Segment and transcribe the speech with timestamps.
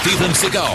[0.00, 0.74] Steven Seagal,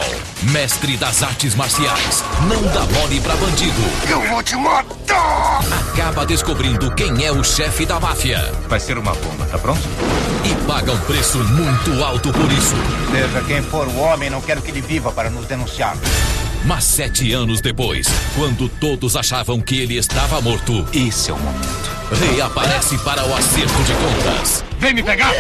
[0.52, 3.82] mestre das artes marciais, não dá mole pra bandido.
[4.08, 5.62] Eu vou te matar!
[5.92, 8.54] Acaba descobrindo quem é o chefe da máfia.
[8.68, 9.82] Vai ser uma bomba, tá pronto?
[10.44, 12.76] E paga um preço muito alto por isso.
[13.12, 15.98] Seja quem for o homem, não quero que ele viva para nos denunciar.
[16.64, 21.90] Mas sete anos depois, quando todos achavam que ele estava morto, esse é o momento.
[22.12, 24.64] Reaparece para o acerto de contas.
[24.78, 25.34] Vem me pegar!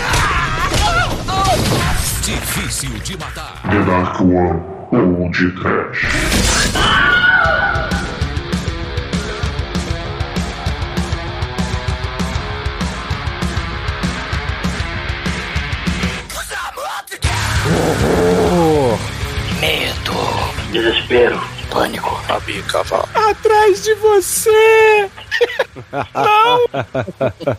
[2.25, 3.61] Difícil de matar.
[3.69, 4.59] The Dark One
[4.91, 6.07] ou de Trash.
[19.61, 20.71] Medo.
[20.71, 21.54] Desespero.
[21.69, 22.19] Pânico.
[22.29, 23.05] A bica, vá.
[23.29, 25.09] Atrás de você!
[26.13, 26.59] Não!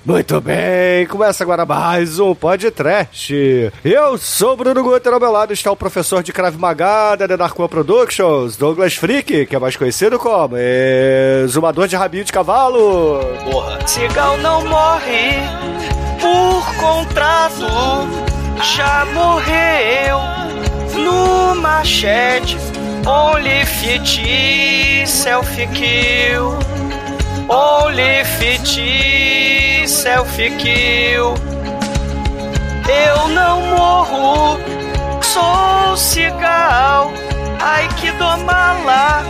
[0.05, 3.73] Muito bem, começa agora mais um podcast.
[3.85, 7.45] Eu sou o Bruno Guter, ao meu lado está o professor de Krav Maga da
[7.57, 13.21] One Productions, Douglas Freak, que é mais conhecido como Exumador de Rabinho de Cavalo.
[13.51, 13.87] Porra.
[13.87, 15.41] Cigal não morre
[16.21, 17.67] por contrato,
[18.63, 20.19] já morreu
[21.03, 22.76] no machete.
[23.07, 24.03] Only fit
[25.07, 26.59] selfie kill.
[27.49, 28.67] Only fit
[29.87, 31.35] selfie kill.
[32.89, 34.59] Eu não morro,
[35.23, 37.13] sou cigal.
[37.61, 39.23] Ai que domala,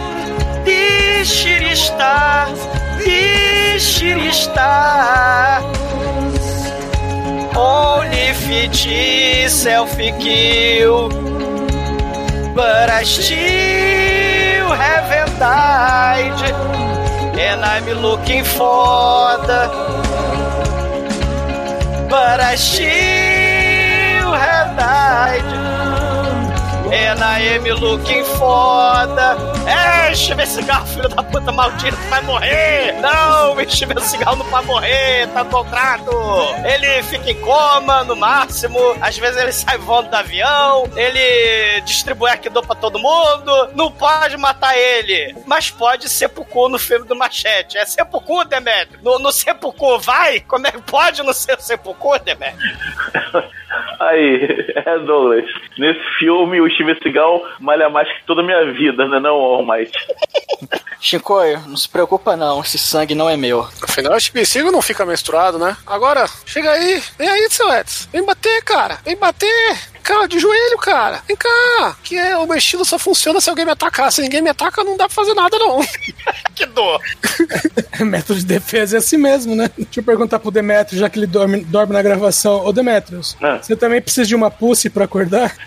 [0.65, 2.47] bixirista,
[2.97, 4.71] bixirista.
[7.55, 11.11] Only fit selfie kill.
[12.57, 16.41] But I still haven't died.
[17.39, 19.69] And I'm looking for the.
[22.09, 25.66] But I still have died.
[26.93, 29.57] And I am looking the.
[29.69, 32.93] É, Steven Seagal, filho da puta maldito, vai morrer!
[33.01, 36.11] Não, Steven Seagal não vai morrer, tá contrato!
[36.65, 42.31] Ele fica em coma, no máximo, às vezes ele sai voando do avião, ele distribui
[42.31, 47.77] Aikido pra todo mundo, não pode matar ele, mas pode sepulcro no filme do Machete.
[47.77, 49.01] É sepulcro, Demetrio?
[49.03, 50.39] No, no sepulcro vai?
[50.41, 52.77] Como é que pode não ser sepulcro, Demetrio?
[54.01, 55.45] Aí, é Douglas.
[55.79, 59.19] Nesse filme, o Steven Seagal malha mais que toda a minha vida, né?
[59.21, 59.93] Não, All Might.
[61.01, 63.67] Shinkoio, não se preocupa não, esse sangue não é meu.
[63.83, 65.77] Afinal, o Steven Seagal não fica menstruado, né?
[65.87, 68.09] Agora, chega aí, vem aí, seu Edson.
[68.13, 68.99] Vem bater, cara.
[69.05, 69.96] Vem bater.
[70.07, 71.21] Cara, de joelho, cara.
[71.27, 71.97] Vem cá.
[72.05, 74.13] Que é, o meu estilo só funciona se alguém me atacar.
[74.13, 75.81] Se ninguém me ataca, não dá pra fazer nada, não.
[76.55, 77.01] que dor.
[78.01, 79.69] Método de defesa é assim mesmo, né?
[79.77, 82.65] Deixa eu perguntar pro Demetrius, já que ele dorme, dorme na gravação.
[82.65, 83.59] Ô, Demetrius, Ah.
[83.61, 85.53] você também precisa de uma pussy pra acordar?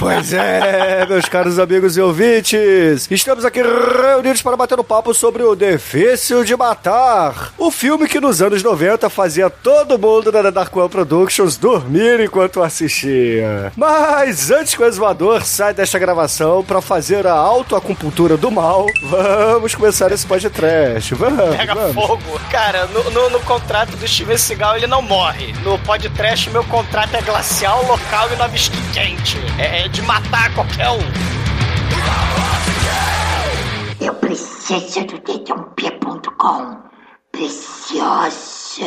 [0.00, 5.42] Pois é, meus caros amigos e ouvintes, estamos aqui reunidos para bater um papo sobre
[5.42, 10.74] o Difícil de Matar, o filme que nos anos 90 fazia todo mundo da Dark
[10.74, 13.74] One Productions dormir enquanto assistia.
[13.76, 19.74] Mas antes que o exumador saia desta gravação para fazer a autoacupuntura do mal, vamos
[19.74, 21.14] começar esse podcast.
[21.14, 21.92] Vamos, Pega vamos.
[21.94, 22.40] fogo.
[22.50, 25.52] Cara, no, no, no contrato do Steven Seagal ele não morre.
[25.62, 29.36] No podcast meu contrato é glacial, local e nova skin quente.
[29.58, 31.00] É, é de matar qualquer um.
[34.00, 36.76] Eu preciso do dedãopia.com.
[37.32, 38.84] Preciosa.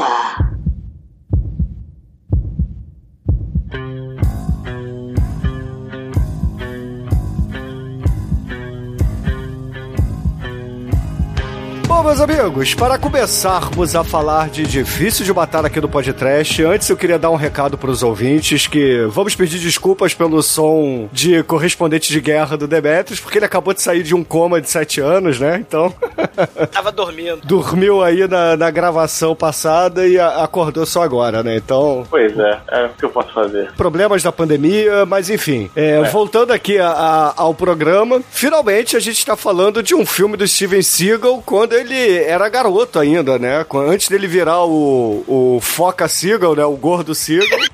[11.95, 16.89] Bom, meus amigos, para começarmos a falar de difícil de matar aqui no podcast, antes
[16.89, 21.43] eu queria dar um recado para os ouvintes que vamos pedir desculpas pelo som de
[21.43, 25.01] correspondente de guerra do Demetrius, porque ele acabou de sair de um coma de 7
[25.01, 25.57] anos, né?
[25.65, 25.93] Então,
[26.73, 27.41] Tava dormindo.
[27.45, 31.57] dormiu aí na, na gravação passada e a- acordou só agora, né?
[31.57, 33.71] Então, Pois é, é o que eu posso fazer.
[33.77, 35.69] problemas da pandemia, mas enfim.
[35.75, 40.35] É, Voltando aqui a- a- ao programa, finalmente a gente está falando de um filme
[40.35, 43.65] do Steven Seagal quando ele era garoto ainda, né?
[43.87, 46.63] Antes dele virar o, o Foca Seagal, né?
[46.65, 47.59] O gordo Seagal.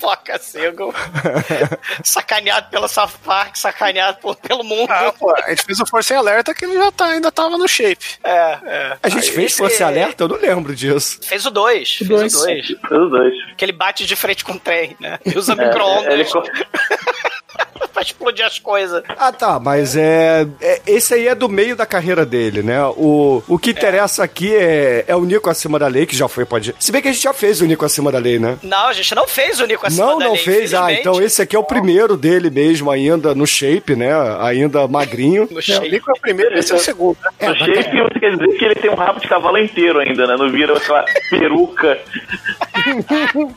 [0.00, 0.92] Foca Seagal.
[2.04, 4.90] sacaneado pela South Park, sacaneado por- pelo mundo.
[4.90, 7.56] Ah, pô, a gente fez o Força em Alerta que ele já tá, ainda tava
[7.56, 8.04] no shape.
[8.22, 8.96] É, é.
[9.02, 10.24] A gente Aí fez esse- Força Alerta?
[10.24, 11.18] Eu não lembro disso.
[11.22, 11.96] Fez o 2.
[11.96, 12.34] Fez dois.
[12.34, 12.70] o 2.
[12.70, 13.34] Os dois.
[13.56, 15.18] Que ele bate de frente com o trem, né?
[15.24, 16.12] E usa É, micro-ondas.
[16.12, 16.24] ele
[17.92, 19.02] pra explodir as coisas.
[19.08, 22.82] Ah, tá, mas é, é- Esse aí é do meio da carreira dele, né?
[22.96, 26.44] O, o que interessa aqui é, é o Nico acima da lei, que já foi,
[26.44, 26.74] pode.
[26.78, 28.58] Se bem que a gente já fez o Nico acima da lei, né?
[28.62, 30.74] Não, a gente não fez o Nico acima não, da não lei, fez.
[30.74, 34.10] Ah, então esse aqui é o primeiro dele mesmo, ainda no shape, né?
[34.40, 35.46] Ainda magrinho.
[35.50, 35.90] No Não, o shape.
[35.90, 37.16] Nico é o primeiro, esse é o segundo.
[37.40, 37.48] né?
[37.48, 40.36] No shape, você quer dizer que ele tem um rabo de cavalo inteiro ainda, né?
[40.36, 41.98] Não vira aquela peruca.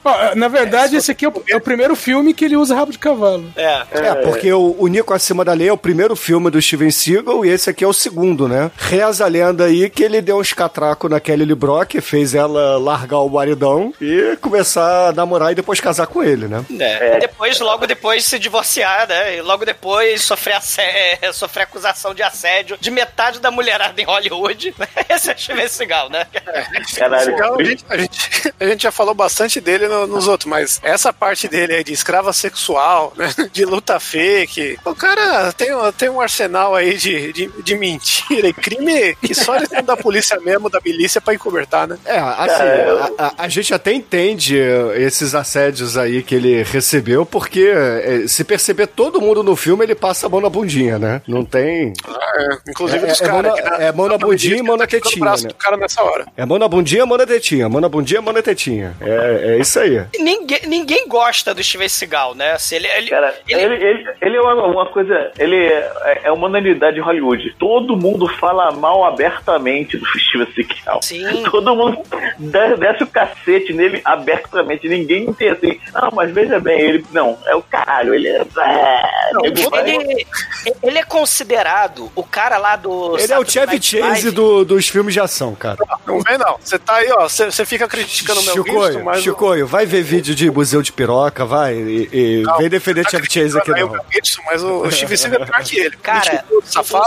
[0.05, 2.91] Ó, Na verdade, esse aqui é o, é o primeiro filme que ele usa rabo
[2.91, 3.45] de cavalo.
[3.55, 3.81] É.
[3.91, 7.45] É, porque o, o Nico Acima da Lei é o primeiro filme do Steven Seagal
[7.45, 8.71] e esse aqui é o segundo, né?
[8.77, 12.77] Reza a lenda aí que ele deu uns catracos na Kelly Lee Brock, fez ela
[12.77, 16.63] largar o maridão e começar a namorar e depois casar com ele, né?
[16.79, 17.17] É.
[17.17, 19.37] E depois, logo depois, se divorciar, né?
[19.37, 24.73] E logo depois sofrer, assé- sofrer acusação de assédio de metade da mulherada em Hollywood.
[25.09, 26.25] Esse é Steven Seagal, né?
[26.95, 27.31] Caralho.
[27.31, 30.79] Legal, a, gente, a, gente, a gente já falou bastante dele no- nos outros, mas
[30.83, 35.91] essa parte dele aí de escrava sexual, né, de luta fake, o cara tem, um-
[35.93, 40.37] tem um arsenal aí de, de, de mentira e crime que só eles da polícia
[40.41, 41.97] mesmo, da milícia, pra encobertar, né?
[42.05, 42.63] É, assim,
[43.17, 48.23] a, a- a gente até entende eh, esses assédios aí que ele recebeu, porque eh,
[48.27, 51.21] se perceber todo mundo no filme, ele passa a mão na bundinha, né?
[51.27, 51.93] Não tem.
[52.35, 53.55] É, inclusive É- dos é caras.
[53.55, 55.35] na- que é mão na bundinha e mão na tá tetinha, né?
[55.47, 56.25] do cara nessa hora.
[56.35, 57.69] É mão na bundinha, mão na tetinha.
[57.69, 58.93] Mão na bundinha, mão na tetinha.
[58.99, 60.03] É, é isso aí.
[60.19, 62.51] Ninguém, ninguém gosta do Steven Seagal, né?
[62.53, 65.31] Assim, ele, ele, Cara, ele- ele, ele, ele é uma, uma coisa.
[65.37, 67.55] Ele é, é uma unanimidade de Hollywood.
[67.59, 71.01] Todo mundo fala mal abertamente do Steven Seagal.
[71.01, 71.43] Sim.
[71.49, 71.97] Todo mundo
[72.37, 74.87] de- desce o cacete nele abertamente.
[74.87, 75.79] Ninguém tem assim.
[75.93, 77.05] Não, mas veja bem, ele.
[77.11, 78.13] Não, é o caralho.
[78.13, 78.41] Ele é.
[78.41, 79.01] é,
[79.33, 80.25] Não, ele,
[80.83, 83.17] ele é considerado o cara lá do.
[83.17, 84.31] Ele é o Saturday Chevy Night Chase Live.
[84.31, 85.77] do- dos filmes de ação, cara.
[86.05, 86.57] Não vem não.
[86.59, 89.21] Você tá aí, ó, você fica criticando o meu Chicoio, mas...
[89.23, 91.75] Chicoio, vai ver vídeo de museu de piroca, vai.
[91.75, 94.07] E, e Não, vem defender Chevy Chase aqui, criticando aí não.
[94.09, 95.97] o Gibson, mas o, o Steve Seagal é pior que ele.
[95.97, 96.61] Cara, o.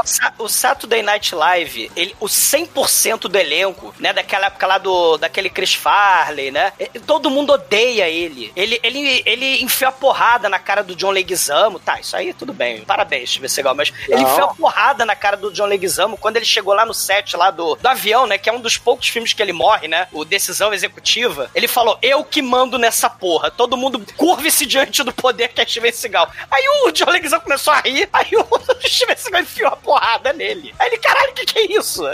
[0.05, 5.17] Sa- o Saturday Night Live, ele, o 100% do elenco, né, daquela época lá do,
[5.19, 6.73] daquele Chris Farley, né,
[7.07, 8.53] todo mundo odeia ele.
[8.57, 12.53] Ele, ele, ele enfia a porrada na cara do John Leguizamo, tá, isso aí tudo
[12.53, 14.31] bem, parabéns, Steven Seagal, mas ele Não.
[14.31, 17.51] enfia a porrada na cara do John Leguizamo quando ele chegou lá no set lá
[17.51, 20.25] do, do avião, né, que é um dos poucos filmes que ele morre, né, o
[20.25, 25.49] Decisão Executiva, ele falou, eu que mando nessa porra, todo mundo curve-se diante do poder
[25.49, 26.31] que é Steven Seagal.
[26.51, 28.47] Aí o John Leguizamo começou a rir, aí o
[28.87, 30.75] Steven Seagal enfiou a porrada nele.
[30.79, 32.03] Aí ele, caralho, o que que é isso?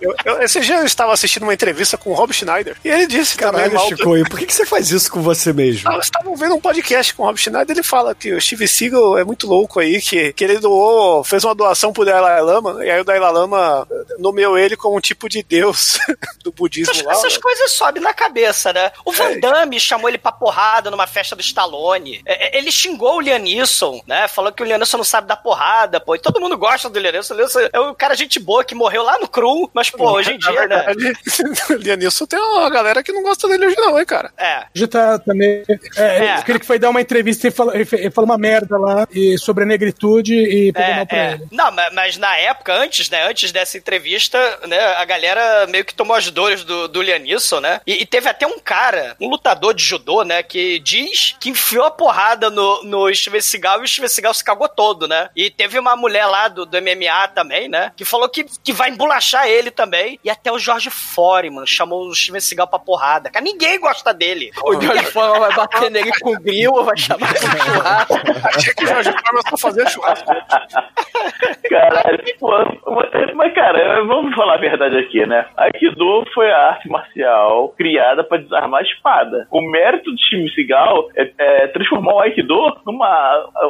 [0.00, 3.06] Eu, eu, esse dia eu estava assistindo uma entrevista com o Rob Schneider e ele
[3.06, 3.88] disse também Caralho, mal...
[3.88, 5.90] Chicoio, por que, que você faz isso com você mesmo?
[5.90, 8.66] Ah, Eles estavam vendo um podcast com o Rob Schneider ele fala que o Steve
[8.66, 12.82] Seagal é muito louco aí, que, que ele doou, fez uma doação pro Dalai Lama,
[12.82, 13.86] e aí o Dalai Lama
[14.18, 15.98] nomeou ele como um tipo de deus
[16.42, 17.12] do budismo Essas, lá.
[17.12, 18.90] essas coisas sobem na cabeça, né?
[19.04, 22.22] O Van Damme chamou ele pra porrada numa festa do Stallone.
[22.24, 24.26] É, é, Ele xingou o Lianisson, né?
[24.28, 26.14] Falou que o Lianisson não sabe dar porrada, pô.
[26.14, 27.34] E todo mundo gosta do Lianisson.
[27.34, 30.32] O Lianisson é um cara gente boa que morreu lá no cru, mas, pô, hoje
[30.32, 30.82] em dia, né?
[30.94, 31.12] verdade,
[31.70, 34.32] o Lianilson tem uma galera que não gosta dele hoje não, hein, cara.
[34.38, 34.64] É.
[34.74, 35.62] Já tá também.
[35.96, 36.30] É, É.
[36.34, 39.64] Aquele que foi dar uma entrevista e falou, ele falou uma merda lá e sobre
[39.64, 41.32] a negritude e pegou É, mal pra é.
[41.32, 41.46] ele.
[41.50, 43.28] Não, ma- mas na época, antes, né?
[43.28, 44.78] Antes dessa entrevista, né?
[44.96, 47.80] A galera meio que tomou as dores do, do Lianisson, né?
[47.86, 50.42] E, e teve até um cara, um lutador de judô, né?
[50.42, 54.44] Que diz que enfiou a porrada no, no Steven Seagal e o Steven Seagal se
[54.44, 55.28] cagou todo, né?
[55.34, 57.92] E teve uma mulher lá do, do MMA também, né?
[57.96, 60.18] Que falou que, que vai embolachar ele também.
[60.24, 63.30] E até o Jorge Foreman chamou o Steven Seagal pra porrada.
[63.30, 64.50] Cara, ninguém gosta dele.
[64.64, 68.14] O George Foreman vai bater nele com o grilo, vai chamar de churrasco.
[68.44, 70.30] Achei que o Jorge Foreman só fazia churrasco.
[71.68, 72.50] Caralho, pô,
[72.86, 75.46] mas, mas, cara, vamos falar a verdade aqui, né?
[75.56, 79.46] Aikido foi a arte marcial criada pra desarmar a espada.
[79.50, 82.54] O mérito do Steven Seagal é, é transformar o Aikido
[82.86, 83.06] numa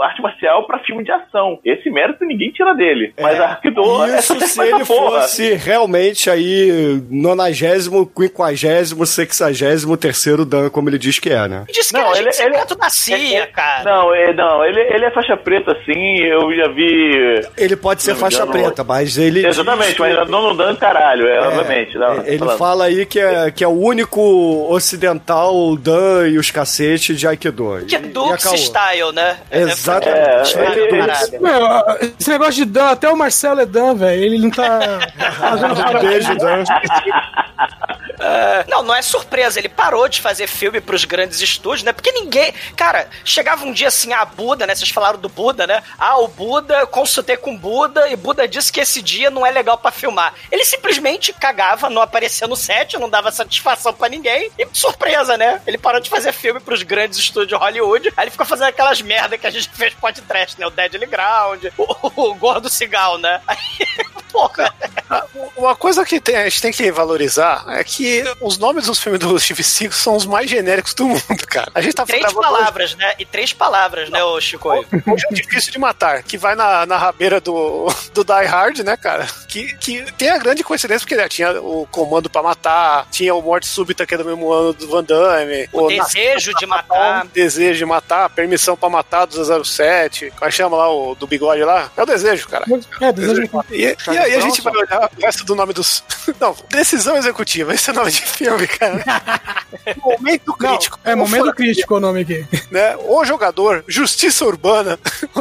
[0.02, 1.58] arte marcial pra filme de ação.
[1.64, 3.12] Esse mérito ninguém tira dele.
[3.20, 5.20] Mas a Aikido é Isso só se ele porra.
[5.22, 11.64] fosse realmente aí nonagésimo, quinquagésimo, sexagésimo terceiro Dan, como ele diz que é, né?
[11.70, 13.84] Disse que Não, era ele- ele, ele- secreto da CIA, cara.
[13.84, 17.40] Não, é, não ele, ele é faixa preta sim, eu já vi.
[17.56, 19.40] Ele pode ser Não, faixa não- preta, mas ele.
[19.42, 21.96] diz Exatamente, que- mas não dando caralho, é, É, obviamente.
[21.98, 22.58] Não, ele falando.
[22.58, 24.20] fala aí que é, que é o único
[24.70, 27.60] ocidental Dan e os cacetes de Aikido.
[27.86, 28.08] Que é E- e
[28.48, 28.82] a Dukes caô.
[28.82, 29.36] style, né?
[29.50, 30.58] Exatamente.
[30.58, 31.38] É, É, ele-.
[31.38, 34.22] Meu, esse negócio de Dan, até o Marcelo é Dan, velho.
[34.22, 34.78] Ele não tá
[35.38, 36.64] fazendo Um beijo, Dan.
[38.30, 39.58] Ah, não, não é surpresa.
[39.58, 41.92] Ele parou de fazer filme pros grandes estúdios, né?
[41.92, 42.54] Porque ninguém.
[42.76, 44.74] Cara, chegava um dia assim, ah, Buda, né?
[44.74, 45.82] Vocês falaram do Buda, né?
[45.98, 49.50] Ah, o Buda, consultei com o Buda e Buda disse que esse dia não é
[49.50, 50.32] legal pra filmar.
[50.50, 54.52] Ele simplesmente cagava, não aparecia no set, não dava satisfação pra ninguém.
[54.56, 55.60] E surpresa, né?
[55.66, 58.12] Ele parou de fazer filme pros grandes estúdios de Hollywood.
[58.16, 60.66] Aí ele ficou fazendo aquelas merda que a gente fez podcast, né?
[60.66, 63.40] O Deadly Ground, o, o Gordo Cigal, né?
[63.48, 63.58] Aí,
[64.30, 64.72] porra.
[65.56, 69.20] Uma coisa que tem- a gente tem que valorizar é que os nomes dos filmes
[69.20, 71.70] do Steve Seagal são os mais genéricos do mundo, cara.
[71.74, 73.14] A gente tá Três palavras, né?
[73.18, 74.68] E três palavras, né, ô Chico?
[74.70, 78.96] Hoje é difícil de matar, que vai na, na rabeira do, do Die Hard, né,
[78.96, 79.26] cara?
[79.48, 83.42] Que, que tem a grande coincidência, porque né, tinha o Comando pra Matar, tinha o
[83.42, 85.68] Morte Súbita, que é do mesmo ano do Van Damme.
[85.72, 87.26] O desejo de matar.
[87.26, 90.30] Desejo de matar, permissão pra matar do 007.
[90.30, 91.90] Como é que chama lá o do bigode lá?
[91.96, 92.64] É o desejo, cara.
[93.00, 96.02] É, desejo de E, e aí a gente vai olhar o resto do nome dos.
[96.40, 99.04] Não, decisão executiva, esse é o nome de filme, cara.
[99.98, 100.98] momento crítico.
[101.04, 102.46] É, momento crítico o nome aqui.
[102.70, 102.96] Né?
[102.98, 104.98] O jogador, Justiça Urbana,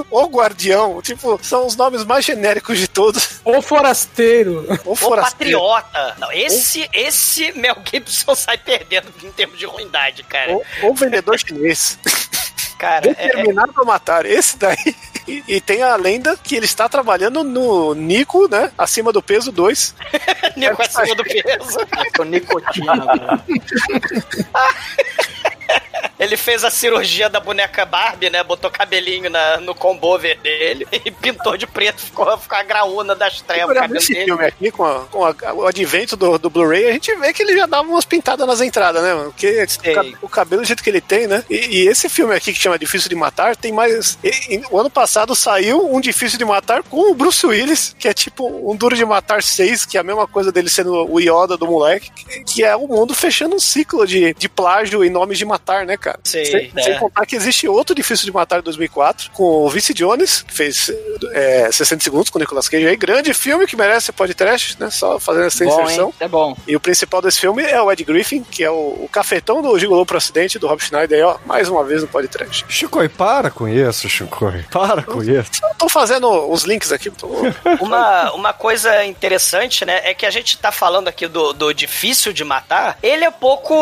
[0.10, 3.40] o Guardião, tipo, são os nomes mais genéricos de todos.
[3.46, 4.66] O Forasteiro.
[4.84, 5.60] O O Forasteiro.
[5.60, 6.16] Patriota.
[6.18, 10.54] Não, esse, esse Mel Gibson sai perdendo em termos de ruindade, cara.
[10.54, 12.00] O, o vendedor chinês.
[12.80, 14.26] Cara, é, Determinado a matar.
[14.26, 14.96] Esse daí.
[15.30, 18.72] E, e tem a lenda que ele está trabalhando no Nico, né?
[18.76, 19.96] Acima do peso 2.
[20.58, 21.78] Nico acima do peso.
[22.18, 23.44] Com nicotina.
[26.20, 28.44] Ele fez a cirurgia da boneca Barbie, né?
[28.44, 33.42] Botou cabelinho na, no combover dele e pintou de preto, ficou, ficou a graúna das
[33.42, 33.76] trevas.
[33.96, 34.26] esse dele.
[34.26, 37.42] filme aqui, com, a- com a- o advento do, do Blu-ray, a gente vê que
[37.42, 39.32] ele já dava umas pintadas nas entradas, né, mano?
[39.32, 39.66] Porque
[40.22, 41.44] o cabelo do jeito que ele tem, né?
[41.50, 44.18] E, e esse filme aqui que chama Difícil de Matar, tem mais.
[44.24, 48.08] e- e o ano passado saiu um Difícil de Matar com o Bruce Willis, que
[48.10, 51.20] é tipo um Duro de Matar 6, que é a mesma coisa dele sendo o
[51.20, 55.10] Yoda do moleque, que, que é o mundo fechando um ciclo de, de plágio e
[55.10, 56.09] nomes de matar, né, cara?
[56.24, 56.82] Sim, sem, é.
[56.82, 60.54] sem contar que existe outro Difícil de Matar em 2004, com o Vince Jones, que
[60.54, 60.92] fez
[61.32, 62.96] é, 60 segundos com o Nicolas Cage aí.
[62.96, 64.90] Grande filme que merece podcast, né?
[64.90, 66.08] Só fazendo essa Bom, inserção.
[66.08, 66.14] hein?
[66.20, 66.56] É bom.
[66.68, 68.74] E o principal desse filme é o Ed Griffin, que é o,
[69.04, 72.08] o cafetão do Gigolô pro Acidente, do Rob Schneider, aí, ó, mais uma vez no
[72.08, 72.66] podcast.
[72.68, 74.52] Chico, para com isso, Chico.
[74.72, 75.52] Para com isso.
[75.64, 77.10] Eu tô fazendo os links aqui.
[77.10, 77.28] Tô...
[77.80, 82.34] Uma, uma coisa interessante, né, é que a gente tá falando aqui do, do difícil
[82.34, 82.98] de matar.
[83.02, 83.74] Ele é pouco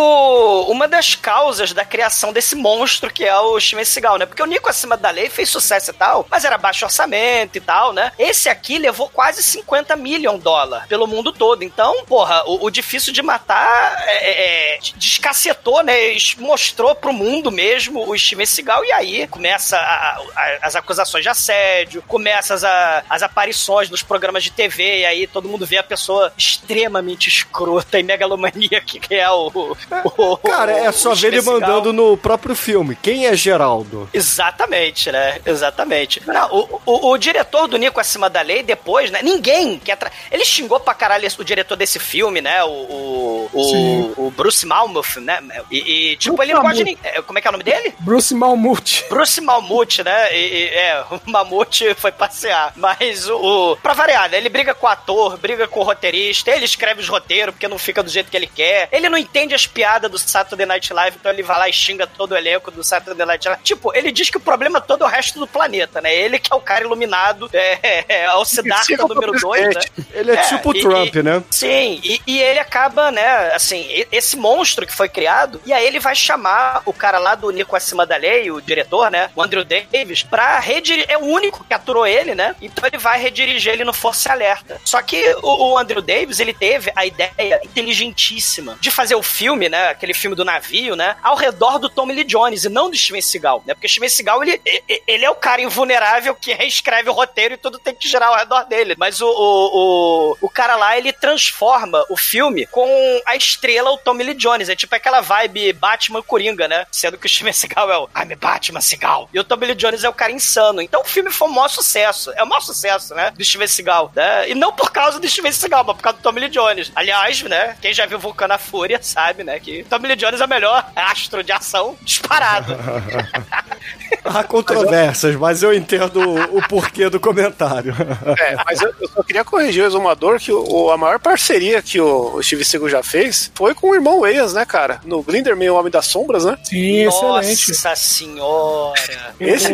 [0.70, 4.26] uma das causas da criação desse monstro que é o Steven Seagal, né?
[4.26, 7.62] Porque o Nico Acima da Lei fez sucesso e tal, mas era baixo orçamento e
[7.62, 8.12] tal, né?
[8.18, 11.64] Esse aqui levou quase 50 milhões de dólares pelo mundo todo.
[11.64, 15.94] Então, porra, o, o difícil de matar é, é, descacetou, né?
[16.38, 21.30] Mostrou pro mundo mesmo o Steven Seagal e aí começa a- a- as acusações de
[21.30, 25.78] assédio, começa as, a- as aparições nos programas de TV e aí todo mundo vê
[25.78, 29.76] a pessoa extremamente escrota e megalomaníaca que é o...
[30.18, 32.96] o- Cara, é só o ver ele mandando no próprio filme.
[33.02, 34.08] Quem é Geraldo?
[34.14, 35.42] Exatamente, né?
[35.46, 36.22] Exatamente.
[36.26, 39.20] Não, o, o, o diretor do Nico Acima da Lei, depois, né?
[39.24, 39.98] Ninguém quer.
[39.98, 40.12] Tra...
[40.32, 42.64] Ele xingou pra caralho o diretor desse filme, né?
[42.64, 44.14] O, o, Sim.
[44.16, 45.42] o, o Bruce Malmuth, né?
[45.72, 46.98] E, e, tipo, ele não pode nem.
[47.04, 47.94] é, Como é que é o nome dele?
[48.00, 49.04] Bruce Malmuth.
[49.10, 50.36] Bruce Malmuth, né?
[50.38, 52.72] E, e- é, o Mamute foi passear.
[52.76, 53.36] Mas o,
[53.72, 53.78] o.
[53.78, 54.38] Pra variar, né?
[54.38, 57.80] Ele briga com o ator, briga com o roteirista, ele escreve os roteiros porque não
[57.80, 58.88] fica do jeito que ele quer.
[58.92, 61.97] Ele não entende as piadas do Saturday Night Live, então ele vai lá e xinga
[62.06, 63.64] todo o elenco do Saturday Night Live.
[63.64, 66.14] Tipo, ele diz que o problema todo é o resto do planeta, né?
[66.14, 69.82] Ele que é o cara iluminado, é, é, é o Siddhartha é número 2, né?
[70.14, 71.44] Ele é tipo o Trump, né?
[71.50, 75.86] Sim, e, e ele acaba, né, assim, e- esse monstro que foi criado, e aí
[75.86, 79.42] ele vai chamar o cara lá do Nico Acima da Lei, o diretor, né, o
[79.42, 83.74] Andrew Davis, pra redirigir, é o único que aturou ele, né, então ele vai redirigir
[83.74, 84.80] ele no Força Alerta.
[84.84, 89.70] Só que o, o Andrew Davis, ele teve a ideia inteligentíssima de fazer o filme,
[89.70, 92.98] né, aquele filme do navio, né, ao redor do Tommy Lee Jones e não do
[92.98, 94.62] Steven Seagal, né, porque Steven Seagal, ele,
[95.08, 98.38] ele é o cara invulnerável que reescreve o roteiro e tudo tem que girar ao
[98.38, 102.88] redor dele, mas o, o, o, o cara lá, ele transforma o filme com
[103.26, 107.30] a estrela, o Tommy Lee Jones, é tipo aquela vibe Batman-Coringa, né, sendo que o
[107.30, 110.32] Steven Seagal é o I'm Batman Seagal, e o Tommy Lee Jones é o cara
[110.32, 113.68] insano, então o filme foi um maior sucesso, é o maior sucesso, né, do Steven
[113.68, 116.50] Seagal, né, e não por causa do Steven Seagal, mas por causa do Tommy Lee
[116.50, 116.92] Jones.
[116.96, 120.46] Aliás, né, quem já viu Vulcano à Fúria sabe, né, que Tommy Lee Jones é
[120.46, 121.67] o melhor astro de ação
[122.02, 122.76] disparado.
[124.24, 127.94] Há controvérsias, mas eu entendo o, o porquê do comentário.
[128.40, 132.00] É, mas eu, eu só queria corrigir o exumador que o, a maior parceria que
[132.00, 135.00] o, o Steve Seagal já fez foi com o irmão Wayans, né, cara?
[135.06, 136.58] No Glinderman, o Homem das Sombras, né?
[136.64, 137.70] Sim, excelente.
[137.70, 139.34] Nossa senhora.
[139.40, 139.74] Esse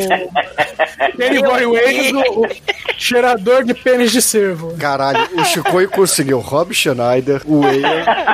[1.18, 2.50] Danny Boy Wayans, o, o
[2.98, 4.76] cheirador de pênis de cervo.
[4.78, 7.84] Caralho, o Chicoio conseguiu Rob Schneider, o Weir.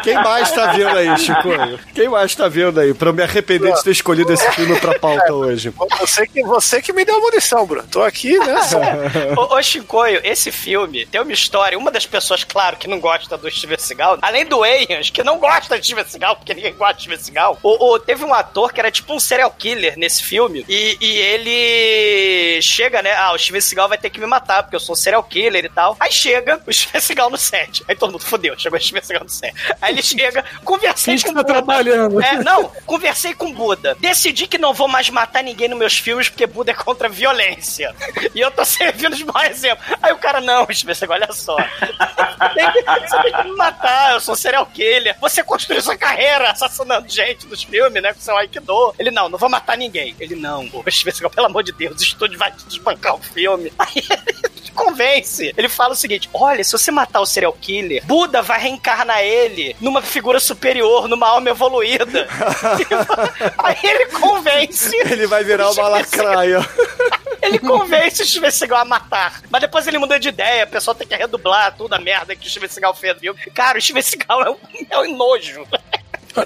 [0.03, 1.79] Quem mais tá vendo aí, Chicoio?
[1.93, 2.93] Quem mais tá vendo aí?
[2.93, 5.73] Pra eu me arrepender de ter escolhido esse filme pra pauta hoje.
[5.99, 7.87] Você que, você que me deu a munição, Bruno.
[7.89, 8.55] Tô aqui, né?
[9.35, 11.77] Ô, ô Chicoio, esse filme tem uma história.
[11.77, 15.37] Uma das pessoas, claro, que não gosta do Steven Seagal, além do Wayans, que não
[15.39, 18.71] gosta de Steven Seagal, porque ninguém gosta de Steven Seagal, o, o- teve um ator
[18.73, 20.65] que era tipo um serial killer nesse filme.
[20.67, 23.13] E, e ele chega, né?
[23.15, 25.65] Ah, o Steven Seagal vai ter que me matar, porque eu sou um serial killer
[25.65, 25.95] e tal.
[25.99, 27.83] Aí chega o Steven Seagal no set.
[27.87, 29.53] Aí todo mundo fodeu, chegou o Steven Seagal no set.
[29.81, 32.21] Aí ele chega, conversei Finge com que tá trabalhando.
[32.21, 33.95] É, não, conversei com Buda.
[33.95, 37.11] Decidi que não vou mais matar ninguém nos meus filmes porque Buda é contra a
[37.11, 37.95] violência.
[38.35, 39.83] E eu tô servindo de mau exemplo.
[40.01, 41.55] Aí o cara, não, Seagal, olha só.
[43.01, 45.15] Você tem que me matar, eu sou serial killer.
[45.19, 48.93] Você construiu sua carreira assassinando gente nos filmes, né, com seu Aikido.
[48.99, 50.15] Ele, não, não vou matar ninguém.
[50.19, 53.73] Ele, não, pô, Seagal, pelo amor de Deus, o estúdio vai desbancar o filme.
[53.79, 55.53] Aí ele te convence.
[55.57, 59.75] Ele fala o seguinte, olha, se você matar o serial killer, Buda vai reencarnar ele
[59.79, 62.27] numa figura superior, numa alma evoluída.
[63.57, 64.95] Aí ele convence.
[64.95, 66.59] Ele vai virar uma lacraia.
[67.41, 69.41] Ele convence o Steven Seagal a matar.
[69.49, 72.45] Mas depois ele muda de ideia, o pessoal tem que redublar toda a merda que
[72.45, 73.17] o Steven Seagal fez.
[73.17, 73.33] Viu?
[73.53, 74.57] Cara, o Steven Seagal é um,
[74.89, 75.65] é um nojo.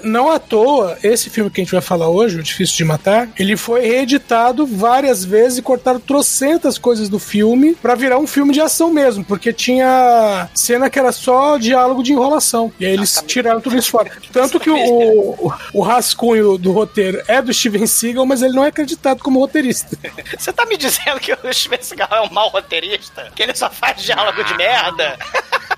[0.02, 3.28] Não à toa, esse filme que a gente vai falar hoje, O Difícil de Matar,
[3.38, 8.52] ele foi reeditado várias vezes e cortaram trocentas coisas do filme pra virar um filme
[8.52, 12.72] de ação mesmo, porque tinha cena que era só diálogo de enrolação.
[12.78, 14.10] E aí eles tiraram tudo isso fora.
[14.32, 18.64] Tanto que o, o, o rascunho do roteiro é do Steven Seagal, mas ele não
[18.64, 19.96] é acreditado como roteirista.
[20.38, 23.30] Você tá me dizendo que o Steven Seagal é um mau roteirista?
[23.34, 25.18] Que ele só faz diálogo de merda?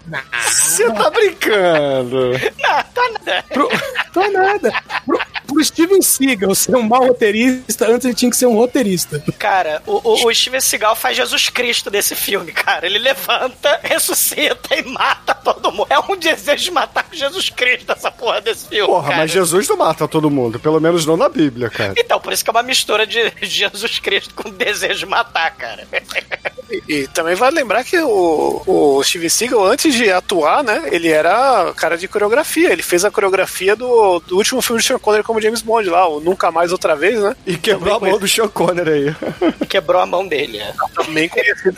[0.47, 2.33] Você tá brincando.
[2.59, 3.45] Não, tá nada.
[3.53, 3.69] Pro,
[4.13, 4.83] tô nada.
[5.05, 9.23] Pro, pro Steven Seagal ser um mau roteirista, antes ele tinha que ser um roteirista.
[9.39, 12.87] Cara, o, o, o Steven Seagal faz Jesus Cristo desse filme, cara.
[12.87, 15.87] Ele levanta, ressuscita e mata todo mundo.
[15.91, 18.87] É um desejo de matar com Jesus Cristo essa porra desse filme.
[18.87, 19.17] Porra, cara.
[19.19, 21.95] mas Jesus não mata todo mundo, pelo menos não na Bíblia, cara.
[21.97, 25.87] Então, por isso que é uma mistura de Jesus Cristo com desejo de matar, cara.
[26.89, 31.73] E, também vale lembrar que o, o Steven Seagal, antes de atuar, né, ele era
[31.77, 32.73] cara de coreografia.
[32.73, 36.09] Ele fez a coreografia do, do último filme de Sean Connery como James Bond lá,
[36.09, 37.37] o Nunca Mais Outra Vez, né?
[37.47, 39.67] E quebrou a mão do Sean Connery aí.
[39.69, 40.73] Quebrou a mão dele, é.
[40.95, 41.75] Também conhecido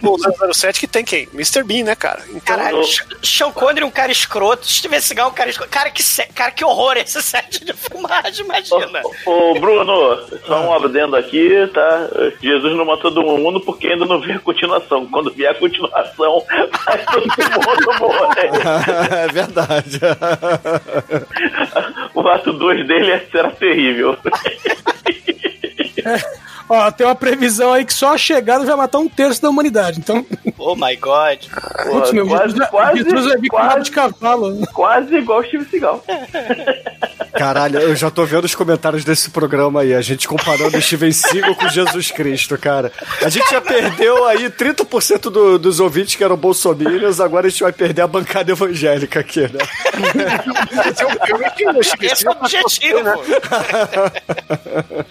[0.00, 1.28] como o 007, que tem quem?
[1.32, 1.62] Mr.
[1.62, 2.22] Bean, né, cara?
[2.28, 5.70] Então, Caralho, Sh- Sean Connery é um cara escroto, Steven Seagal é um cara escroto.
[5.70, 9.02] Cara, que, se- cara, que horror esse set de filmagem, imagina.
[9.24, 12.08] Ô, Bruno, só um adendo aqui, tá?
[12.42, 15.06] Jesus não matou todo mundo porque ainda não viu a continuação.
[15.06, 16.44] Quando vier a continuação,
[16.86, 18.50] vai todo mundo morrer.
[19.10, 19.98] é verdade.
[22.14, 24.18] O ato 2 dele será terrível.
[26.74, 29.98] Ó, tem uma previsão aí que só a chegada vai matar um terço da humanidade.
[29.98, 30.24] Então,
[30.56, 31.38] Oh my god.
[31.90, 34.66] putz, meu, quase, Jesus, quase, Jesus vai vir com rabo de cavalo.
[34.72, 36.02] quase igual o Steve Seagal.
[37.34, 39.94] Caralho, eu já tô vendo os comentários desse programa aí.
[39.94, 42.92] A gente comparando o Steven Seagal com Jesus Cristo, cara.
[43.22, 47.62] A gente já perdeu aí 30% do, dos ouvintes que eram bolsominions, agora a gente
[47.62, 49.58] vai perder a bancada evangélica aqui, né?
[50.90, 51.80] esse é o
[52.12, 52.62] Esse é o objetivo.
[52.62, 53.14] cosplay, né?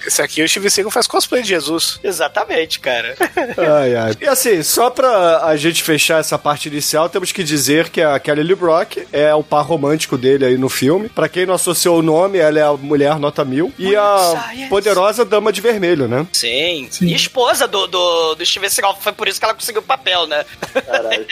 [0.05, 1.99] Esse aqui o Steven Seagal faz cosplay de Jesus.
[2.03, 3.15] Exatamente, cara.
[3.57, 4.13] Ai, ai.
[4.21, 8.19] E assim, só pra a gente fechar essa parte inicial, temos que dizer que a
[8.19, 11.09] Kelly Lee Brock é o par romântico dele aí no filme.
[11.09, 13.71] Pra quem não associou o nome, ela é a mulher nota mil.
[13.77, 14.17] E a
[14.49, 14.69] Science.
[14.69, 16.25] poderosa dama de vermelho, né?
[16.33, 16.89] Sim.
[17.01, 18.97] E esposa do, do, do Steven Seagal.
[18.99, 20.45] Foi por isso que ela conseguiu o papel, né?
[20.85, 21.25] Caralho.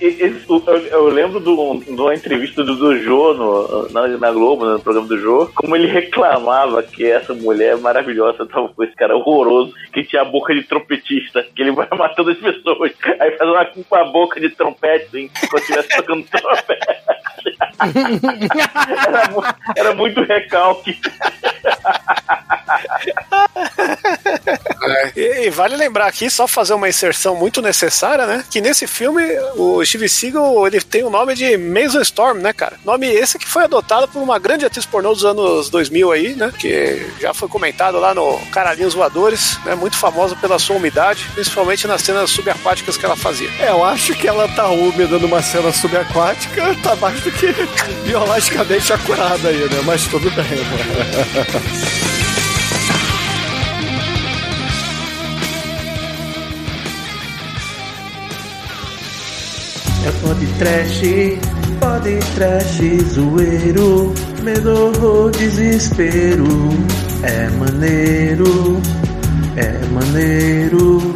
[0.00, 4.30] Eu, eu, eu- eu lembro do- de uma entrevista do, do Jô no, na, na
[4.30, 8.94] Globo, no programa do Jô, como ele reclamava que essa mulher maravilhosa tava com esse
[8.98, 12.92] cara horroroso, que tinha a boca de trompetista, que ele vai matando as pessoas.
[13.20, 16.86] Aí faz uma com a boca de trompete, assim, quando estivesse tocando trompete.
[19.06, 19.30] era,
[19.76, 20.98] era muito recalque.
[24.82, 28.44] É, E, vale lembrar aqui, só fazer uma inserção muito necessária, né?
[28.50, 29.22] Que nesse filme,
[29.56, 32.76] o Steve Seagal, ele tem o nome de Mason Storm, né, cara?
[32.84, 36.52] Nome esse que foi adotado por uma grande atriz pornô dos anos 2000 aí, né?
[36.58, 39.74] Que já foi comentado lá no Caralhinhos Voadores, né?
[39.74, 43.50] Muito famosa pela sua umidade, principalmente nas cenas subaquáticas que ela fazia.
[43.60, 47.48] É, eu acho que ela tá úmida numa cena subaquática, tá mais do que
[48.04, 49.80] biologicamente acurada aí, né?
[49.84, 52.08] Mas tudo bem, né?
[60.22, 61.02] Pode trash,
[61.78, 62.80] pode trash,
[63.14, 66.46] zoeiro, medo desespero.
[67.22, 68.80] É maneiro,
[69.56, 71.14] é maneiro.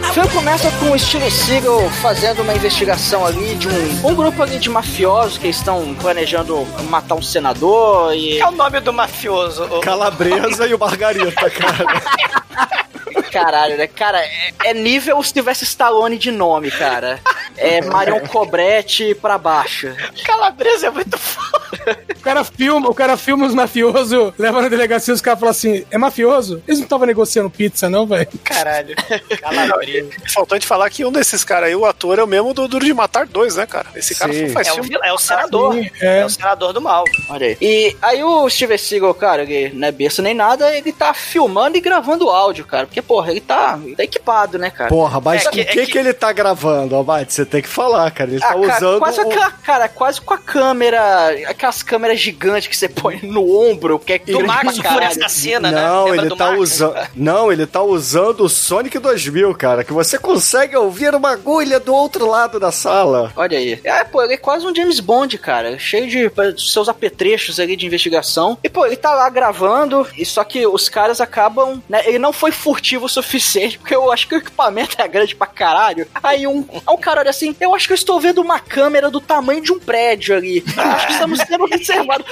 [0.00, 4.42] O filme começa com o Steven Seagal fazendo uma investigação ali de um, um grupo
[4.42, 8.38] ali de mafiosos que estão planejando matar um senador e.
[8.40, 9.64] É o nome do mafioso.
[9.64, 11.84] o- Calabresa e o Margarita, cara.
[13.30, 13.86] Caralho, né?
[13.86, 17.20] Cara, é, é nível se tivesse Stallone de nome, cara.
[17.56, 19.94] É Marion Cobretti pra baixo.
[20.24, 21.77] Calabresa é muito foda.
[22.16, 25.84] O cara filma, o cara filma os mafiosos, leva na delegacia os caras falam assim:
[25.90, 26.62] é mafioso?
[26.66, 28.28] Eles não estavam negociando pizza, não, velho?
[28.44, 28.94] Caralho.
[29.40, 30.10] Calabresa.
[30.34, 32.66] Faltou a gente falar que um desses caras aí, o ator, é o mesmo do
[32.68, 33.86] Duro de Matar 2, né, cara?
[33.94, 34.48] Esse cara Sim.
[34.50, 34.88] faz É o, filme.
[34.90, 35.74] vil- é o senador.
[35.74, 36.18] Sim, é.
[36.20, 36.24] é.
[36.24, 37.04] o senador do mal.
[37.30, 37.56] Olha aí.
[37.60, 41.76] E aí o Steven Seagal, cara, ele não é besta nem nada, ele tá filmando
[41.76, 42.86] e gravando áudio, cara.
[42.86, 44.88] Porque, porra, ele tá, tá equipado, né, cara?
[44.90, 45.92] Porra, mas É o que- que, é que...
[45.92, 47.32] que- ele tá gravando, Almighty?
[47.32, 48.30] Você tem que falar, cara.
[48.30, 48.98] Ele Ah, tá cara, usando.
[48.98, 51.34] quase, o- aquela- cara, quase com a câmera,
[51.78, 54.92] aquelas câmeras gigantes que você põe no ombro, que é Do Max pra caralho.
[54.92, 55.82] Fúria Assassina, né?
[55.82, 57.08] Não, Lembra ele tá usando.
[57.14, 59.84] Não, ele tá usando o Sonic 2000, cara.
[59.84, 63.32] Que você consegue ouvir uma agulha do outro lado da sala.
[63.36, 63.80] Olha aí.
[63.84, 65.78] É, pô, ele é quase um James Bond, cara.
[65.78, 66.30] Cheio de
[66.70, 68.58] seus apetrechos ali de investigação.
[68.62, 72.02] E, pô, ele tá lá gravando, e só que os caras acabam, né?
[72.06, 75.46] Ele não foi furtivo o suficiente, porque eu acho que o equipamento é grande pra
[75.46, 76.06] caralho.
[76.22, 79.20] Aí um, um cara olha assim, eu acho que eu estou vendo uma câmera do
[79.20, 80.64] tamanho de um prédio ali.
[80.76, 82.26] Acho que estamos sendo observados.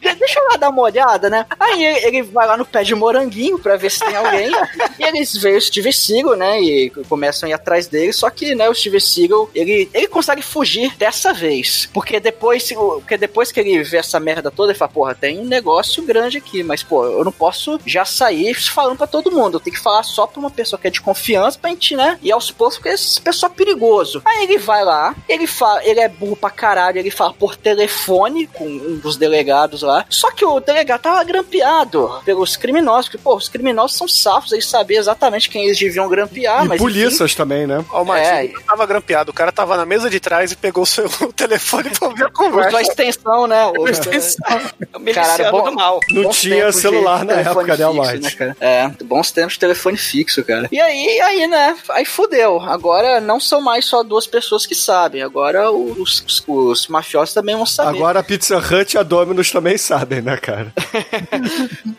[0.00, 1.46] De- Deixa eu lá dar uma olhada, né?
[1.58, 4.50] Aí ele, vai lá no pé de moranguinho pra ver se tem alguém.
[4.98, 6.60] e eles veem o Steve Seagal, né?
[6.60, 8.12] E começam a ir atrás dele.
[8.12, 11.88] Só que, né, o Steve Seagal, ele, ele consegue fugir dessa vez.
[11.92, 15.44] Porque depois, porque depois que ele vê essa merda toda, ele fala, porra, tem um
[15.44, 16.62] negócio grande aqui.
[16.62, 19.56] Mas, pô, eu não posso já sair falando pra todo mundo.
[19.56, 22.18] Eu tenho que falar só pra uma pessoa que é de confiança pra gente, né?
[22.22, 24.22] E aos poucos, porque esse pessoal é perigoso.
[24.24, 28.46] Aí ele vai lá, ele fala, ele é burro pra caralho, ele fala por telefone
[28.46, 30.04] com um dos delegados lá.
[30.08, 34.66] Só que o delegado tava grampeado pelos criminosos, porque, pô, os criminosos são safos, eles
[34.66, 36.80] sabiam exatamente quem eles deviam grampear, e mas.
[36.80, 37.84] polícias também, né?
[37.90, 38.48] Ó, mas É.
[38.48, 41.90] não tava grampeado, o cara tava na mesa de trás e pegou o seu telefone
[41.90, 42.80] pra ver a enfim, Usou a conversa.
[42.82, 43.66] extensão, né?
[43.66, 46.00] O- É o miliciano Cara, bom- do mal.
[46.10, 48.36] Não tinha celular na telefone época, né, fixo, Almighty?
[48.36, 48.56] cara?
[48.60, 50.68] É, bons tempos de telefone fixo, cara.
[50.70, 51.76] E aí, aí, né?
[51.90, 52.60] Aí fudeu.
[52.60, 55.22] Agora não são mais só duas pessoas que sabem.
[55.22, 57.96] Agora os, os, os mafiosos também vão saber.
[57.98, 60.72] Agora a Pizza Hut e a Domino's também sabem, né, cara?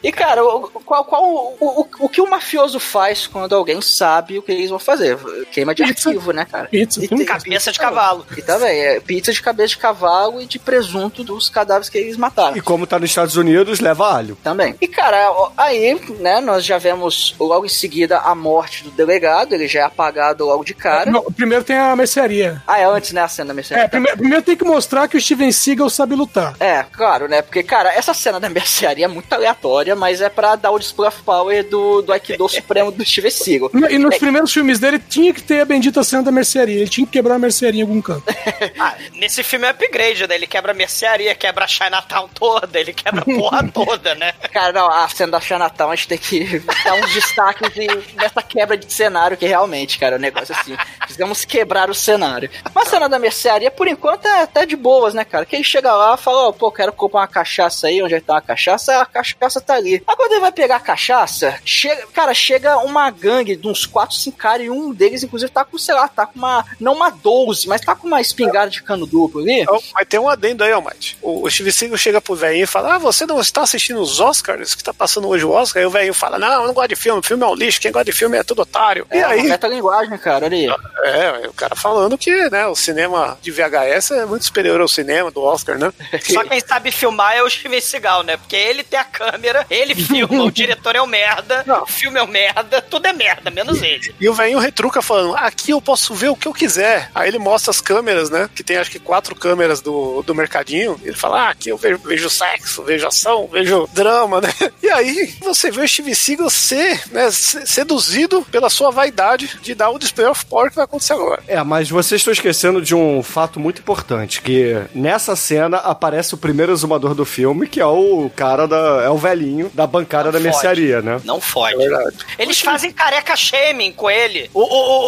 [0.03, 4.37] E, cara, o, qual, qual, o, o, o que o mafioso faz quando alguém sabe
[4.39, 5.17] o que eles vão fazer?
[5.51, 6.09] Queima de Pizza.
[6.09, 6.67] arquivo, né, cara?
[6.67, 7.03] Pizza.
[7.03, 8.25] E Tem Cabeça de cavalo.
[8.35, 12.17] E também, é pizza de cabeça de cavalo e de presunto dos cadáveres que eles
[12.17, 12.57] mataram.
[12.57, 14.37] E como tá nos Estados Unidos, leva alho.
[14.43, 14.75] Também.
[14.81, 19.67] E, cara, aí, né, nós já vemos logo em seguida a morte do delegado, ele
[19.67, 21.11] já é apagado logo de cara.
[21.11, 22.61] Não, primeiro tem a mercearia.
[22.65, 23.85] Ah, é antes, né, a cena da mercearia.
[23.85, 26.50] É, primeiro, primeiro tem que mostrar que o Steven Seagal sabe lutar.
[26.59, 27.41] É, claro, né?
[27.41, 31.07] Porque, cara, essa cena da mercearia é muito aleatória, mas é pra dar o display
[31.07, 33.69] of power do, do Aikido Supremo do Steven Seagal.
[33.89, 36.75] E nos primeiros filmes dele tinha que ter a bendita cena da mercearia.
[36.75, 38.23] Ele tinha que quebrar a mercearia em algum canto.
[38.79, 40.35] Ah, nesse filme é upgrade, né?
[40.35, 44.33] Ele quebra a mercearia, quebra a Chinatown toda, ele quebra a porra toda, né?
[44.51, 48.41] Cara, não, a cena da Chinatown a gente tem que dar uns destaques de, nessa
[48.41, 52.49] quebra de cenário, que realmente, cara, o negócio assim, precisamos quebrar o cenário.
[52.73, 55.45] Mas a cena da mercearia, por enquanto, é até de boas, né, cara?
[55.45, 58.19] Que ele chega lá e fala, ó, pô, quero comprar uma cachaça aí, onde é
[58.19, 59.01] que tá uma cachaça?
[59.01, 60.03] A cachaça tá ali.
[60.07, 64.15] Aí quando ele vai pegar a cachaça, chega, cara, chega uma gangue de uns 4,
[64.15, 67.09] 5 caras, e um deles, inclusive, tá com, sei lá, tá com uma, não uma
[67.09, 69.61] 12, mas tá com uma espingarda de cano duplo ali.
[69.61, 71.17] Então, mas tem um adendo aí, Almighty.
[71.21, 74.19] O, o Steve Seagal chega pro velhinho e fala: Ah, você não está assistindo os
[74.19, 75.81] Oscars que tá passando hoje o Oscar?
[75.81, 77.91] Aí o velhinho fala: Não, eu não gosto de filme, filme é um lixo, quem
[77.91, 79.05] gosta de filme é tudo otário.
[79.09, 80.67] É, e aí, meta linguagem, cara, olha aí.
[81.03, 85.31] é, o cara falando que né, o cinema de VHS é muito superior ao cinema
[85.31, 85.91] do Oscar, né?
[86.33, 88.37] Só quem sabe filmar é o Steven Seagal, né?
[88.37, 92.23] Porque ele tem a câmera, ele filma, o diretor é um merda, o filme é
[92.23, 94.13] um merda, tudo é merda, menos ele.
[94.19, 97.09] E o velhinho retruca falando: aqui eu posso ver o que eu quiser.
[97.13, 98.49] Aí ele mostra as câmeras, né?
[98.53, 100.99] Que tem acho que quatro câmeras do, do mercadinho.
[101.03, 104.53] Ele fala: ah, aqui eu vejo, vejo sexo, vejo ação, vejo drama, né?
[104.81, 109.73] E aí você vê o Steve Seagal ser né, se- seduzido pela sua vaidade de
[109.75, 111.43] dar o display of power que vai acontecer agora.
[111.47, 116.35] É, mas vocês estão esquecendo de um fato muito importante, que nessa cena aparece aparece
[116.35, 119.01] o primeiro exumador do filme, que é o cara da.
[119.03, 120.43] é o velhinho da bancada da fode.
[120.43, 121.19] mercearia, né?
[121.23, 121.73] Não fode.
[121.75, 122.17] É verdade.
[122.37, 124.49] Eles fazem careca shaming com ele.
[124.53, 124.65] O, o,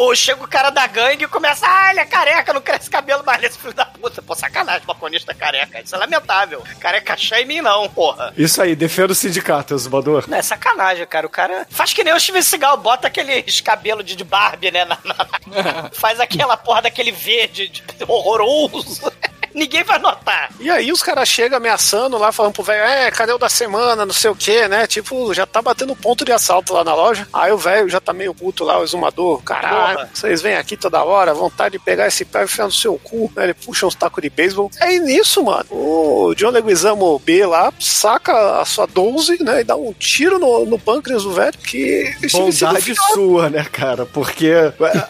[0.08, 2.89] o- o- chega o cara da gangue e começa, ah, ele é careca, não cresce
[2.89, 4.21] cabelo mais nesse filho da puta.
[4.21, 5.82] Pô, sacanagem, balconista careca.
[5.82, 6.62] Isso é lamentável.
[6.80, 8.34] Careca shaming não, porra.
[8.38, 10.26] Isso aí, defenda o sindicato, exumador.
[10.28, 11.28] Não, é sacanagem, cara.
[11.28, 14.86] O cara faz que nem o Steven Seagal, bota aqueles cabelos de, de Barbie, né?
[14.86, 19.12] na- na- faz aquela porra daquele verde de- horroroso.
[19.54, 20.50] Ninguém vai notar.
[20.60, 24.06] E aí os caras chegam ameaçando lá, falando pro velho, é, cadê o da semana,
[24.06, 24.88] não sei o que, né?
[24.88, 27.28] Tipo, já tá batendo ponto de assalto lá na loja.
[27.32, 29.42] Aí o velho já tá meio puto lá, o exumador.
[29.44, 32.98] Caralho, vocês vêm aqui toda hora, vontade de pegar esse pé e enfiar no seu
[32.98, 33.32] cu.
[33.36, 34.72] Aí Ele puxa uns tacos de beisebol.
[34.80, 39.62] Aí nisso, mano, o John Leguizamo B lá saca a sua 12, né?
[39.62, 42.12] E dá um tiro no, no pâncreas do velho, que...
[42.32, 44.06] Bondade sua, né, cara?
[44.06, 44.52] Porque,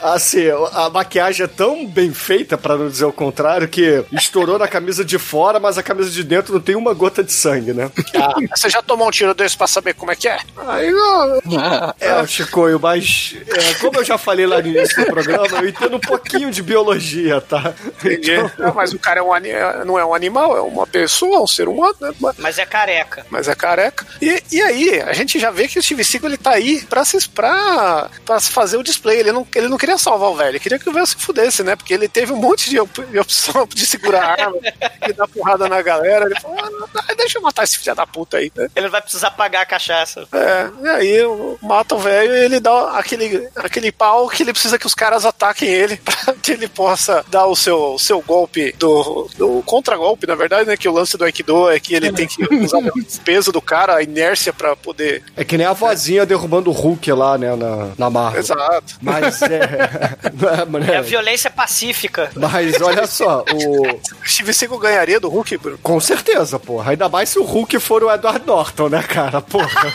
[0.02, 4.04] assim, a maquiagem é tão bem feita, pra não dizer o contrário, que
[4.34, 7.32] estourou na camisa de fora, mas a camisa de dentro não tem uma gota de
[7.32, 7.92] sangue, né?
[8.16, 10.40] Ah, você já tomou um tiro desse pra saber como é que é?
[10.58, 15.46] Aí, ó, É, Chicoio, mas é, como eu já falei lá no início do programa,
[15.62, 17.74] eu entendo um pouquinho de biologia, tá?
[18.04, 18.32] Entendi.
[18.58, 21.48] Não, mas o cara é um é- não é um animal, é uma pessoa, um
[21.48, 22.12] ser humano, né?
[22.20, 23.26] Mas- Mas é careca.
[23.30, 24.06] Mas é careca.
[24.22, 27.06] E, e aí, a gente já vê que o Steve Seagal ele tá aí pra,
[27.06, 29.20] se, pra, pra fazer o display.
[29.20, 31.62] Ele não, ele não queria salvar o velho, ele queria que o velho se fudesse,
[31.64, 31.76] né?
[31.76, 34.58] Porque ele teve um monte de, op- de opção de segurar a arma,
[35.06, 36.26] de dar porrada na galera.
[36.26, 36.58] Ele falou:
[36.96, 38.68] ah, deixa eu matar esse filho da puta aí, né?
[38.76, 40.26] Ele vai precisar pagar a cachaça.
[40.32, 44.54] É, e aí o- mata o velho e ele dá aquele, aquele pau que ele
[44.54, 48.22] precisa que os caras ataquem ele pra que ele possa dar o seu, o seu
[48.22, 50.78] golpe do, do contra-golpe, na verdade, né?
[50.78, 52.92] Que o lance do Aikido é que ele tem que usar o
[53.24, 55.24] peso do cara, a inércia pra poder.
[55.36, 58.40] É que nem a vozinha derrubando o Hulk lá, né, na, na Marvel.
[58.40, 58.96] Exato.
[59.02, 59.56] Mas é...
[59.56, 61.02] é, É a né?
[61.02, 62.30] violência pacífica.
[62.36, 64.00] Mas olha só, o...
[64.22, 65.80] O Steve Seagal ganharia do Hulk, Bruno?
[65.82, 66.92] Com certeza, porra.
[66.92, 69.42] Ainda mais se o Hulk for o Edward Norton, né, cara?
[69.42, 69.94] Porra.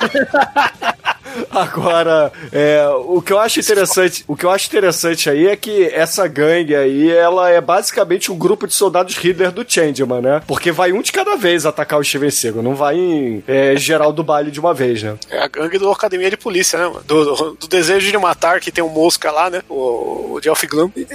[1.51, 5.85] Agora, é, o que eu acho interessante, o que eu acho interessante aí é que
[5.87, 10.43] essa gangue aí, ela é basicamente um grupo de soldados Hitler do Changeman, né?
[10.47, 14.13] Porque vai um de cada vez atacar o Steven Seagal, não vai em é, geral
[14.13, 15.17] do baile de uma vez, né?
[15.31, 17.01] É a gangue do Academia de Polícia, né?
[17.07, 19.63] Do, do, do Desejo de Matar, que tem o Mosca lá, né?
[19.69, 20.91] O, o Geoff Glum.
[20.97, 21.07] E,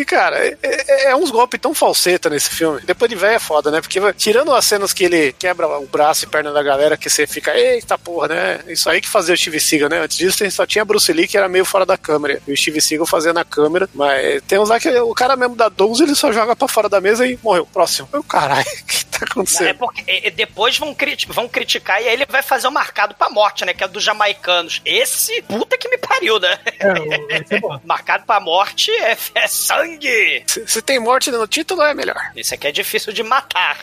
[0.00, 2.80] e, cara, é, é- é uns golpes tão falseta nesse filme.
[2.84, 3.80] Depois de velho é foda, né?
[3.80, 7.26] Porque tirando as cenas que ele quebra o braço e perna da galera, que você
[7.26, 8.60] fica, eita porra, né?
[8.68, 10.00] Isso aí que fazia o Steve Seagal, né?
[10.00, 12.40] Antes disso, só tinha Bruce Lee, que era meio fora da câmera.
[12.46, 13.88] E o Steve Seagal fazia na câmera.
[13.94, 16.88] Mas tem uns lá que o cara mesmo da 12, ele só joga pra fora
[16.88, 17.66] da mesa e morreu.
[17.72, 18.08] Próximo.
[18.12, 22.14] Eu, caralho, que tá É porque e- e depois vão, criti- vão criticar e aí
[22.14, 23.72] ele vai fazer o marcado pra morte, né?
[23.74, 24.80] Que é dos jamaicanos.
[24.84, 26.58] Esse, puta que me pariu, né?
[27.84, 30.44] marcado pra morte é, é sangue.
[30.46, 32.16] Se, se tem morte no título, é melhor.
[32.36, 33.78] Isso aqui é difícil de matar.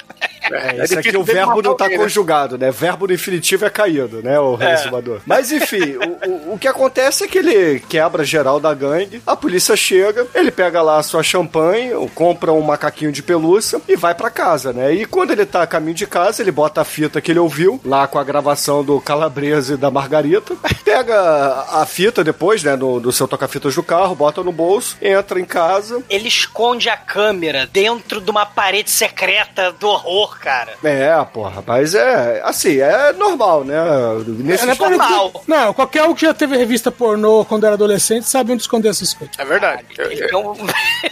[0.52, 2.72] É, isso aqui o verbo não tá conjugado, né?
[2.72, 4.76] Verbo no infinitivo é caído, né, o É.
[4.76, 5.22] resumador.
[5.26, 9.36] Mas enfim, o, o, o que acontece é que ele quebra geral da gangue, a
[9.36, 14.14] polícia chega, ele pega lá a sua champanhe, compra um macaquinho de pelúcia e vai
[14.16, 14.94] pra casa, né?
[14.94, 17.80] E quando ele tá a caminho de casa, ele bota a fita que ele ouviu,
[17.84, 23.00] lá com a gravação do Calabresa e da Margarita, pega a fita depois, né, do,
[23.00, 27.68] do seu toca-fitas do carro, bota no bolso, entra em casa, Ele esconde a câmera
[27.72, 30.74] dentro de uma parede secreta do horror, cara.
[30.84, 33.76] É, porra, mas é assim, é normal, né?
[34.28, 35.44] Nesse É, não é normal.
[35.48, 39.14] Não, qualquer um que já teve revista pornô quando era adolescente sabe onde esconder essas
[39.14, 39.36] coisas.
[39.38, 39.86] É verdade.
[39.98, 40.54] Eu, Ele tem um,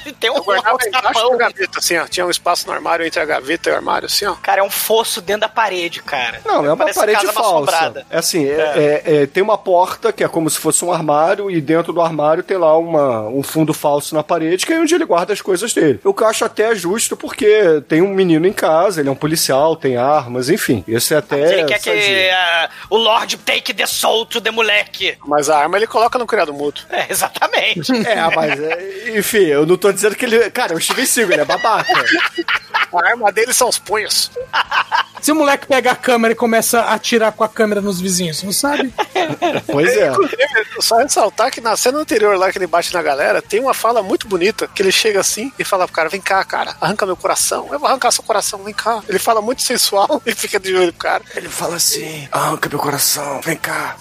[0.05, 2.05] ele tem um eu guardava embaixo da gaveta, assim, ó.
[2.07, 4.33] Tinha um espaço no armário entre a gaveta e o armário, assim, ó.
[4.35, 6.41] Cara, é um fosso dentro da parede, cara.
[6.45, 7.49] Não, é uma Parece parede casa falsa.
[7.51, 8.05] mal-assombrada.
[8.09, 11.49] É assim, é- é- é, tem uma porta que é como se fosse um armário
[11.51, 14.95] e dentro do armário tem lá uma, um fundo falso na parede que é onde
[14.95, 15.99] ele guarda as coisas dele.
[16.03, 19.15] O que eu acho até justo porque tem um menino em casa, ele é um
[19.15, 20.83] policial, tem armas, enfim.
[20.87, 21.59] Isso é até.
[21.59, 25.17] Ele quer que ah, o Lord take the soul to the moleque.
[25.25, 26.85] Mas a arma ele coloca no criado mútuo.
[26.89, 27.91] É, exatamente.
[28.07, 30.49] É, mas, é, enfim, eu não tô dizendo que ele.
[30.51, 31.91] Cara, o Steven Seagal, ele é babaca.
[32.93, 34.29] A arma dele são os punhos.
[35.21, 38.43] Se o moleque pega a câmera e começa a atirar com a câmera nos vizinhos,
[38.43, 38.93] não sabe?
[39.67, 40.09] Pois é.
[40.09, 40.37] Inclusive,
[40.79, 44.01] só ressaltar que na cena anterior lá que ele bate na galera, tem uma fala
[44.01, 47.17] muito bonita, que ele chega assim e fala pro cara, vem cá, cara, arranca meu
[47.17, 47.67] coração.
[47.71, 49.01] Eu vou arrancar seu coração, vem cá.
[49.07, 51.23] Ele fala muito sensual e fica de olho pro cara.
[51.35, 53.97] Ele fala assim: arranca meu coração, vem cá.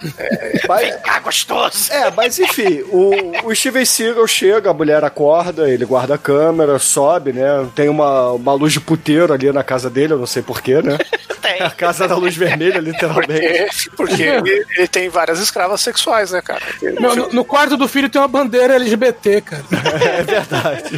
[0.00, 1.92] Vem cá, gostoso.
[1.92, 6.78] É, mas enfim, o, o Steven Seagal chega, a mulher acorda, ele guarda a câmera,
[6.78, 7.66] sobe, né?
[7.74, 10.96] Tem uma, uma luz de puteiro ali na casa dele, eu não sei porquê, né?
[11.42, 11.62] Tem.
[11.62, 13.88] A casa da luz vermelha, literalmente.
[13.96, 16.60] Porque, porque ele, ele tem várias escravas sexuais, né, cara?
[17.00, 19.64] No, no- no quarto do filho tem uma bandeira LGBT, cara.
[20.18, 20.90] É verdade.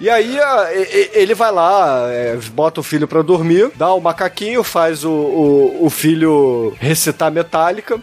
[0.00, 0.68] E aí a-
[1.12, 5.86] ele vai lá, é, bota o filho pra dormir, dá o macaquinho, faz o, o,
[5.86, 8.00] o filho recitar metálica.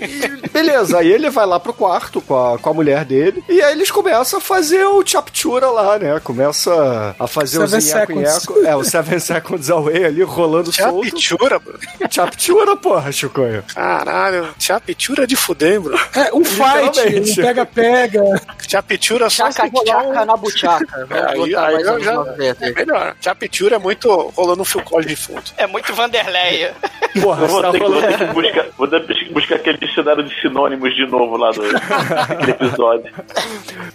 [0.00, 3.42] E beleza, aí ele vai lá pro quarto com a, com a mulher dele.
[3.48, 6.20] E aí eles começam a fazer o chaptura lá, né?
[6.20, 8.64] Começa a fazer o Seven zinheco seconds.
[8.64, 11.06] É, o Seven Seconds Away ali rolando solto.
[11.20, 11.78] Chapitura, bro.
[12.10, 13.62] Chaptura, porra, Chicoio.
[13.74, 15.98] Caralho, chapitura de fuder, bro.
[16.14, 18.22] É, um fight, um pega-pega.
[18.68, 20.24] Chapitura só se Tchaca, rolar um...
[20.24, 20.80] na buchaca.
[21.10, 22.74] É, aí, aí mais eu já, 90 é aí.
[22.74, 23.16] melhor.
[23.20, 25.42] Chapitura é muito rolando um fio de fundo.
[25.56, 26.74] É muito Vanderleia.
[27.20, 29.78] Porra, Eu vou tá ter, que, vou ter que buscar, vou ter que buscar aquele
[29.90, 31.62] dicionário de sinônimos de novo lá do
[32.48, 33.12] episódio.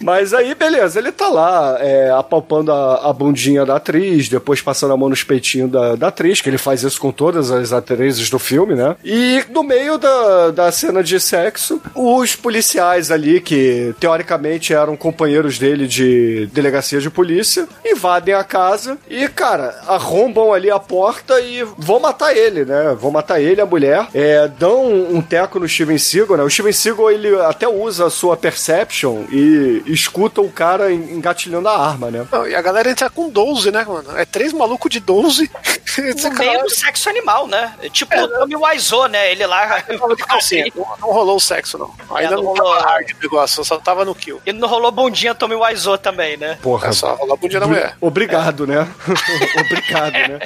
[0.00, 4.92] Mas aí, beleza, ele tá lá é, apalpando a, a bundinha da atriz, depois passando
[4.92, 8.30] a mão nos peitinhos da, da atriz, que ele faz isso com todas as atrizes
[8.30, 8.96] do filme, né?
[9.04, 15.58] E no meio da, da cena de sexo, os policiais ali, que teoricamente eram companheiros
[15.58, 21.62] dele de delegacia de polícia, invadem a casa e, cara, arrombam ali a porta e
[21.76, 22.96] vão matar ele, né?
[22.98, 26.42] Vão matar ele, a mulher, é, dão um teco no Steven Seagal, né?
[26.42, 31.68] O Steven Seagal, ele até usa a sua perception e escuta o cara en- engatilhando
[31.68, 32.26] a arma, né?
[32.30, 34.16] Não, e a galera entra com 12, né, mano?
[34.18, 35.50] É três malucos de 12.
[35.96, 37.72] No meio do sexo animal, né?
[37.90, 39.32] Tipo o Tommy Wiseau, né?
[39.32, 39.82] Ele lá.
[40.28, 41.90] Assim, não, não rolou o sexo, não.
[42.14, 42.74] Ainda É, não não, rolou.
[42.74, 44.38] tava hard o negócio, só tava no kill.
[44.44, 46.58] Ele não rolou bundinha Tommy Wiseau também, né?
[46.60, 46.88] Porra.
[46.88, 47.96] É só rolar a bundinha da mulher.
[47.98, 48.86] Obrigado, né?
[49.58, 50.38] Obrigado, né?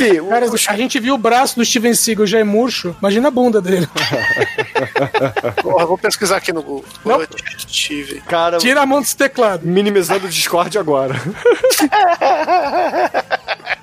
[0.00, 2.94] Enfim, o- Cara, a gente viu o braço do Steven Seagal já é murcho.
[3.00, 3.88] Imagina a bunda dele.
[5.62, 6.84] Porra, vou pesquisar aqui no Google.
[7.04, 7.24] Não.
[7.66, 8.20] Tive.
[8.22, 9.66] cara, Tira a mão desse teclado.
[9.66, 11.14] minimizando o Discord agora.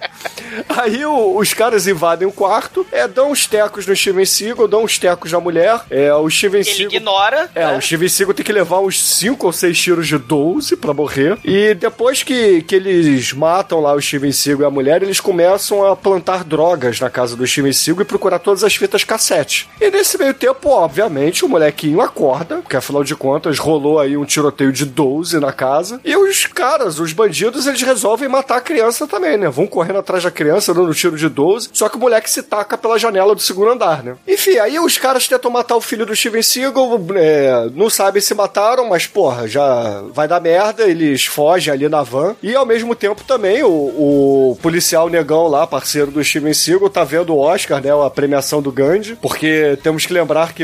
[0.69, 4.83] Aí o- os caras invadem o quarto, é, dão uns tecos no Steven Seagal, dão
[4.83, 5.79] uns tecos na mulher.
[5.89, 6.93] É, o Steven Ele Seagal.
[6.93, 7.49] ignora.
[7.55, 7.77] É, né?
[7.77, 11.37] o Steven Seagal tem que levar uns 5 ou 6 tiros de 12 pra morrer.
[11.43, 15.85] E depois que, que eles matam lá o Steven Seagal e a mulher, eles começam
[15.85, 19.69] a plantar drogas na casa do Steven Seagal e procurar todas as fitas cassete.
[19.79, 24.25] E nesse meio tempo, obviamente, o molequinho acorda, porque afinal de contas rolou aí um
[24.25, 25.99] tiroteio de 12 na casa.
[26.03, 29.49] E os caras, os bandidos, eles resolvem matar a criança também, né?
[29.49, 30.40] Vão correndo atrás da criança,
[30.73, 31.69] dando tiro de 12.
[31.73, 34.15] Só que o moleque se taca pela janela do segundo andar, né?
[34.27, 38.33] Enfim, aí os caras tentam matar o filho do Steven Seagal, é, não sabem se
[38.33, 42.35] mataram, mas porra, já vai dar merda, eles fogem ali na van.
[42.41, 47.03] E ao mesmo tempo também o, o policial negão lá, parceiro do Steven Seagal, tá
[47.03, 47.91] vendo o Oscar, né?
[47.91, 50.63] A premiação do Gandhi, porque temos que lembrar que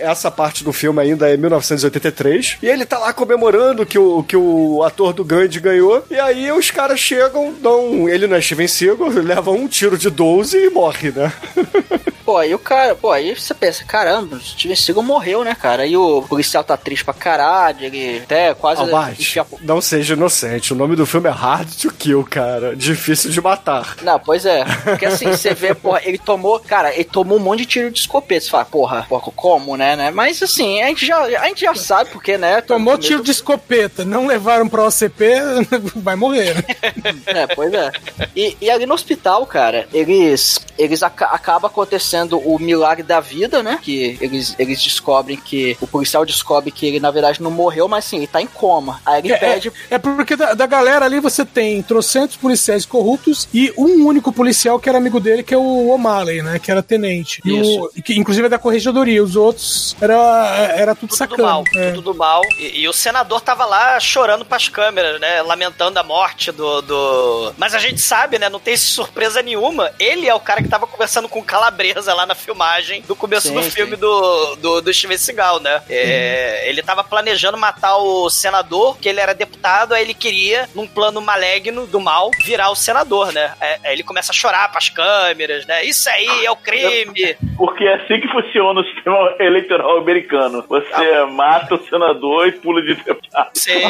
[0.00, 2.58] essa parte do filme ainda é 1983.
[2.62, 6.04] E ele tá lá comemorando que o, que o ator do Gandhi ganhou.
[6.10, 8.08] E aí os caras chegam, dão.
[8.08, 11.32] Ele não é Steven Seagal, leva um tiro de 12 e morre, né?
[12.28, 15.84] Pô, aí o cara, pô, aí você pensa, caramba, o Steven Seagal morreu, né, cara?
[15.84, 20.74] Aí o policial tá triste pra caralho, ele até quase Albate, enfia- não seja inocente.
[20.74, 22.76] O nome do filme é Hard to Kill, cara.
[22.76, 23.96] Difícil de matar.
[24.02, 24.62] Não, pois é.
[24.84, 27.98] Porque assim, você vê, porra, ele tomou, cara, ele tomou um monte de tiro de
[28.00, 28.42] escopeta.
[28.44, 30.10] Você fala, porra, porra, como, né, né?
[30.10, 32.60] Mas assim, a gente já, a gente já sabe porque, né?
[32.60, 35.32] Tomou começo tiro de escopeta, não levaram pra OCP,
[35.96, 36.56] vai morrer.
[36.56, 36.62] né?
[37.24, 37.90] É, pois é.
[38.36, 43.62] E, e ali no hospital, cara, eles, eles aca acaba acontecendo o milagre da vida,
[43.62, 43.78] né?
[43.80, 48.04] Que eles, eles descobrem que o policial descobre que ele na verdade não morreu, mas
[48.04, 49.00] sim, ele tá em coma.
[49.06, 49.72] Aí ele É, pede.
[49.90, 54.30] é, é porque da, da galera ali você tem trocentos policiais corruptos e um único
[54.32, 56.58] policial que era amigo dele, que é o O'Malley, né?
[56.58, 57.40] Que era tenente.
[57.44, 57.84] E Isso.
[57.96, 59.22] o- que inclusive é da corregedoria.
[59.22, 60.14] Os outros era,
[60.76, 61.42] era tudo, Tudo sacana.
[61.48, 61.90] mal, É.
[61.92, 62.42] tudo do mal.
[62.58, 65.40] E, e o senador tava lá chorando pras câmeras, né?
[65.42, 67.54] Lamentando a morte do, do.
[67.56, 68.48] Mas a gente sabe, né?
[68.48, 69.92] Não tem surpresa nenhuma.
[69.98, 73.48] Ele é o cara que tava conversando com o Calabresa lá na filmagem do começo
[73.48, 73.70] Sim, do sim.
[73.70, 75.80] filme do, do, do Steven Seagal, né?
[75.88, 80.86] É, Ele tava planejando matar o senador, que ele era deputado, aí ele queria, num
[80.86, 83.54] plano maligno do mal, virar o senador, né?
[83.60, 85.84] É, aí ele começa a chorar pras câmeras, né?
[85.84, 87.36] Isso aí é o crime.
[87.56, 90.64] Porque é assim que funciona o sistema eleitoral americano.
[90.68, 93.50] Você mata o senador e pula de deputado.
[93.54, 93.80] Sim.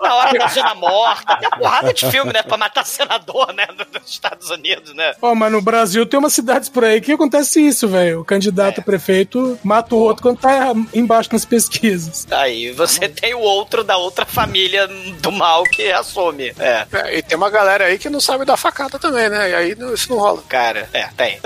[0.00, 2.42] Na hora da cena morta, tem porrada de filme, né?
[2.42, 3.59] Pra matar senador, né?
[3.92, 5.14] Dos Estados Unidos, né?
[5.20, 8.20] Ó, mas no Brasil tem umas cidades por aí que acontece isso, velho.
[8.20, 12.26] O candidato a prefeito mata o outro quando tá embaixo nas pesquisas.
[12.30, 14.88] Aí você tem o outro da outra família
[15.20, 16.52] do mal que assume.
[16.58, 16.86] É.
[16.92, 19.50] É, e tem uma galera aí que não sabe dar facada também, né?
[19.50, 20.42] E aí isso não rola.
[20.48, 21.40] Cara, é, tem.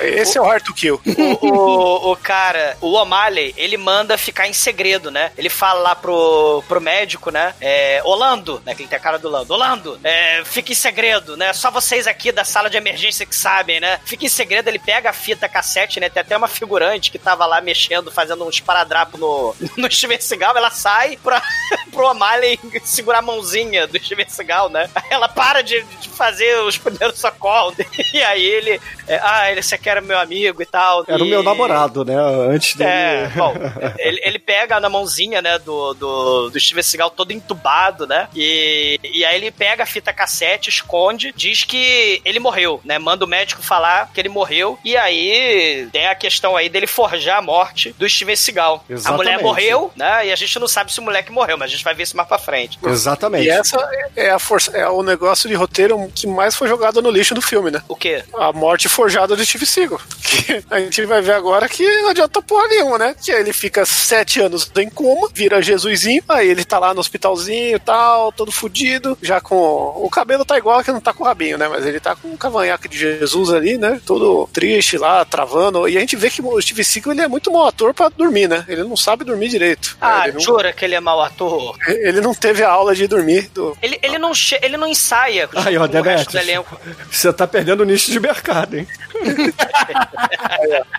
[0.00, 1.00] Esse é o hard to kill.
[1.40, 5.32] O, o, o cara, o O'Malley, ele manda ficar em segredo, né?
[5.36, 7.54] Ele fala lá pro, pro médico, né?
[7.60, 8.74] É, Orlando, né?
[8.74, 9.52] Que ele tem a cara do Orlando.
[9.52, 11.52] Orlando, é, fica em segredo, né?
[11.52, 14.00] Só vocês aqui da sala de emergência que sabem, né?
[14.04, 16.08] Fica em segredo, ele pega a fita cassete, né?
[16.08, 20.56] Tem até uma figurante que tava lá mexendo, fazendo uns paradrapos no, no Steven Seagal.
[20.56, 21.42] Ela sai pra,
[21.92, 24.88] pro O'Malley segurar a mãozinha do Steven Seagal, né?
[25.10, 27.74] Ela para de, de fazer os primeiros socorros.
[28.14, 28.80] E aí ele.
[29.06, 31.04] é, ah, ele, você quer era meu amigo e tal.
[31.06, 32.14] Era o e- meu namorado, né?
[32.50, 32.90] Antes dele.
[32.90, 33.54] É, bom,
[33.98, 38.30] ele, ele pega na mãozinha, né, do, do, do Steven Seagal todo entubado, né?
[38.34, 42.98] E, e aí ele pega a fita cassete, esconde, diz que ele morreu, né?
[42.98, 44.78] Manda o médico falar que ele morreu.
[44.82, 48.82] E aí tem a questão aí dele forjar a morte do Steven Seagal.
[48.88, 49.18] A Exatamente.
[49.18, 50.28] mulher morreu, né?
[50.28, 52.16] E a gente não sabe se o moleque morreu, mas a gente vai ver isso
[52.16, 52.78] mais pra frente.
[52.82, 53.44] Exatamente.
[53.44, 53.76] E essa
[54.16, 57.42] é, a força, é o negócio de roteiro que mais foi jogado no lixo do
[57.42, 57.82] filme, né?
[57.86, 58.24] O quê?
[58.32, 60.00] A morte forjada do Steve Seagal.
[60.28, 63.14] Que a gente vai ver agora que não adianta porra nenhuma, né?
[63.18, 67.76] Que ele fica sete anos em coma, vira Jesusinho, aí ele tá lá no hospitalzinho
[67.76, 69.56] e tal, todo fudido, já com...
[69.56, 71.68] O cabelo tá igual que não tá com o rabinho, né?
[71.68, 74.00] Mas ele tá com o cavanhaque de Jesus ali, né?
[74.04, 75.88] Todo triste lá, travando.
[75.88, 78.48] E a gente vê que o Steve Seagal, ele é muito mau ator pra dormir,
[78.48, 78.64] né?
[78.68, 79.96] Ele não sabe dormir direito.
[80.00, 81.76] Ah, ele não, jura que ele é mau ator?
[81.88, 85.48] ele não teve a aula de dormir do, Ele, ele, não, che- ele não ensaia
[85.54, 86.34] Aí, ó, Demetrius.
[86.34, 86.80] elenco.
[87.10, 88.86] Você tá perdendo o nicho de mercado, hein?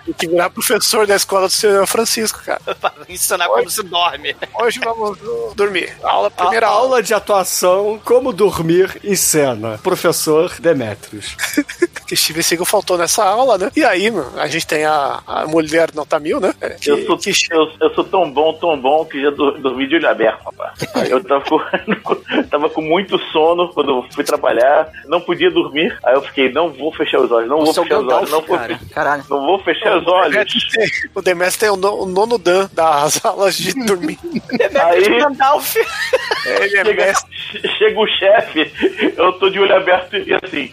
[0.04, 2.60] Tem que virar professor da escola do senhor Francisco, cara.
[3.36, 4.36] pra ensinar como se dorme.
[4.60, 5.18] Hoje vamos
[5.54, 5.92] dormir.
[6.02, 6.80] Aula, A primeira aula.
[6.80, 9.78] aula de atuação, como dormir em cena.
[9.82, 11.36] Professor Demetrius.
[12.06, 13.70] Que Steven Seagal faltou nessa aula, né?
[13.76, 16.54] E aí, mano, a gente tem a, a mulher nota mil, né?
[16.60, 19.88] É, Que, Eu sou, que eu, eu sou tão bom, tão bom que já dormi
[19.88, 20.72] de olho aberto, rapaz.
[21.08, 21.60] Eu tava com,
[22.50, 25.96] tava com muito sono quando fui trabalhar, não podia dormir.
[26.04, 28.40] Aí eu fiquei, não vou fechar os olhos, não vou Seu fechar os olhos, não
[28.42, 28.76] vou, cara.
[28.78, 29.24] fechar- Caralho.
[29.28, 30.52] não vou fechar os olhos.
[31.14, 34.18] o Demetrius tem o, no- o nono Dan das aulas de dormir.
[34.84, 35.76] Aí Gandalf.
[35.76, 37.30] Ele é chega, mestre.
[37.78, 40.72] chega o chefe, eu tô de olho aberto e assim.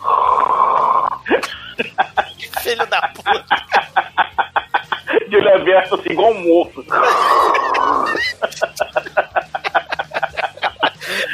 [2.61, 3.45] Filho da puta.
[5.29, 6.85] De olho aberto, assim, igual um morto.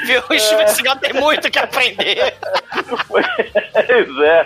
[0.04, 0.22] Viu?
[0.30, 2.36] O Steven Seagal tem muito que aprender.
[3.08, 4.44] Pois é.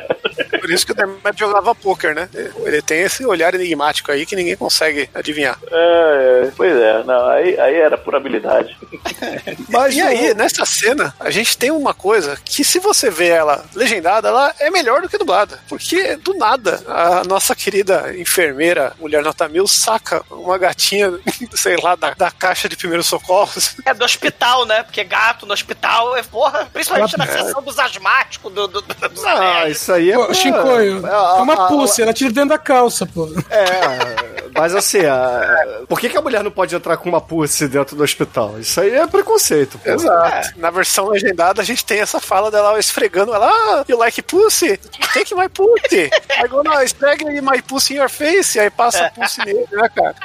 [0.59, 2.29] Por isso que o Demetrius jogava poker, né?
[2.63, 5.57] Ele tem esse olhar enigmático aí que ninguém consegue adivinhar.
[5.71, 8.77] É, é, pois é, não, aí, aí era por habilidade.
[9.69, 13.65] Mas E aí, nessa cena, a gente tem uma coisa que, se você vê ela
[13.73, 15.59] legendada, ela é melhor do que dublada.
[15.67, 21.11] Porque, do nada, a nossa querida enfermeira, mulher nota mil, saca uma gatinha,
[21.55, 23.75] sei lá, da, da caixa de primeiros socorros.
[23.85, 24.83] É do hospital, né?
[24.83, 26.67] Porque gato no hospital é porra.
[26.71, 27.27] Principalmente na É.
[27.27, 30.15] sessão dos asmáticos, do, do, dos Ah, isso aí é.
[30.15, 33.27] Pô, Shinkoio, a- é uma a- pulse, ela tira dentro da calça, pô.
[33.49, 37.67] É, mas assim, a- por que, que a mulher não pode entrar com uma pussy
[37.67, 38.59] dentro do hospital?
[38.59, 39.89] Isso aí é preconceito, pô.
[39.89, 40.49] Exato.
[40.57, 44.77] Na versão legendada, a gente tem essa fala dela esfregando ela, ah, you like pussy?
[45.13, 46.09] Take my pussy.
[46.37, 49.89] Aí quando ela esfrega my pussy in your face, aí passa a pussy nele, né,
[49.95, 50.15] cara?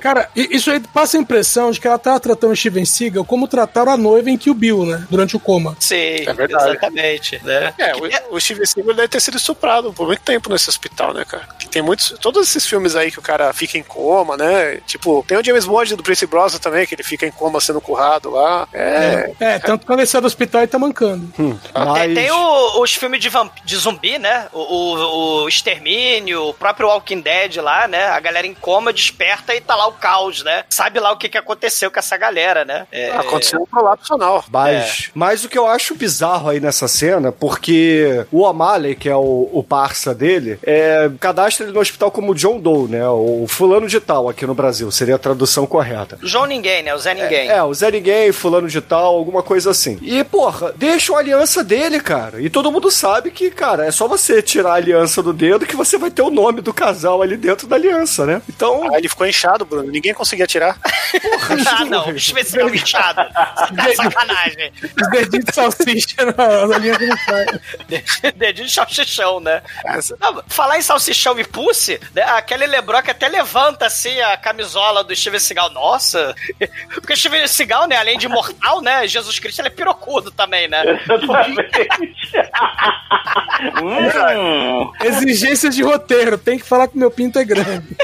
[0.00, 3.24] Cara, i- isso aí passa a impressão de que ela tava tratando o Steven Seagal
[3.24, 5.06] como trataram a noiva em Kill Bill, né?
[5.10, 5.76] Durante o coma.
[5.80, 5.96] Sim,
[6.26, 6.70] É verdade.
[6.70, 7.40] exatamente.
[7.44, 7.72] Né?
[7.78, 11.24] É, o, o Steven Seagal deve ter sido estuprado por muito tempo nesse hospital, né,
[11.24, 11.48] cara?
[11.58, 12.14] Que tem muitos.
[12.20, 14.76] Todos esses filmes aí que o cara fica em coma, né?
[14.86, 17.80] Tipo, tem o James Bond do Prince Brosnan também, que ele fica em coma sendo
[17.80, 18.66] currado lá.
[18.72, 19.32] É.
[19.38, 21.32] É, tanto que quando ele sai do hospital ele tá mancando.
[21.94, 24.48] Tem, tem o- os filmes de, vamp- de zumbi, né?
[24.52, 28.06] O, o, o Extermínio, o próprio Walking Dead lá, né?
[28.06, 30.64] A galera em coma desperta e tá lá o caos, né?
[30.68, 32.86] Sabe lá o que, que aconteceu com essa galera, né?
[32.90, 34.44] É, Aconteceu um prolapso anal.
[34.50, 39.16] Mas, mas o que eu acho bizarro aí nessa cena, porque o O'Malley, que é
[39.16, 43.08] o, o parça dele, é, cadastra ele no hospital como John Doe, né?
[43.08, 46.18] O fulano de tal aqui no Brasil, seria a tradução correta.
[46.22, 46.94] João Ninguém, né?
[46.94, 47.48] O Zé Ninguém.
[47.48, 49.98] É, o Zé Ninguém, fulano de tal, alguma coisa assim.
[50.02, 52.40] E, porra, deixa a aliança dele, cara.
[52.40, 55.76] E todo mundo sabe que, cara, é só você tirar a aliança do dedo que
[55.76, 58.42] você vai ter o nome do casal ali dentro da aliança, né?
[58.48, 59.90] Então, Aí ele ficou inchado, Bruno.
[59.90, 60.78] Ninguém conseguia tirar.
[60.82, 62.06] ah, não.
[62.10, 63.20] Deixa eu ver se é inchado.
[64.38, 64.72] Sacanagem.
[64.82, 67.46] Os dedinhos de salsicha na, na linha que não sai.
[68.36, 69.62] Dedinho de salsichão, né?
[70.20, 75.02] Não, falar em salsichão e pussy, né, a Kelly LeBrock até levanta assim a camisola
[75.02, 75.70] do Steven Seagal.
[75.70, 76.34] Nossa!
[76.94, 80.68] Porque o Steven Seagal, né, além de imortal, né, Jesus Cristo, ele é pirocudo também,
[80.68, 80.82] né?
[83.82, 87.96] Hum, Exigências de roteiro, tem que falar que meu pinto é grande.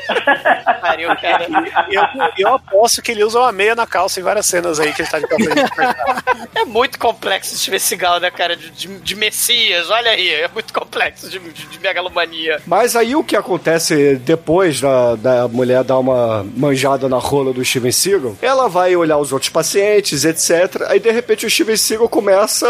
[0.80, 1.46] Pariu, cara.
[1.90, 2.02] Eu,
[2.38, 5.08] eu aposto que ele usa uma meia na calça em várias cenas aí que ele
[5.08, 5.44] tá de calça
[6.54, 8.56] É muito complexo esse Steven Seagal, né, cara?
[8.56, 10.28] De, de, de Messias, olha aí.
[10.28, 12.60] É muito complexo de, de, de megalomania.
[12.66, 17.64] Mas aí o que acontece depois da, da mulher dar uma manjada na rola do
[17.64, 20.82] Steven Seagal, ela vai olhar os outros pacientes, etc.
[20.88, 22.66] Aí de repente o Steven Seagal começa.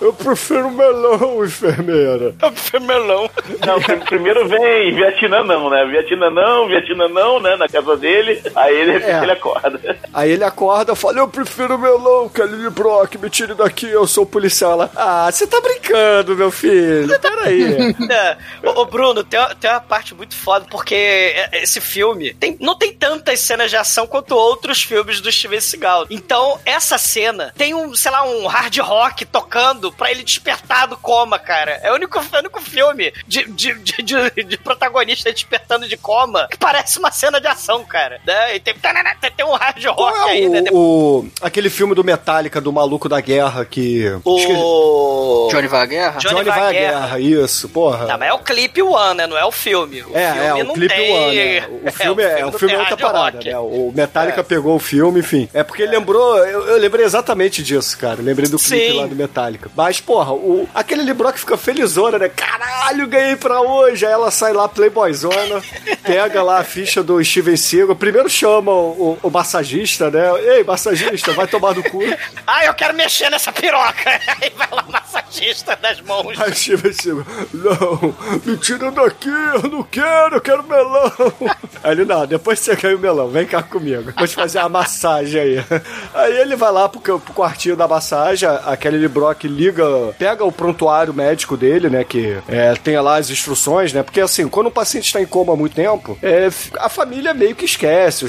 [0.00, 2.34] Eu prefiro melão, enfermeira.
[2.72, 3.28] É melão.
[3.66, 5.84] Não, pr- primeiro vem Vietnã não, né?
[5.86, 7.56] Vietnã não, Vietnã não, né?
[7.56, 9.22] na casa dele, aí ele, É.
[9.22, 9.96] ele acorda.
[10.12, 14.26] Aí ele acorda e fala: Eu prefiro melão, Kelly Brock, me tire daqui, eu sou
[14.26, 14.72] policial.
[14.72, 17.18] Ela, ah, você tá brincando, meu filho.
[17.18, 17.94] Peraí.
[18.10, 18.36] É.
[18.62, 22.56] Ô, ô, Bruno, tem uma, tem uma parte muito foda, porque é, esse filme tem-
[22.60, 26.06] não tem tantas cenas de ação quanto outros filmes do Steven Seagal.
[26.10, 30.96] Então, essa cena tem um, sei lá, um hard rock tocando pra ele despertar do
[30.98, 31.80] coma, cara.
[31.82, 35.96] É o único, é o único filme de, de, de, de- de protagonista despertando de
[35.96, 38.20] coma que parece uma cena de ação, cara.
[38.26, 38.56] Né?
[38.56, 40.64] E tem, tem, tem um hard rock aí, né?
[40.70, 44.04] O, o- aquele filme do Metallica, do maluco da guerra que.
[44.24, 45.48] O...
[45.50, 46.18] Johnny vai à guerra?
[46.18, 47.20] Johnny, vai à guerra.
[47.20, 48.06] isso, porra.
[48.06, 49.26] Não, mas é o clipe One, né?
[49.26, 50.02] Não é o filme.
[50.02, 51.12] O É, filme é, o não clipe tem...
[51.12, 51.68] One, né?
[51.84, 53.48] O filme é, o não filme é outra parada, rock.
[53.48, 53.58] né?
[53.58, 55.48] O Metallica pegou o filme, enfim.
[55.54, 58.20] É porque ele lembrou, eu, eu lembrei exatamente disso, cara.
[58.20, 58.98] Eu lembrei do clipe Sim.
[59.00, 59.70] lá do Metallica.
[59.76, 62.28] Mas, porra, o, aquele Libro que fica felizona, né?
[62.28, 64.04] Caralho, ganhei pra hoje.
[64.06, 65.62] Aí ela sai lá, playboyzona,
[66.02, 67.94] pega lá a ficha do Steven Seagal.
[67.96, 70.22] Primeiro chama o, o- o massagista, né?
[70.56, 72.00] Ei, massagista, vai tomar no cu.
[72.46, 74.10] Ah, eu quero mexer nessa piroca.
[74.40, 76.38] Aí vai lá o massagista das mãos.
[76.40, 81.12] Aí Steven Seagal, não, me tira daqui, eu não quero, eu quero melão.
[81.82, 84.68] Aí ele, não, depois você ganha o melão, vem cá comigo, vou te fazer a
[84.68, 85.64] massagem aí.
[86.14, 89.84] Aí ele vai lá pro, pro quartinho da massagem, a Kelly Brock liga,
[90.18, 94.48] pega o prontuário médico dele, né, que é, tem lá as instruções, né, porque assim,
[94.48, 96.48] quando o paciente está em coma há muito tempo, é,
[96.78, 98.24] a família meio que esquece,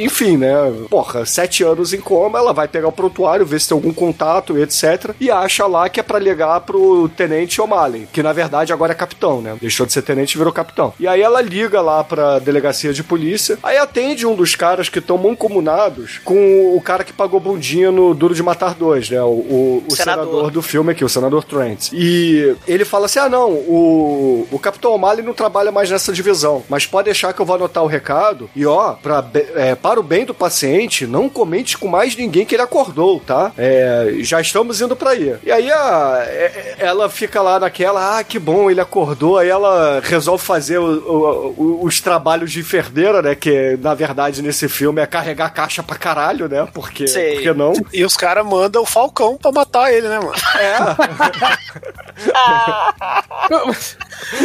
[0.00, 0.54] enfim, né,
[0.90, 4.56] porra, sete anos em coma, ela vai pegar o prontuário, ver se tem algum contato,
[4.58, 8.92] etc, e acha lá que é pra ligar pro tenente O'Malley, que na verdade agora
[8.92, 10.92] é capitão, né, deixou de ser tenente e virou capitão.
[10.98, 14.98] E aí ela liga lá pra delegacia de polícia, aí atende um dos caras que
[14.98, 19.26] estão mancomunados com o cara que pagou bundinha no Duro de Matar dois, né, o,
[19.26, 20.24] o- o Senador.
[20.26, 21.90] senador do filme aqui, o senador Trent.
[21.92, 26.62] E ele fala assim: ah, não, o, o Capitão O'Malley não trabalha mais nessa divisão,
[26.68, 28.48] mas pode deixar que eu vou anotar o recado.
[28.54, 32.54] E ó, pra, é, para o bem do paciente, não comente com mais ninguém que
[32.54, 33.52] ele acordou, tá?
[33.60, 35.36] É, já estamos indo pra aí.
[35.42, 39.36] E aí a, é- ela fica lá naquela, ah, que bom, ele acordou.
[39.36, 43.34] Aí ela resolve fazer o- o- o- os trabalhos de enfermeira, né?
[43.34, 46.68] Que na verdade nesse filme é carregar caixa pra caralho, né?
[46.72, 47.34] Porque, Sei.
[47.34, 47.72] porque não?
[47.92, 50.32] E os caras mandam o Falcão pra matar ele, né, mano?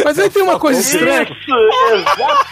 [0.04, 1.22] Mas aí tem uma coisa estranha.
[1.22, 1.34] Isso,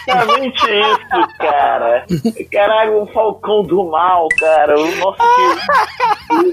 [0.05, 2.05] exatamente isso, cara.
[2.51, 4.79] Caralho, o Falcão do Mal, cara.
[4.79, 6.52] O nosso que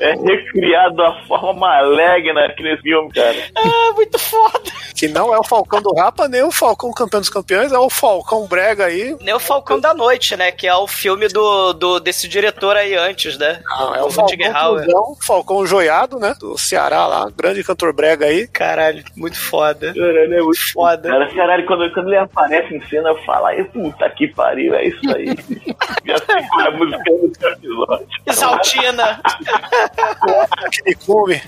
[0.00, 3.36] é recriado da forma maligna aqui nesse filme, cara.
[3.56, 4.70] Ah, muito foda.
[4.94, 7.90] Que não é o Falcão do Rapa, nem o Falcão Campeão dos Campeões, é o
[7.90, 9.16] Falcão Brega aí.
[9.20, 10.50] Nem o Falcão da Noite, né?
[10.52, 13.60] Que é o filme do, do desse diretor aí antes, né?
[13.64, 14.82] Não, é o Rutger Falcão Hauer.
[14.84, 16.34] Cruzão, Falcão Joiado, né?
[16.38, 18.46] Do Ceará lá, grande cantor Brega aí.
[18.48, 19.92] Caralho, muito foda.
[19.94, 21.08] Caralho, é muito foda.
[21.08, 24.86] Cara, caralho, quando, quando ele aparece em cena, eu falo, ai, puta que pariu, é
[24.86, 25.26] isso aí.
[26.04, 28.06] Já sei qual é a música do episódio.
[28.26, 29.20] Exaltina.
[30.64, 31.40] Aquele come.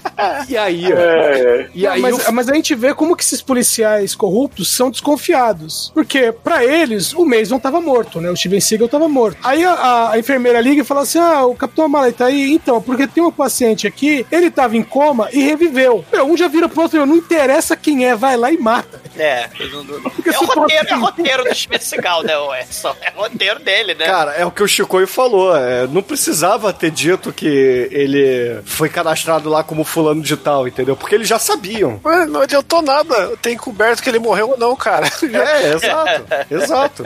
[0.49, 0.93] E aí?
[0.93, 4.91] É, E aí mas, o- mas a gente vê como que esses policiais corruptos são
[4.91, 5.91] desconfiados.
[5.95, 8.31] Porque, pra eles, o Mason tava morto, né?
[8.31, 9.39] O Steven Seagal tava morto.
[9.43, 12.53] Aí a, a- a enfermeira liga e fala assim: Ah, o Capitão Amalai tá aí.
[12.55, 16.05] Então, porque tem um paciente aqui, ele tava em coma e reviveu.
[16.13, 19.01] Meu, um já vira pro outro, não interessa quem é, vai lá e mata.
[19.19, 22.95] É, eu Porque é o roteiro, é assim- o roteiro do Steven Seagal, né, Edson?
[23.01, 24.05] É o roteiro dele, né?
[24.07, 25.57] Cara, é o que o Chicoio falou.
[25.57, 27.47] é, não precisava ter dito que
[27.91, 28.26] ele
[28.65, 30.97] foi cadastrado lá como fulano de tal, entendeu?
[30.97, 32.01] Porque eles já sabiam.
[32.05, 33.37] Ué, não adiantou nada.
[33.43, 35.07] Tem encoberto que ele morreu ou não, cara.
[35.37, 36.25] É, exato.
[36.51, 37.05] Exato.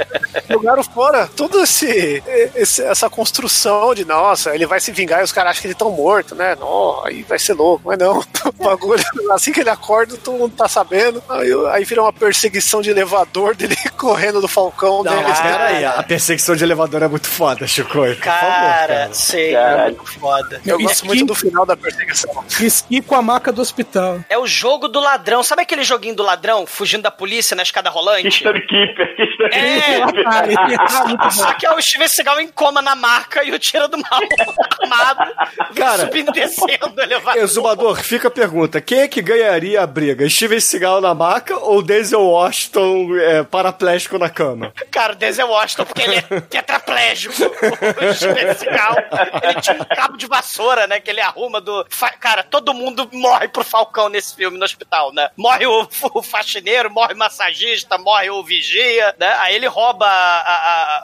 [0.49, 2.23] Jogaram fora toda esse,
[2.55, 5.75] esse- essa construção de, nossa, ele vai se vingar e os caras acham que ele
[5.75, 6.57] tão morto, né?
[6.61, 7.83] Não, aí vai ser louco.
[7.87, 8.19] Mas não,
[8.59, 9.03] o bagulho,
[9.33, 11.23] assim que ele acorda, todo mundo tá sabendo.
[11.29, 15.25] Aí, aí vira uma perseguição de elevador dele correndo do Falcão Não, dele.
[15.29, 18.17] mas peraí, a perseguição de elevador é muito foda, Chicoio.
[18.17, 19.11] Por favor, Cara, cara.
[19.15, 19.97] sei, é Caralho.
[19.97, 20.61] muito foda.
[20.65, 22.45] Eu gosto Esqui- muito do final da perseguição.
[22.61, 24.21] Esqui com a maca do hospital.
[24.29, 25.43] É o jogo do ladrão.
[25.43, 28.29] Sabe aquele joguinho do ladrão fugindo da polícia na escada rolante?
[28.29, 30.01] History Keeper, History É,
[31.21, 33.99] Ah, só que é o Steven Seagal em coma na marca e o tira do
[33.99, 34.21] mal
[34.81, 35.33] armado,
[35.75, 37.43] Cara, subindo e descendo o elevador.
[37.43, 40.29] Exumador, fica a pergunta: quem é que ganharia a briga?
[40.29, 44.73] Steven Seagal na maca ou Denzel Washington é, paraplégico na cama?
[44.91, 47.35] Cara, o Denzel Washington, porque ele é tetraplégico.
[47.35, 48.97] O Steven Seagal,
[49.43, 51.87] ele tinha um cabo de vassoura, né, que ele arruma do...
[52.21, 55.31] Cara, todo mundo morre pro Falcão nesse filme no hospital, né?
[55.37, 59.33] Morre o, o faxineiro, morre o massagista, morre o vigia, né?
[59.39, 60.11] Aí ele rouba a-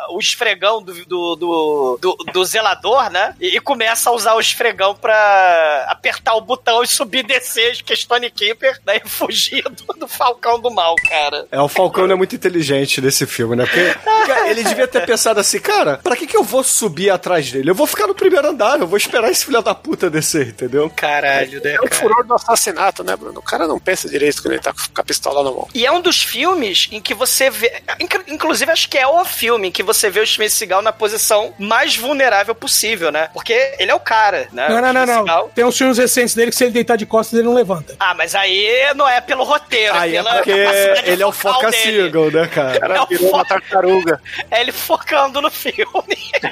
[0.05, 3.35] a- o esfregão do, do, do, do- do zelador, né?
[3.41, 7.83] E, e começa a usar o esfregão pra apertar o botão e subir e descer,
[7.83, 9.01] que é Stone Keeper, né?
[9.05, 11.47] E fugir do, do Falcão do mal, cara.
[11.51, 13.65] É, o Falcão não é muito inteligente nesse filme, né?
[13.65, 13.97] Porque
[14.51, 17.71] ele devia ter pensado assim, cara, pra que que eu vou subir atrás dele?
[17.71, 20.91] Eu vou ficar no primeiro andar, eu vou esperar esse filho da puta descer, entendeu?
[20.95, 21.75] Caralho, né?
[21.75, 23.39] É o furor do assassinato, né, Bruno?
[23.39, 25.69] O cara não pensa direito quando ele tá com a pistola na mão.
[25.73, 27.73] E é um dos filmes em que você vê.
[28.01, 30.91] inclu- Inclusive, acho que é o filme em que você vê o Steven Seagal na
[30.93, 33.29] posição mais vulnerável possível, né?
[33.33, 34.69] Porque ele é o cara, né?
[34.69, 35.07] Não, não, não.
[35.15, 35.51] Seagal.
[35.55, 37.95] Tem uns filmes recentes dele que se ele deitar de costas, ele não levanta.
[38.01, 41.33] Ah, mas aí não é pelo roteiro, Aí é pela porque capacidade ele é o
[41.33, 41.71] Foca.
[41.71, 42.77] Seagal, né, cara?
[42.77, 44.21] O cara É o virou uma tartaruga.
[44.51, 45.77] É ele focando no filme.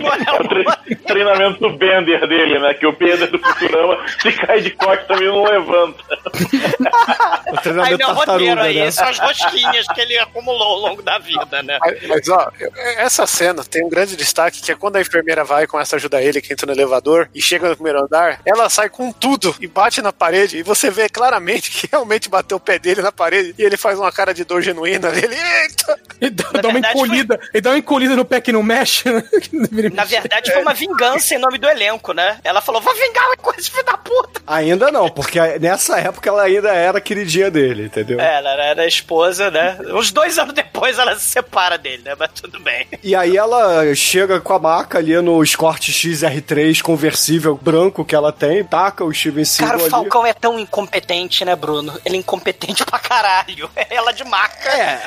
[0.00, 2.74] não é É o treinamento do Bender dele, né?
[2.74, 6.02] Que o Bender do Futurama, se cai de costas também não levanta.
[6.04, 8.90] O Aí treinamento não é o roteiro tartaruga, aí, né?
[8.90, 11.78] são as rosquinhas que ele acumulou ao longo da vida, né?
[12.08, 12.50] Mas, ó,
[12.96, 16.22] essa cena tem um grande destaque que é quando a enfermeira vai com essa ajuda
[16.22, 19.66] ele que entra no elevador e chega no primeiro andar, ela sai com tudo e
[19.66, 23.54] bate na parede e você vê claramente que realmente bateu o pé dele na parede
[23.58, 25.34] e ele faz uma cara de dor genuína dele.
[25.34, 25.98] Eita!
[26.20, 27.40] Ele dá, dá uma encolhida.
[27.52, 29.22] Ele dá uma encolhida no pé que não mexe, né?
[29.44, 30.20] Que não Na mexer.
[30.20, 30.93] verdade, foi uma vingança
[31.34, 32.38] em nome do elenco, né?
[32.44, 34.42] Ela falou: vou vingar o coisa, filho da puta.
[34.46, 38.20] Ainda não, porque nessa época ela ainda era queridinha dele, entendeu?
[38.20, 39.78] É, ela era a esposa, né?
[39.92, 42.14] Uns dois anos depois ela se separa dele, né?
[42.18, 42.86] Mas tudo bem.
[43.02, 48.32] E aí ela chega com a maca ali no Escort XR3 conversível branco que ela
[48.32, 49.90] tem, taca o Steven Seagal Cara, o ali.
[49.90, 51.98] Falcão é tão incompetente, né, Bruno?
[52.04, 53.70] Ele é incompetente pra caralho.
[53.90, 54.68] Ela de maca.
[54.68, 55.02] É,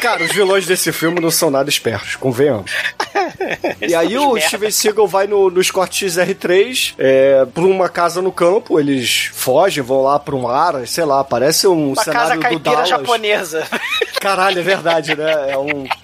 [0.00, 2.70] cara, os vilões desse filme não são nada espertos, convenhamos.
[3.80, 4.38] E aí o.
[4.40, 9.80] Steven Seagal vai no, no Escort XR3 é, pra uma casa no campo, eles fogem,
[9.82, 12.88] vão lá pra um ar, sei lá, parece um Uma cenário casa do caipira Dallas.
[12.88, 13.64] japonesa.
[14.20, 15.52] Caralho, é verdade, né?
[15.52, 15.86] É um.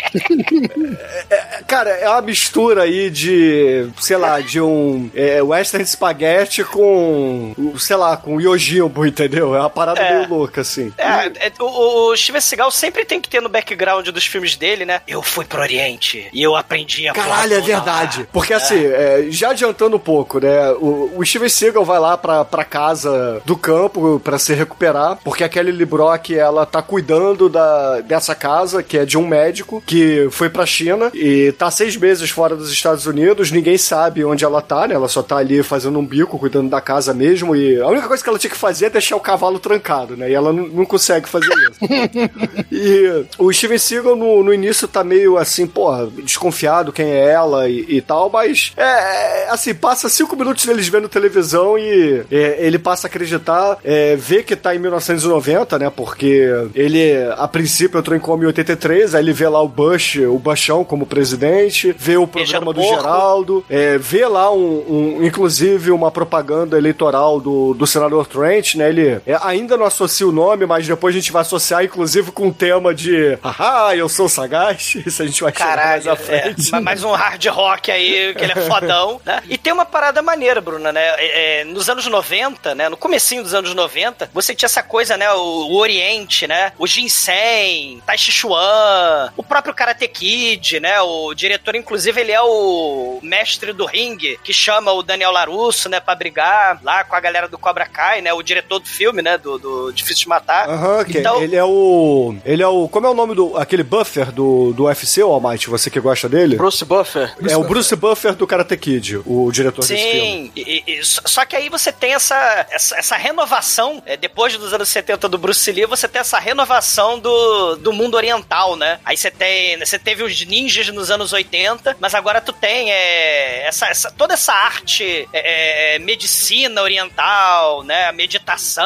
[1.30, 6.64] É, é, cara, é uma mistura aí de, sei lá, de um é, western spaghetti
[6.64, 9.54] com, sei lá, com Yojimbo, entendeu?
[9.54, 10.16] É uma parada É.
[10.18, 10.92] meio louca, assim.
[10.98, 14.84] É, é, o, o Steven Seagal sempre tem que ter no background dos filmes dele,
[14.84, 15.00] né?
[15.06, 18.28] Eu fui pro Oriente e eu aprendi a Caralho, é verdade.
[18.32, 20.70] Porque assim, é, já adiantando um pouco, né?
[20.72, 25.44] O, o Steven Seagal vai lá pra, pra casa do campo pra se recuperar, porque
[25.44, 29.82] a Kelly Lee Brock, ela tá cuidando da, dessa casa, que é de um médico,
[29.86, 34.44] que foi pra China e tá seis meses fora dos Estados Unidos, ninguém sabe onde
[34.44, 34.94] ela tá, né?
[34.94, 38.22] Ela só tá ali fazendo um bico, cuidando da casa mesmo, e a única coisa
[38.22, 40.30] que ela tinha que fazer é deixar o cavalo trancado, né?
[40.30, 41.80] E ela não, não consegue fazer isso.
[42.70, 47.68] E o Steven Seagal no, no início tá meio assim, porra, desconfiado quem é ela
[47.68, 52.56] e, e tal, mas é, é, assim, passa cinco minutos deles vendo televisão e é,
[52.60, 55.90] ele passa a acreditar, é, vê que tá em 1990, né?
[55.94, 60.16] Porque ele, a princípio, entrou em coma em 83, aí ele vê lá o Bush,
[60.16, 62.80] o Bushão como presidente, vê o programa do.
[62.82, 68.88] Geraldo, é, vê lá um, um- inclusive uma propaganda eleitoral do, do senador Trent, né?
[68.88, 72.48] Ele é, ainda não associa o nome, mas depois a gente vai associar, inclusive, com
[72.48, 74.94] o tema de Haha, eu sou sagaz.
[75.06, 76.70] Isso a gente vai chegar mais Caralho, à é, frente.
[76.72, 79.42] ma- mais um hard rock aí, que ele é fodão, né?
[79.48, 81.00] E tem uma parada maneira, Bruna, né?
[81.18, 82.88] É, é, nos anos 90, né?
[82.88, 85.30] No comecinho dos anos 90, você tinha essa coisa, né?
[85.32, 86.72] O, o Oriente, né?
[86.78, 91.00] O Ginseng, Tai Chi Chuan, o próprio Karate Kid, né?
[91.00, 96.00] O diretor, inclusive, ele é o mestre do ringue, que chama o Daniel Larusso, né?
[96.00, 98.32] Pra brigar lá com a galera do Cobra Kai, né?
[98.32, 99.36] O diretor do filme, né?
[99.38, 100.68] Do, do Difícil de Matar.
[100.68, 102.34] Aham, que Então- ele é o.
[102.44, 102.88] Ele é o.
[102.88, 103.56] Como é o nome do.
[103.56, 106.56] aquele buffer do, do UFC, o Almighty, você que gosta dele?
[106.56, 107.34] Bruce Buffer.
[107.48, 110.52] é o Bruce Buffer do Karate Kid, o diretor desse filme.
[110.56, 115.28] Sim, só que aí você tem essa, essa, essa renovação, é, depois dos anos 70
[115.28, 118.98] do Bruce Lee, você tem essa renovação do, do mundo oriental, né?
[119.04, 123.66] Aí você tem, você teve os ninjas nos anos 80, mas agora tu tem é,
[123.66, 128.06] essa, essa- toda essa arte, é, é, medicina oriental, né?
[128.06, 128.84] A meditação.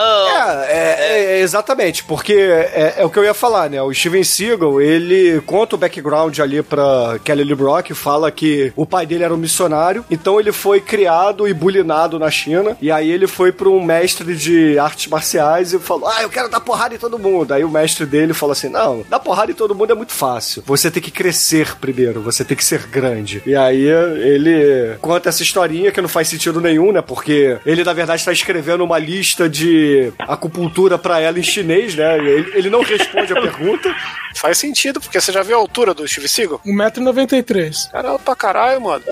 [0.67, 3.81] É, é, é, exatamente, porque é, é o que eu ia falar, né?
[3.83, 8.87] O Steven Seagal, ele conta o background ali pra Kelly Lee Brock, fala que o
[8.87, 9.64] pai dele era um missionário,
[10.11, 14.37] então ele foi criado e bulinado na China, e aí ele foi pra um mestre
[14.37, 17.53] de artes marciais e falou, ah, eu quero dar porrada em todo mundo.
[17.53, 20.63] Aí o mestre dele falou assim, não, dar porrada em todo mundo é muito fácil,
[20.67, 23.43] você tem que crescer primeiro, você tem que ser grande.
[23.47, 27.03] E aí ele conta essa historinha que não faz sentido nenhum, né?
[27.03, 32.19] Porque ele, na verdade, está escrevendo uma lista de acupuntura pra ela em chinês, né?
[32.19, 33.95] Ele, ele não responde a pergunta.
[34.37, 36.61] Faz sentido, porque você já viu a altura do Steve Seagal?
[36.67, 37.91] 1,93m.
[37.91, 39.05] Cara, é alto pra caralho, mano.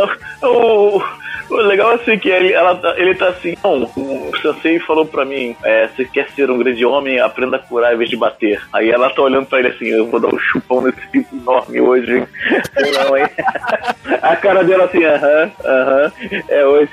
[0.43, 1.01] O,
[1.51, 5.05] o legal é assim que ele, ela, tá- ele tá assim, não, o Sensei falou
[5.07, 8.17] pra mim, é, você quer ser um grande homem, aprenda a curar em vez de
[8.17, 8.61] bater.
[8.73, 11.81] Aí ela tá olhando pra ele assim, eu vou dar um chupão nesse tipo enorme
[11.81, 12.29] hoje, hein?
[12.95, 13.27] Não, hein?
[14.23, 16.13] A cara dela assim, aham, aham,
[16.49, 16.91] é hoje.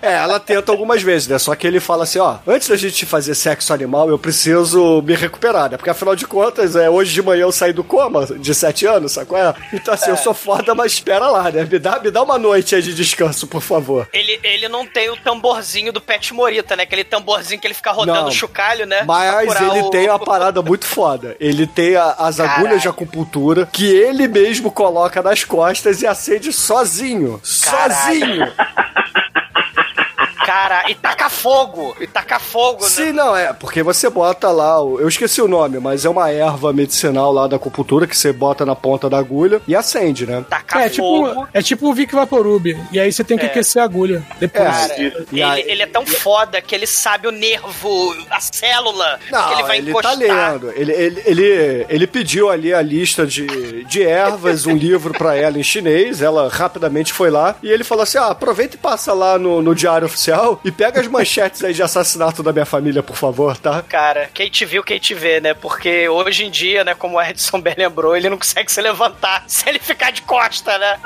[0.00, 1.38] É, ela tenta algumas vezes, né?
[1.38, 5.14] Só que ele fala assim, ó, antes da gente fazer sexo animal, eu preciso me
[5.14, 5.76] recuperar, né?
[5.76, 9.12] Porque afinal de contas, é, hoje de manhã eu saí do coma de sete anos,
[9.12, 9.36] sacou?
[9.36, 9.52] É?
[9.72, 11.66] Então assim, eu sou foda, mas espera lá, né?
[11.70, 14.08] Me dá, me dá uma noite de descanso, por favor.
[14.12, 16.82] Ele, ele não tem o tamborzinho do Pet Morita, né?
[16.84, 18.28] Aquele tamborzinho que ele fica rodando Não.
[18.28, 19.02] o chocalho, né?
[19.04, 21.36] Mas ele o- tem uma parada muito foda.
[21.40, 22.58] Ele tem a- as Caralho.
[22.60, 27.40] agulhas de acupuntura que ele mesmo coloca nas costas e acende sozinho.
[27.42, 28.46] Sozinho!
[30.46, 31.96] Cara, e taca fogo!
[32.00, 32.88] E taca fogo, né?
[32.88, 36.30] Sim, não, é, porque você bota lá, o- eu esqueci o nome, mas é uma
[36.30, 40.44] erva medicinal lá da acupuntura que você bota na ponta da agulha e acende, né?
[40.48, 42.66] Taca É tipo, é tipo o Vic Vaporub.
[42.92, 43.48] E aí você tem que É.
[43.48, 44.22] aquecer a agulha.
[44.38, 44.64] Depois.
[44.64, 49.18] Cara, E ele, aí- ele é tão foda que ele sabe o nervo, a célula
[49.30, 50.12] Não, que ele vai ele encostar.
[50.12, 50.70] tá lendo.
[50.76, 55.58] Ele, ele, ele, ele pediu ali a lista de, de ervas, um livro pra ela
[55.58, 56.22] em chinês.
[56.22, 59.74] Ela rapidamente foi lá e ele falou assim: ah, aproveita e passa lá no, no
[59.74, 63.82] diário oficial e pega as manchetes aí de assassinato da minha família, por favor, tá?
[63.82, 65.54] Cara, quem te viu, quem te vê, né?
[65.54, 69.44] Porque hoje em dia, né, como o Edson bem lembrou, ele não consegue se levantar
[69.48, 70.98] se ele ficar de costa, né?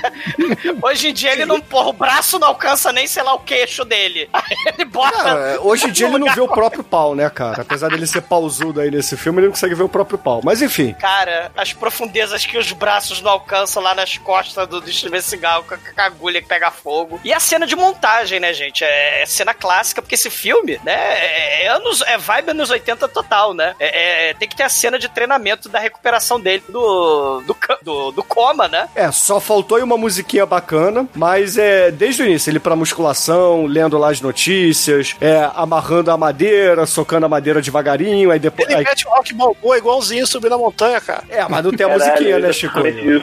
[0.82, 3.84] hoje em dia ele não, porra, o braço não alcança nem, sei lá, o queixo
[3.84, 4.28] dele.
[4.32, 5.22] Aí ele bota.
[5.22, 7.62] Cara, hoje em dia ele não vê o próprio pau, né, cara?
[7.62, 10.40] Apesar dele ser pausudo aí nesse filme, ele não consegue ver o próprio pau.
[10.42, 10.94] Mas enfim.
[10.94, 15.64] Cara, as profundezas que os braços não alcançam lá nas costas do, do Steven Seagal
[15.64, 17.20] com a, com a agulha que pega fogo.
[17.24, 18.84] E a cena de montagem, né, gente?
[18.84, 23.54] É, cena clássica, porque esse filme, né, é, é anos, é vibe anos 80 total,
[23.54, 23.74] né?
[23.78, 28.10] É, é- tem que ter a cena de treinamento da recuperação dele do, do, do,
[28.12, 28.88] do coma, né?
[28.94, 33.66] É, só faltou aí uma musiquinha bacana, mas é desde o início, ele pra musculação,
[33.66, 38.68] lendo lá as notícias, é, amarrando a madeira, socando a madeira devagarinho, aí depois.
[38.68, 41.22] Ele aí- mete o rock balboa igualzinho subir na montanha, cara.
[41.28, 42.80] É, mas não tem a Caralho, musiquinha, né, Chico?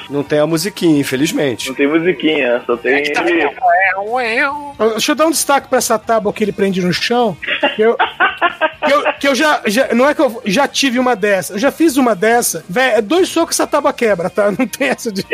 [0.10, 1.68] Não tem a musiquinha, infelizmente.
[1.70, 3.04] Não tem musiquinha, só tem.
[4.94, 7.36] Deixa eu dar um destaque pra essa tábua que ele prende no chão.
[7.76, 11.16] que Eu, que eu, que eu já, já- Não é que eu já tive uma
[11.16, 11.54] dessa.
[11.54, 12.64] Eu já fiz uma dessa.
[12.70, 14.50] Véi, é dois socos essa tábua quebra, tá?
[14.58, 15.26] Não tem essa de,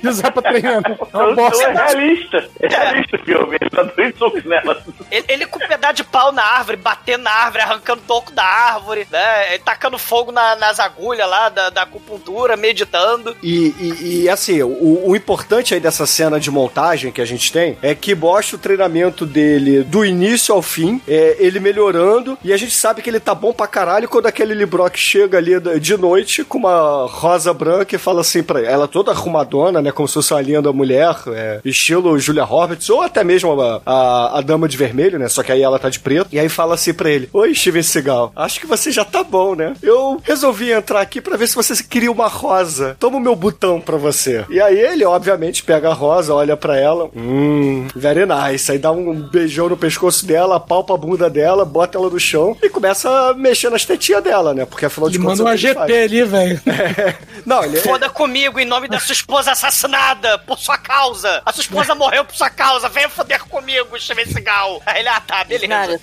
[0.00, 0.82] de usar pra treinar.
[0.82, 1.20] não.
[1.20, 1.64] É uma bosta.
[1.64, 2.48] é realista.
[2.60, 3.56] É realista o filme.
[3.60, 4.82] Ele tá dois socos nela.
[5.10, 8.44] Ele, ele com um pedaço de pau na árvore, batendo na árvore, arrancando toco da
[8.44, 9.54] árvore, né?
[9.54, 13.36] Ele tacando fogo na- nas agulhas lá da, da acupuntura, meditando.
[13.42, 17.52] E, e- e, assim, o, o importante aí dessa cena de montagem que a gente
[17.52, 22.52] tem é que mostra o treinamento dele do início ao fim, é, ele melhorando, e
[22.52, 25.96] a gente sabe que ele tá bom pra caralho quando aquele Librock chega ali de
[25.96, 30.14] noite com uma rosa branca e fala assim pra ela, toda arrumadona, né, como se
[30.14, 34.68] fosse uma linda mulher, é, estilo Julia Roberts, ou até mesmo a, a, a dama
[34.68, 37.10] de vermelho, né, só que aí ela tá de preto, e aí fala assim pra
[37.10, 39.74] ele, Oi, Steven Seagal, acho que você já tá bom, né?
[39.82, 42.96] Eu resolvi entrar aqui pra ver se você queria uma rosa.
[42.98, 44.44] Toma o meu botão pra você.
[44.50, 47.08] E aí ele, obviamente, pega a rosa, olha pra ela.
[47.16, 48.70] Hum, very nice.
[48.70, 52.56] Aí dá um beijão no pescoço dela, palpa a bunda dela, bota ela no chão
[52.62, 54.64] e começa a mexer nas tetinhas dela, né?
[54.64, 55.40] Porque afinal de Ele contas.
[55.40, 56.04] manda um é ele AGP faz.
[56.04, 56.60] ali, velho.
[57.46, 57.76] Não, ele.
[57.78, 61.42] Foda comigo em nome da sua esposa assassinada por sua causa.
[61.44, 62.88] A sua esposa morreu por sua causa.
[62.88, 64.82] Venha foder comigo, Steven Seagal.
[64.84, 66.00] Aí ele, ah, tá, beleza.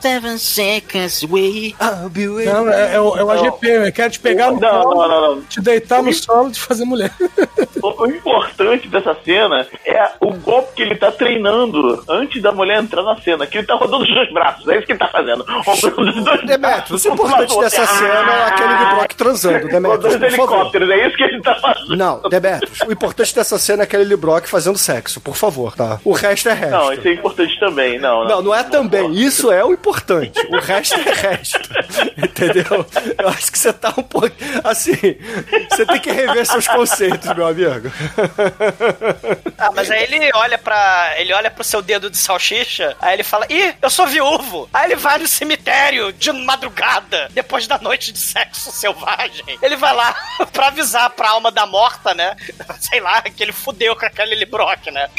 [0.00, 1.74] Seven seconds away.
[2.46, 5.20] Não, é, é o, é o AGP, eu quero te pegar no Não, colo, não,
[5.20, 5.42] não, não.
[5.42, 7.12] te deitar no solo e te fazer mulher.
[7.80, 12.82] O, o importante dessa cena é o golpe que ele tá treinando antes da mulher
[12.82, 13.46] entrar na cena.
[13.46, 14.66] Que ele tá rodando os dois braços.
[14.66, 15.44] É isso que ele tá fazendo.
[15.64, 17.44] Rodando os dois Demetrius, o braços.
[17.44, 20.54] importante dessa cena é aquele Librock transando, Demetrius, Rodando os por favor.
[20.54, 20.90] helicópteros.
[20.90, 21.96] É isso que ele tá fazendo.
[21.96, 26.00] Não, Demetrius, o importante dessa cena é aquele Librock fazendo sexo, por favor, tá?
[26.04, 26.70] O resto é resto.
[26.70, 27.98] Não, isso é importante também.
[27.98, 28.28] Não, não.
[28.28, 29.12] Não, não é também.
[29.14, 30.38] Isso é o importante.
[30.48, 31.58] O resto é resto.
[32.16, 32.86] Entendeu?
[33.18, 34.30] Eu acho que você tá um pouco.
[34.64, 34.94] Assim,
[35.70, 37.90] você tem que rever seus conceitos, meu amigo.
[39.58, 43.22] Ah, mas aí ele olha para ele olha pro seu dedo de salsicha, aí ele
[43.24, 44.68] fala: "Ih, eu sou viúvo".
[44.72, 49.58] Aí ele vai no cemitério de madrugada, depois da noite de sexo selvagem.
[49.62, 50.14] Ele vai lá
[50.52, 52.36] pra avisar pra alma da morta, né?
[52.80, 55.08] Sei lá, que ele fudeu com aquele Librock, né?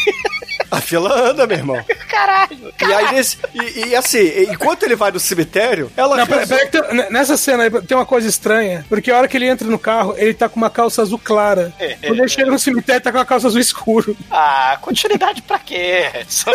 [0.71, 1.83] A fila anda, meu irmão.
[2.07, 2.71] Caralho.
[2.79, 6.15] E aí, nesse, e, e assim, enquanto ele vai no cemitério, ela.
[6.17, 9.35] Não, pera, pera tem- nessa cena aí tem uma coisa estranha, porque a hora que
[9.35, 11.73] ele entra no carro, ele tá com uma calça azul clara.
[12.05, 14.15] Quando ele chega no cemitério, tá com uma calça azul escuro.
[14.29, 16.07] Ah, continuidade pra quê?
[16.27, 16.51] Só-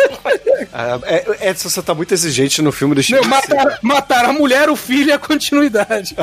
[0.71, 4.33] Ah, é, Edson, você tá muito exigente no filme do Meu, Steven mataram, mataram a
[4.33, 6.15] mulher, o filho e a continuidade.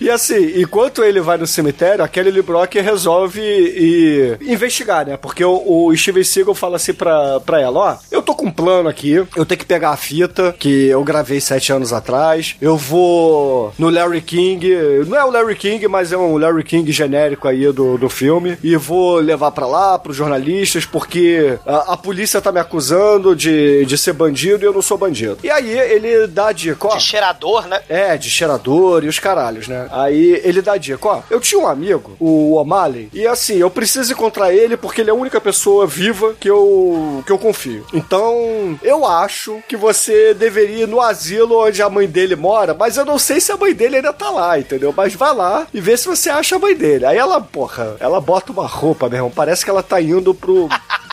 [0.00, 5.16] E assim, enquanto ele vai no cemitério, aquele Librock resolve ir investigar, né?
[5.16, 8.46] Porque o, o Steven Seagal fala assim pra, pra ela, ó, eu tô tô com
[8.46, 9.14] um plano aqui.
[9.14, 12.56] Eu tenho que pegar a fita que eu gravei sete anos atrás.
[12.60, 14.70] Eu vou no Larry King.
[15.06, 18.56] Não é o Larry King, mas é um Larry King genérico aí do, do filme.
[18.62, 23.84] E vou levar pra lá, pros jornalistas, porque a, a polícia tá me acusando de,
[23.84, 25.38] de ser bandido e eu não sou bandido.
[25.42, 26.96] E aí ele dá a dica, ó.
[26.96, 27.80] De cheirador, né?
[27.88, 29.88] É, de cheirador e os caralhos, né?
[29.90, 31.22] Aí ele dá a dica, ó.
[31.28, 35.12] Eu tinha um amigo, o O'Malley, e assim, eu preciso encontrar ele porque ele é
[35.12, 37.84] a única pessoa viva que eu, que eu confio.
[37.92, 42.96] Então, eu acho que você deveria ir no asilo onde a mãe dele mora, mas
[42.96, 44.92] eu não sei se a mãe dele ainda tá lá, entendeu?
[44.96, 47.06] Mas vai lá e vê se você acha a mãe dele.
[47.06, 50.68] Aí ela, porra, ela bota uma roupa, meu irmão, parece que ela tá indo pro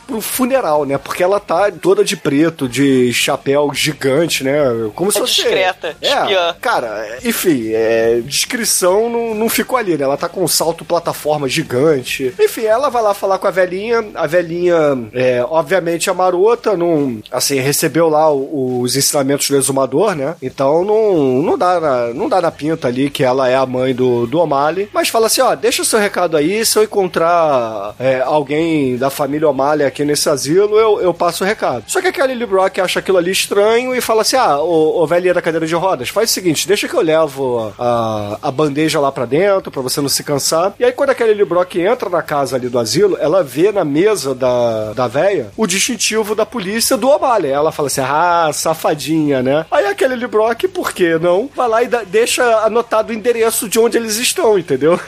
[0.07, 0.97] pro funeral, né?
[0.97, 4.57] Porque ela tá toda de preto, de chapéu gigante, né?
[4.95, 5.35] Como se É fosse.
[5.35, 6.55] discreta, É, espiã.
[6.61, 10.03] cara, enfim, é, descrição não, não ficou ali, né?
[10.03, 12.33] Ela tá com um salto plataforma gigante.
[12.39, 14.03] Enfim, ela vai lá falar com a velhinha.
[14.15, 14.75] A velhinha,
[15.13, 20.35] é, obviamente, a marota, não, assim, recebeu lá o- os ensinamentos do exumador, né?
[20.41, 23.93] Então não, não, dá na, não dá na pinta ali que ela é a mãe
[23.93, 24.89] do, do O'Malley.
[24.93, 26.65] Mas fala assim: ó, deixa o seu recado aí.
[26.65, 31.47] Se eu encontrar é, alguém da família O'Malley aqui nesse asilo, eu, eu passo o
[31.47, 31.83] recado.
[31.87, 35.07] Só que aquela Lily Brock acha aquilo ali estranho e fala assim: ah, ô, ô
[35.07, 38.99] velhinha da cadeira de rodas, faz o seguinte, deixa que eu levo a, a bandeja
[38.99, 40.73] lá pra dentro, pra você não se cansar.
[40.79, 43.83] E aí, quando aquela Lily Brock entra na casa ali do asilo, ela vê na
[43.85, 47.51] mesa da, da véia o distintivo da polícia do O'Malley.
[47.51, 49.65] Ela fala assim: ah, safadinha, né?
[49.71, 51.49] Aí aquele Lily Brock, por que não?
[51.55, 54.99] Vai lá e dá- deixa anotado o endereço de onde eles estão, entendeu?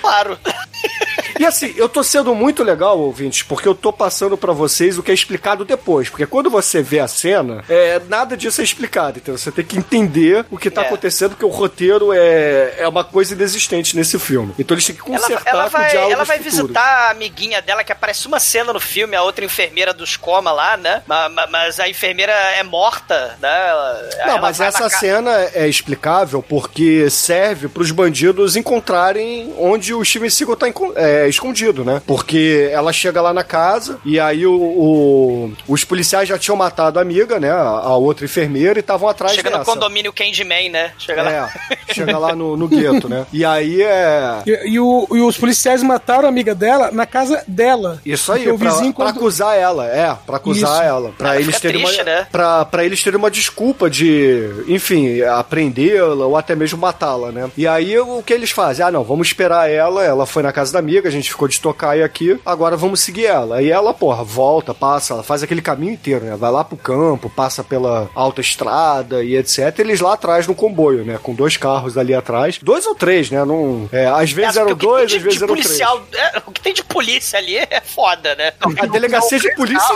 [0.00, 0.38] Claro.
[1.38, 5.02] E assim, eu tô sendo muito legal, ouvintes, porque eu tô passando pra vocês o
[5.02, 6.08] que é explicado depois.
[6.08, 9.18] Porque quando você vê a cena, é, nada disso é explicado.
[9.18, 10.86] Então você tem que entender o que tá É.
[10.86, 14.54] acontecendo, porque o roteiro é, é uma coisa inexistente nesse filme.
[14.58, 16.60] Então eles têm que Ela, consertar ela com vai, diálogos ela vai futuros.
[16.60, 20.52] visitar a amiguinha dela, que aparece uma cena no filme, a outra enfermeira dos coma
[20.52, 21.02] lá, né?
[21.06, 23.68] Ma- ma- Mas, a enfermeira é morta, né?
[23.68, 30.04] Ela- Não, ela mas essa cena é explicável porque serve pros bandidos encontrarem onde o
[30.04, 30.92] Steven Seagal tá enco-
[31.26, 32.00] é, escondido, né?
[32.06, 36.98] Porque ela chega lá na casa e aí o, o- os policiais já tinham matado
[36.98, 37.50] a amiga, né?
[37.50, 39.70] A, a outra enfermeira e estavam atrás Chega no dessa.
[39.70, 40.92] condomínio Candyman, né?
[40.98, 41.30] Chega lá.
[41.32, 41.48] É,
[41.92, 43.26] chega lá no, no gueto, né?
[43.32, 44.42] E aí é.
[44.46, 48.00] E, e o- e os policiais mataram a amiga dela na casa dela.
[48.04, 50.82] Isso aí, o pra, vizinho pra quando- acusar ela, é, pra acusar Isso.
[50.82, 51.12] ela.
[51.16, 52.04] Pra Ela eles terem triste, uma.
[52.04, 52.26] né?
[52.30, 57.50] Pra, pra eles terem uma desculpa de, enfim, aprendê-la ou até mesmo matá-la, né?
[57.56, 58.84] E aí o que eles fazem?
[58.84, 60.04] Ah, não, vamos esperar ela.
[60.04, 63.26] Ela foi na casa da amiga, a gente ficou de tocaia aqui, agora vamos seguir
[63.26, 63.56] ela.
[63.56, 66.36] Aí ela, porra, volta, passa, ela faz aquele caminho inteiro, né?
[66.36, 69.78] Vai lá pro campo, passa pela autoestrada e etc.
[69.78, 71.18] Eles lá atrás no comboio, né?
[71.22, 72.58] Com dois carros ali atrás.
[72.62, 73.44] Dois ou três, né?
[73.44, 75.66] Não, é, às vezes É, eram dois, tem às vezes de, de eram três.
[75.66, 78.52] policial, é, O que tem de polícia ali é foda, né?
[78.80, 79.94] A delegacia de polícia.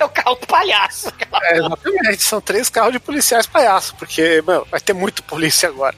[0.00, 1.12] É o carro do palhaço.
[1.42, 5.94] É, exatamente, são três carros de policiais palhaço, porque, meu, vai ter muito polícia agora.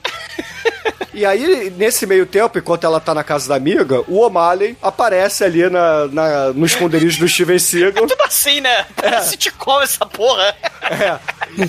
[1.14, 5.44] E aí, nesse meio tempo, enquanto ela tá na casa da amiga, o O'Malley aparece
[5.44, 8.06] ali na, na- no esconderijo do Steven Seagal.
[8.06, 8.86] Tudo assim, né?
[8.96, 10.54] Parece sitcom essa porra.
[10.90, 11.18] É.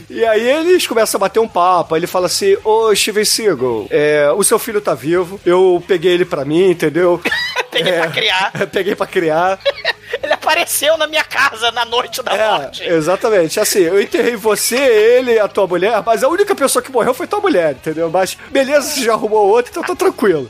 [0.10, 1.96] E aí eles começam a bater um papo.
[1.96, 5.38] Ele fala assim: Ô Steven Seagal, é, o seu filho tá vivo.
[5.46, 7.22] Eu peguei ele pra mim, entendeu?
[7.70, 8.52] Peguei É, pra criar.
[8.72, 9.60] Peguei pra criar.
[10.24, 12.84] Ele apareceu na minha casa na noite da morte.
[12.84, 13.60] É, exatamente.
[13.60, 17.14] Assim, eu enterrei você, ele e a tua mulher, mas a única pessoa que morreu
[17.14, 18.10] foi tua mulher, entendeu?
[18.10, 20.50] Mas beleza, você já arrumou outra, então tá tranquilo.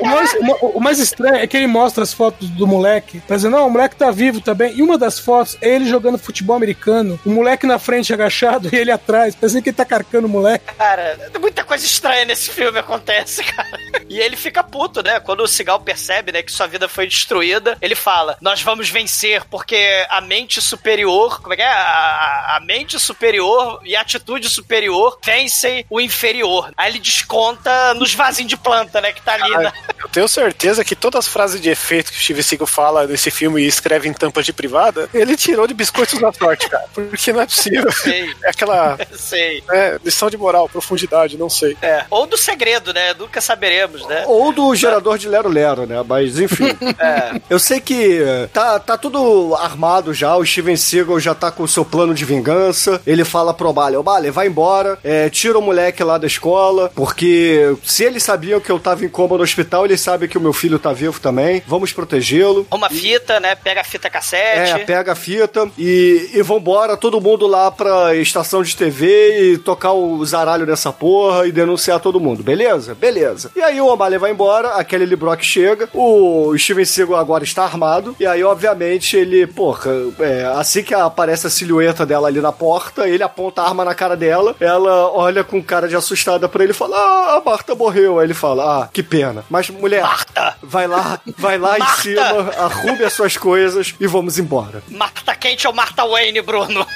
[0.00, 3.56] O mais, o mais estranho é que ele mostra as fotos do moleque, tá dizendo,
[3.56, 4.76] não, o moleque tá vivo também.
[4.76, 8.76] E uma das fotos é ele jogando futebol americano, o moleque na frente agachado e
[8.76, 10.64] ele atrás, parecendo que ele tá carcando o moleque.
[10.76, 13.78] Cara, muita coisa estranha nesse filme acontece, cara.
[14.08, 15.20] E ele fica puto, né?
[15.20, 19.44] Quando o Cigal percebe, né, que sua vida foi destruída, ele fala: Nós vamos vencer,
[19.44, 21.40] porque a mente superior.
[21.40, 21.66] Como é que é?
[21.68, 26.72] A, a mente superior e a atitude superior vencem o inferior.
[26.76, 29.12] Aí ele desconta nos vasinhos de planta, né?
[29.12, 29.56] Que tá ali.
[29.56, 29.72] né?
[30.02, 33.30] Eu tenho certeza que todas as frases de efeito que o Steve Seagal fala nesse
[33.30, 36.86] filme e escreve em tampas de privada, ele tirou de biscoitos da sorte, cara.
[36.92, 37.92] Porque não é possível.
[37.92, 38.34] Sei.
[38.42, 39.62] É aquela Sei.
[39.70, 41.76] é, lição de moral, profundidade, não sei.
[41.80, 42.04] É.
[42.10, 43.14] Ou do segredo, né?
[43.14, 44.24] Nunca saberemos, né?
[44.26, 46.02] Ou do gerador de Lero Lero, né?
[46.06, 46.66] Mas enfim.
[46.98, 47.40] É.
[47.50, 51.68] Eu sei que tá, tá tudo armado já, o Steven Seagal já tá com o
[51.68, 53.00] seu plano de vingança.
[53.06, 57.76] Ele fala pro O'Malley, O'Malley, vai embora, é, tira o moleque lá da escola, porque
[57.84, 60.78] se eles sabiam que eu tava coma no hospital, eles sabem que o meu filho
[60.78, 61.62] tá vivo também.
[61.66, 62.66] Vamos protegê-lo.
[62.70, 63.54] Uma fita, né?
[63.54, 64.72] Pega a fita cassete.
[64.72, 69.58] É, pega a fita e, e vambora, todo mundo lá pra estação de TV e
[69.58, 72.94] tocar o zaralho nessa porra e denunciar todo mundo, beleza?
[72.94, 73.50] Beleza.
[73.54, 77.44] E aí o O'Malley vai embora, a Kelly Lee Brock chega, o Steven Seagal agora
[77.44, 82.40] está armado, e aí, obviamente, ele, porra, é, assim que aparece a silhueta dela ali
[82.40, 86.48] na porta, ele aponta a arma na cara dela, ela olha com cara de assustada
[86.48, 88.18] pra ele e fala, ah, a Marta morreu.
[88.18, 89.44] Aí ele fala, ah, que pena.
[89.48, 90.56] Mas, mulher, Marta!
[90.62, 94.82] vai lá, vai lá em cima, arrume as suas coisas e vamos embora.
[94.88, 96.86] Marta Quente ou Marta Wayne, Bruno?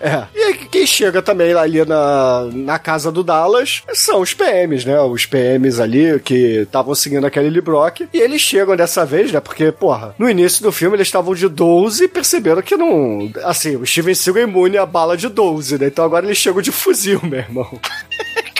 [0.00, 0.24] É.
[0.34, 5.00] E aí, quem chega também ali na, na casa do Dallas são os PMs, né?
[5.00, 8.08] Os PMs ali que estavam seguindo aquele Lee Brock.
[8.12, 9.38] E eles chegam dessa vez, né?
[9.38, 13.30] Porque, porra, no início do filme eles estavam de 12 e perceberam que não.
[13.44, 15.86] Assim, o Steven Seagal é imune a bala de 12, né?
[15.86, 17.80] Então agora eles chegam de fuzil, meu irmão.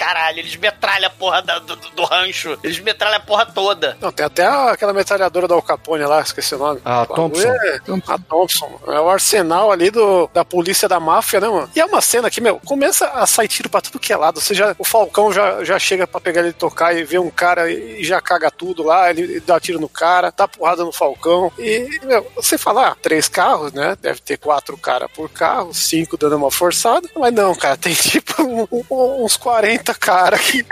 [0.03, 2.59] Caralho, eles metralham a porra da- do, do rancho.
[2.65, 3.97] Eles metralham a porra toda.
[4.01, 6.81] Não, tem até aquela metralhadora da Al Capone lá, esqueci o nome.
[6.85, 7.49] A bagulho Thompson.
[7.49, 7.81] É,
[8.13, 8.81] a Thompson.
[8.89, 11.71] É o arsenal ali do, da polícia da máfia, né, mano?
[11.77, 14.41] E é uma cena que, meu, começa a sair tiro pra tudo que é lado.
[14.41, 17.31] Você já, o Falcão já, já chega pra pegar ele e tocar e vê um
[17.31, 21.53] cara e já caga tudo lá, ele dá tiro no cara, dá porrada no Falcão.
[21.59, 23.97] E, meu, você fala, ah, três carros, né?
[24.01, 27.09] Deve ter quatro caras por carro, cinco dando uma forçada.
[27.17, 30.65] Mas não, cara, tem tipo um- um- uns 40 caras que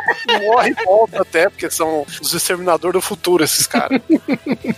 [0.43, 4.01] morrem e voltam até, porque são os exterminadores do futuro, esses caras.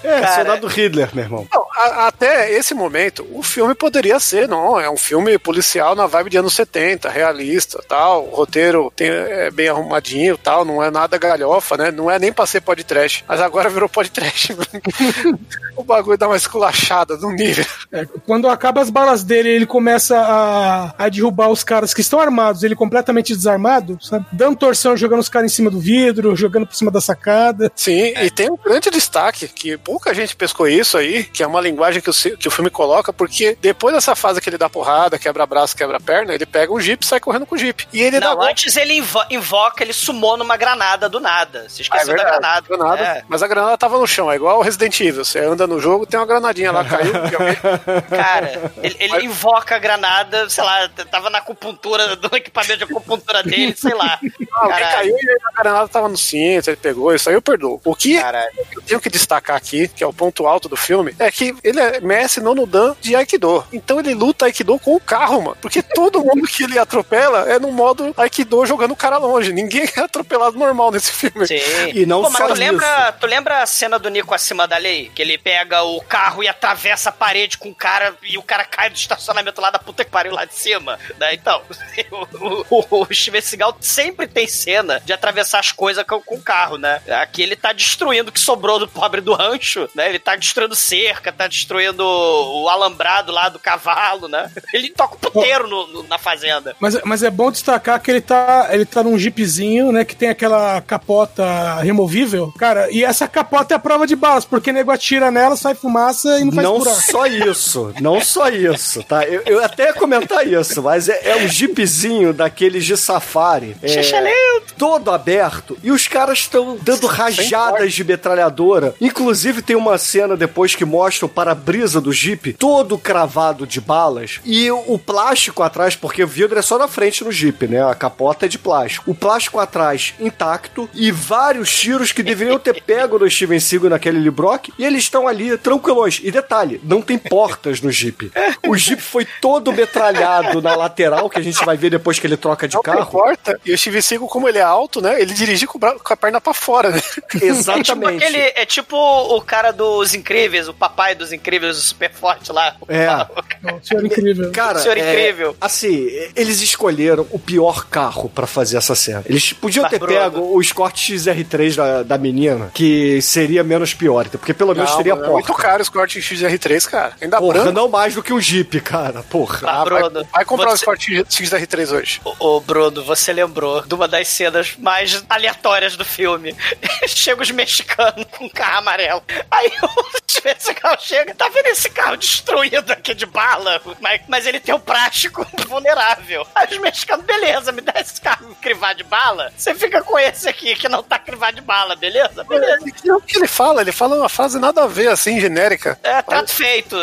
[0.04, 1.46] É, Cara, soldado Hitler, meu irmão.
[1.52, 6.06] Não, a- até esse momento, o filme poderia ser, não, é um filme policial na
[6.06, 10.90] vibe de anos 70, realista, tal, o roteiro tem, é bem arrumadinho, tal, não é
[10.90, 14.54] nada galhofa, né, não é nem pra ser podcast, mas agora virou podcast,
[15.76, 17.64] o bagulho dá uma esculachada no nível.
[17.92, 22.18] É, quando acaba as balas dele, ele começa a, a derrubar os caras que estão
[22.20, 24.26] armados, ele completamente desarmado, sabe?
[24.32, 27.70] Dando torção, jogando os caras em cima do vidro, jogando por cima da sacada.
[27.76, 31.60] Sim, e tem um grande destaque, que pouca gente pescou isso aí, que é uma
[31.60, 35.18] linguagem que o, que o filme coloca, porque depois dessa fase que ele dá porrada,
[35.18, 37.86] quebra braço, quebra perna, ele pega um jeep e sai correndo com o jeep.
[37.92, 38.50] E ele dá Não, golpe.
[38.52, 41.66] antes ele invo- invoca, ele sumou numa granada do nada.
[41.68, 42.96] Você Ah, é esqueceu da verdade, granada.
[42.96, 43.18] granada.
[43.18, 43.24] É.
[43.28, 45.24] Mas a granada tava no chão, é igual o Resident Evil.
[45.24, 47.12] Você anda no jogo, tem uma granadinha lá, caiu.
[48.08, 53.42] Cara, ele, ele invoca a granada, sei lá, tava na acupuntura, do equipamento de acupuntura
[53.42, 54.18] dele, sei lá.
[54.52, 54.96] Alguém Caralho.
[54.96, 57.80] caiu e a granada tava no cinto, ele pegou, isso aí eu perdoo.
[57.84, 58.50] O que Caralho.
[58.74, 61.80] eu tenho que destacar aqui, que é o ponto alto do filme, é que ele
[61.80, 63.64] é mestre nono dan de Aikido.
[63.72, 65.56] Então ele luta Aikido com o carro, mano.
[65.60, 69.52] Porque todo mundo que ele atropela é no modo Aikido jogando o cara longe.
[69.52, 71.46] Ninguém é atropelado normal nesse filme.
[71.46, 71.60] Sim.
[71.94, 72.60] E não Pô, mas só tu isso.
[72.60, 75.10] lembra, tu lembra a cena do Nico acima da lei?
[75.14, 78.64] Que ele pega o carro e atravessa a parede com o cara e o cara
[78.64, 80.98] cai do estacionamento lá da puta que pariu lá de cima.
[81.18, 81.34] Né?
[81.34, 81.62] Então,
[82.40, 86.40] o, o, o Steven Seagal sempre tem cena de atravessar as coisas com, com o
[86.42, 87.00] carro, né?
[87.20, 90.08] Aqui ele tá destruindo o que sobrou do pobre do rancho, né?
[90.08, 94.50] Ele tá destruindo cerca, tá destruindo o alambrado lá do cavalo, né?
[94.72, 96.74] Ele toca o puteiro no- no- na fazenda.
[96.80, 100.04] Mas, mas é bom destacar que ele tá, ele tá num jeepzinho, né?
[100.04, 102.52] Que tem aquela capota removível.
[102.58, 105.74] Cara, e essa capota é a prova de balas, porque o nego atira nela, sai
[105.74, 107.02] fumaça e não faz Não buraco.
[107.02, 109.24] só isso, não só isso, tá?
[109.24, 113.76] Eu, eu até ia comentar isso, mas é, é um jeepzinho daqueles de safari.
[113.82, 114.74] É, Xixelento.
[114.76, 115.76] todo aberto.
[115.82, 118.94] E os caras estão dando rajadas de metralhadora.
[119.00, 124.40] Inclusive, tem uma cena depois que mostra o para-brisa do jeep todo cravado de balas.
[124.44, 127.82] E o, plástico atrás, porque o vidro é só na frente no jeep, né?
[127.82, 129.10] A capota é de plástico.
[129.10, 134.18] O plástico atrás intacto e vários tiros que deveriam ter pego no Steven Seagal naquele
[134.18, 134.68] Lee Brock.
[134.78, 136.20] E eles estão ali tranquilos.
[136.22, 138.30] E detalhe, não tem portas no jeep.
[138.66, 142.36] O jeep foi todo metralhado na lateral, que a gente vai ver depois que ele
[142.36, 143.02] troca de Não carro.
[143.02, 143.58] importa.
[143.66, 145.20] E o Steven Seagal, como ele é alto, né?
[145.20, 147.02] Ele dirige com, o a perna pra fora, né?
[147.34, 148.22] É tipo, Exatamente.
[148.24, 152.76] aquele, é tipo o cara dos Incríveis, o papai dos Incríveis, o super forte lá.
[152.88, 153.06] É.
[153.82, 154.50] Senhor incrível.
[154.52, 155.56] Cara, Senhor é, incrível.
[155.60, 159.22] assim, eles escolheram o pior carro pra fazer essa cena.
[159.26, 164.28] Eles podiam Mas, ter pego o Escort XR3 da, da menina, que seria menos pior,
[164.28, 165.62] porque pelo menos Não, teria mano, é muito porta.
[165.62, 167.12] caro os cortes XR3, cara.
[167.20, 167.72] Ainda Porra, branco.
[167.72, 169.22] não mais do que um Jeep, cara.
[169.22, 169.60] Porra.
[169.62, 172.20] Mas, Ah, vai, Bruno, vai comprar você- os cortes XR3 hoje.
[172.24, 176.54] Ô, ô, Bruno, você lembrou de uma das cenas mais aleatórias do filme.
[177.06, 179.22] Chega os mexicanos com um carro amarelo.
[179.50, 183.80] Aí o esse carro chega, tá vendo esse carro destruído aqui de bala?
[184.00, 186.46] Mas, mas ele tem o plástico vulnerável.
[186.54, 189.52] Aí os mexicanos, beleza, me dá esse carro crivado de bala.
[189.56, 192.44] Você fica com esse aqui que não tá crivado de bala, beleza?
[192.44, 192.84] Beleza.
[193.04, 193.82] E o que ele fala?
[193.82, 195.98] Ele fala uma frase nada a ver, assim, genérica.
[196.02, 196.96] É, trato feito.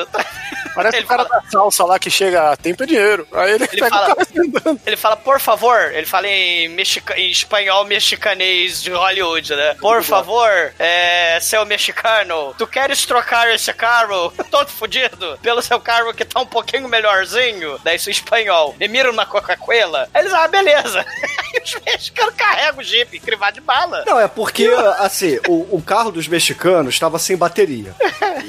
[0.75, 3.27] Parece o cara da salsa lá que chega, tempo é dinheiro.
[3.33, 4.81] Aí ele, Ele pega fala, o cara andando.
[4.85, 9.75] ele fala, por favor, ele fala em, mexica, em espanhol mexicanês de Hollywood, né?
[9.79, 16.13] Por favor, é, seu mexicano, tu queres trocar esse carro todo fudido pelo seu carro
[16.13, 17.79] que tá um pouquinho melhorzinho?
[17.83, 18.75] Daí isso em espanhol.
[18.79, 20.09] Me miram na Coca-Cola.
[20.13, 20.99] Eles, ah, beleza.
[20.99, 24.03] Aí os mexicanos carregam o Jeep, crivado de bala.
[24.05, 27.95] Não, é porque, assim, o, o carro dos mexicanos estava sem bateria.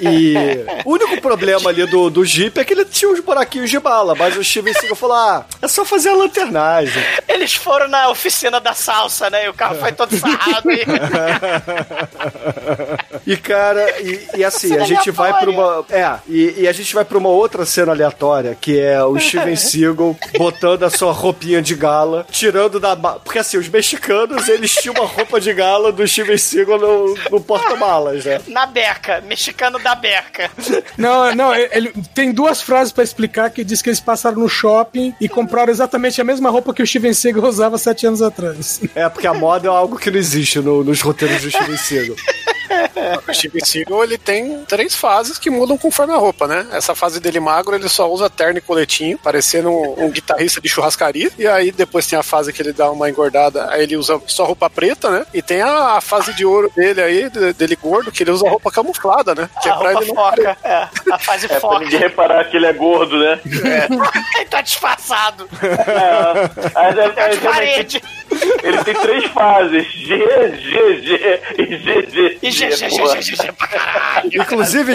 [0.00, 0.34] E
[0.84, 4.14] o único problema ali do, do Jeep é que ele tinha uns buraquinhos de bala,
[4.14, 7.02] mas o Steven Seagal falou: ah, é só fazer a lanternagem.
[7.28, 9.46] Eles foram na oficina da salsa, né?
[9.46, 10.70] E o carro foi todo sarrado.
[10.70, 10.84] E...
[13.26, 15.84] E, cara, e, e assim, Cena a gente vai pra uma.
[15.90, 19.54] É, e, e a gente vai pra uma outra cena aleatória, que é o Steven
[19.56, 22.96] Seagal botando a sua roupinha de gala, tirando da.
[22.96, 27.40] Porque assim, os mexicanos, eles tinham uma roupa de gala do Steven Seagal no, no
[27.40, 28.40] porta-malas, né?
[28.48, 30.50] Na beca, mexicano da beca.
[30.96, 35.14] Não, não, ele tem duas frases pra explicar que diz que eles passaram no shopping
[35.20, 38.80] e compraram exatamente a mesma roupa que o Steven Seagal usava sete anos atrás.
[38.94, 42.16] É, porque a moda é algo que não existe no- nos roteiros do Steven Seagal.
[43.28, 46.66] O Steven Seagal, ele tem três fases que mudam conforme a roupa, né?
[46.72, 50.68] Essa fase dele magro, ele só usa terno e coletinho, parecendo um, um guitarrista de
[50.68, 51.30] churrascaria.
[51.38, 54.44] E aí depois tem a fase que ele dá uma engordada, aí ele usa só
[54.44, 55.26] roupa preta, né?
[55.34, 58.48] E tem a, a fase de ouro dele aí, de- dele gordo, que ele usa
[58.48, 59.48] roupa camuflada, né?
[59.62, 60.56] Que a é pra roupa ele não foca.
[60.64, 61.78] É, a fase É pra foca.
[61.80, 63.40] ninguém reparar que ele é gordo, né?
[64.40, 65.48] Ele tá disfarçado.
[65.62, 67.40] É, mas é- Tá é de realmente-
[68.00, 68.02] parede.
[68.62, 72.38] Ele tem três fases: G, G, G e GG.
[72.42, 74.30] E G, G, G, G, G, G pra caralho.
[74.42, 74.94] Inclusive,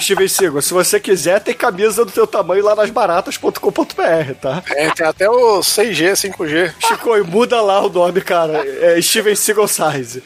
[0.00, 4.62] Steven Seagal, se você quiser, tem camisa do teu tamanho lá nas baratas.com.br, tá?
[4.70, 6.72] É, tem até o 6G, 5G.
[6.86, 8.62] Chico, e muda lá o nome, cara.
[8.80, 10.22] É Steven Seagal Size.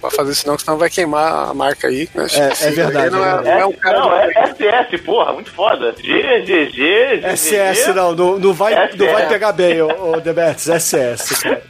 [0.00, 2.08] Pra fazer isso não, que senão vai queimar a marca aí.
[2.14, 2.26] Né?
[2.32, 5.94] É- é verdade, Não é é, é um cara Não, é SS, porra, muito foda.
[6.02, 7.20] G, G, G, G.
[7.36, 9.86] SS, não, não, não vai, não vai pegar bem, ô,
[10.16, 10.20] ô
[10.52, 11.62] Demetrius, SS, cara.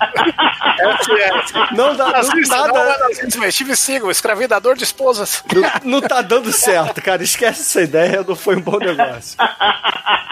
[0.82, 1.74] SS.
[1.76, 3.08] Não dá, não, não é nada,
[3.38, 5.42] mas Steve Seagal, escravidador de esposas.
[5.84, 7.22] não, não tá dando certo, cara.
[7.22, 9.36] Esquece essa ideia, não foi um bom negócio.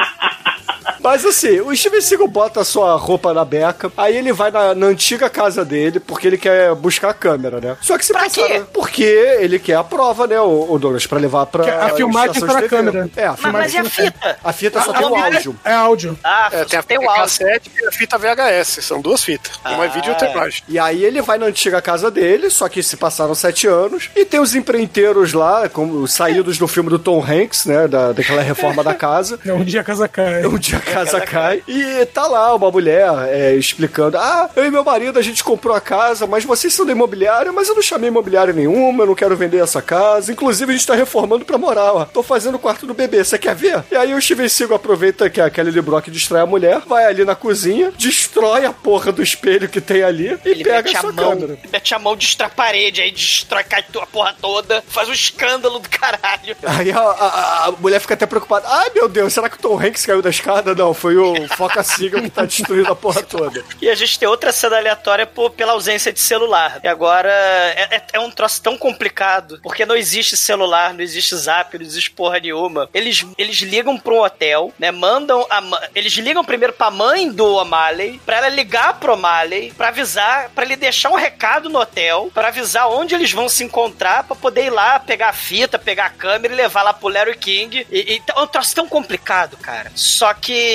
[1.03, 4.75] Mas assim, o Steven Seagal bota a sua roupa na beca, aí ele vai na,
[4.75, 7.77] na antiga casa dele, porque ele quer buscar a câmera, né?
[7.81, 8.63] Só que se Pra passaram- quê?
[8.73, 11.65] Porque ele quer a prova, né, o, o Douglas, pra levar pra.
[11.65, 12.77] Que a filmagem estação na de TV.
[12.77, 13.11] câmera.
[13.17, 13.61] É, a Mas, filmagem.
[13.63, 14.39] mas e a fita?
[14.45, 15.57] A fita só Ah, tem o áudio.
[15.65, 16.19] É áudio.
[16.23, 17.23] Ah, É, tem a tem fita o áudio.
[17.23, 18.85] cassete e a fita VHS.
[18.85, 19.53] São duas fitas.
[19.65, 20.63] Uma é vídeo e outra é imagem.
[20.69, 24.25] E aí ele vai na antiga casa dele, só que se passaram sete anos, e
[24.25, 28.43] tem os empreiteiros lá, como os saídos do filme do Tom Hanks, né, da, daquela
[28.43, 29.39] reforma da casa.
[29.47, 30.45] Um dia a casa cai.
[30.47, 34.71] Um dia a casa cai e tá lá uma mulher é, explicando: Ah, eu e
[34.71, 37.83] meu marido a gente comprou a casa, mas vocês são da imobiliária, mas eu não
[37.83, 40.33] chamei imobiliária nenhuma, eu não quero vender essa casa.
[40.33, 42.05] Inclusive a gente tá reformando pra morar, ó.
[42.05, 43.85] Tô fazendo o quarto do bebê, você quer ver?
[43.91, 47.25] E aí o Steven Seagal aproveita que a Kelly Brock distrai a mulher, vai ali
[47.25, 51.13] na cozinha, destrói a porra do espelho que tem ali e Ele pega a sua
[51.13, 51.59] mão, câmera.
[51.73, 55.79] mete a mão, destrói a parede, aí destrói, cai a porra toda, faz um escândalo
[55.79, 56.57] do caralho.
[56.65, 58.67] Aí a, a- a mulher fica até preocupada.
[58.69, 60.75] Ai, meu Deus, será que o Tom Hanks caiu da escada?
[60.81, 63.63] Não, foi o Foca Seagal que tá destruindo a porra toda.
[63.83, 66.81] E a gente tem outra cena aleatória por, pela ausência de celular.
[66.83, 71.37] E agora é, é- é um troço tão complicado, porque não existe celular, não existe
[71.37, 72.89] zap, não existe porra nenhuma.
[72.95, 74.91] Eles, eles ligam pra um hotel, né?
[74.91, 75.61] Mandam a
[75.95, 80.65] Eles ligam primeiro pra mãe do O'Malley, pra ela ligar pro O'Malley, pra avisar, pra
[80.65, 84.65] ele deixar um recado no hotel, pra avisar onde eles vão se encontrar, pra poder
[84.67, 87.87] ir lá, pegar a fita, pegar a câmera e levar lá pro Larry King.
[87.91, 89.93] E, e é um troço tão complicado, cara.
[89.95, 90.70] Só que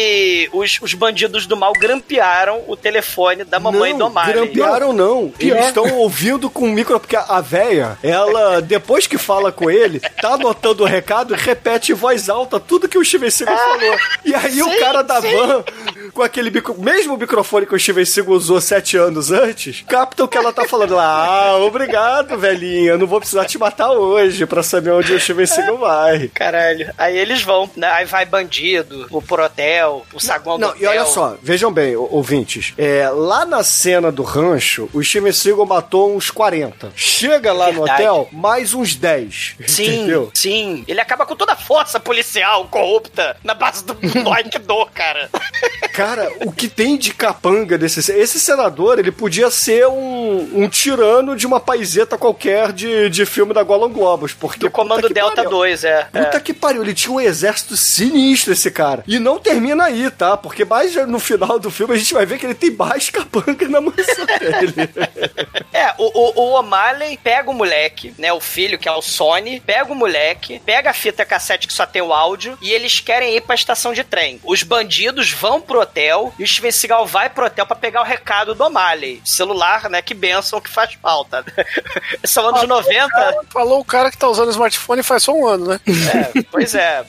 [0.52, 4.34] os, os bandidos do mal grampearam o telefone da mamãe não, do O'Malley.
[4.34, 5.30] Grampearam não.
[5.30, 5.56] Pior.
[5.56, 10.00] Eles estão ouvindo com o micro, porque a véia, ela, depois que fala com ele,
[10.00, 13.98] tá anotando o recado e repete em voz alta tudo que o Steven Seagal falou.
[14.24, 15.36] E aí o sim, cara da sim.
[15.36, 15.64] van,
[16.14, 20.28] com aquele micro, mesmo microfone que o Steven Seagal usou sete anos antes, capta o
[20.28, 20.98] que ela tá falando.
[20.98, 22.98] Ah, obrigado, velhinha.
[22.98, 26.28] Não vou precisar te matar hoje pra saber onde o Steven Seagal vai.
[26.34, 26.92] Caralho.
[26.98, 27.88] Aí eles vão, né?
[27.92, 30.82] Aí vai bandido, o pro hotel, o saguão do Não, hotel.
[30.82, 32.74] e olha só, vejam bem, ouvintes.
[32.78, 36.92] É, lá na cena do rancho, o Steven Seagal matou uns 40.
[36.96, 38.04] Chega lá no Verdade.
[38.04, 39.56] hotel, mais uns 10.
[39.68, 40.32] Sim, Entendeu?
[40.34, 40.84] sim.
[40.88, 45.30] Ele acaba com toda a força policial corrupta na base do Do, cara.
[45.94, 48.12] Cara, o que tem de capanga desse.
[48.12, 53.54] Esse senador, ele podia ser um, um tirano de uma paiseta qualquer de, de filme
[53.54, 54.34] da Golan Globos.
[54.34, 54.60] Porque.
[54.60, 55.50] Do Comando Delta pariu.
[55.52, 56.04] 2, é.
[56.06, 56.40] Puta é.
[56.40, 59.04] que pariu, ele tinha um exército sinistro, esse cara.
[59.08, 60.38] E não termina aí, tá?
[60.38, 63.68] Porque mais no final do filme a gente vai ver que ele tem mais capanga
[63.68, 64.76] na mansão dele.
[65.74, 68.32] É, o, o, o O'Malley pega o moleque, né?
[68.32, 71.86] O filho, que é o Sony, pega o moleque, pega a fita cassete que só
[71.86, 74.40] tem o áudio, e eles querem ir pra estação de trem.
[74.46, 78.06] Os bandidos vão pro hotel e o Steven Seagal vai pro hotel pra pegar o
[78.06, 79.22] recado do O'Malley.
[79.26, 80.02] Celular, né?
[80.02, 81.44] Que benção que faz falta.
[82.24, 83.10] São anos 90.
[83.10, 85.80] Cara, falou o cara que tá usando smartphone faz só um ano, né?
[85.86, 87.04] É, pois é,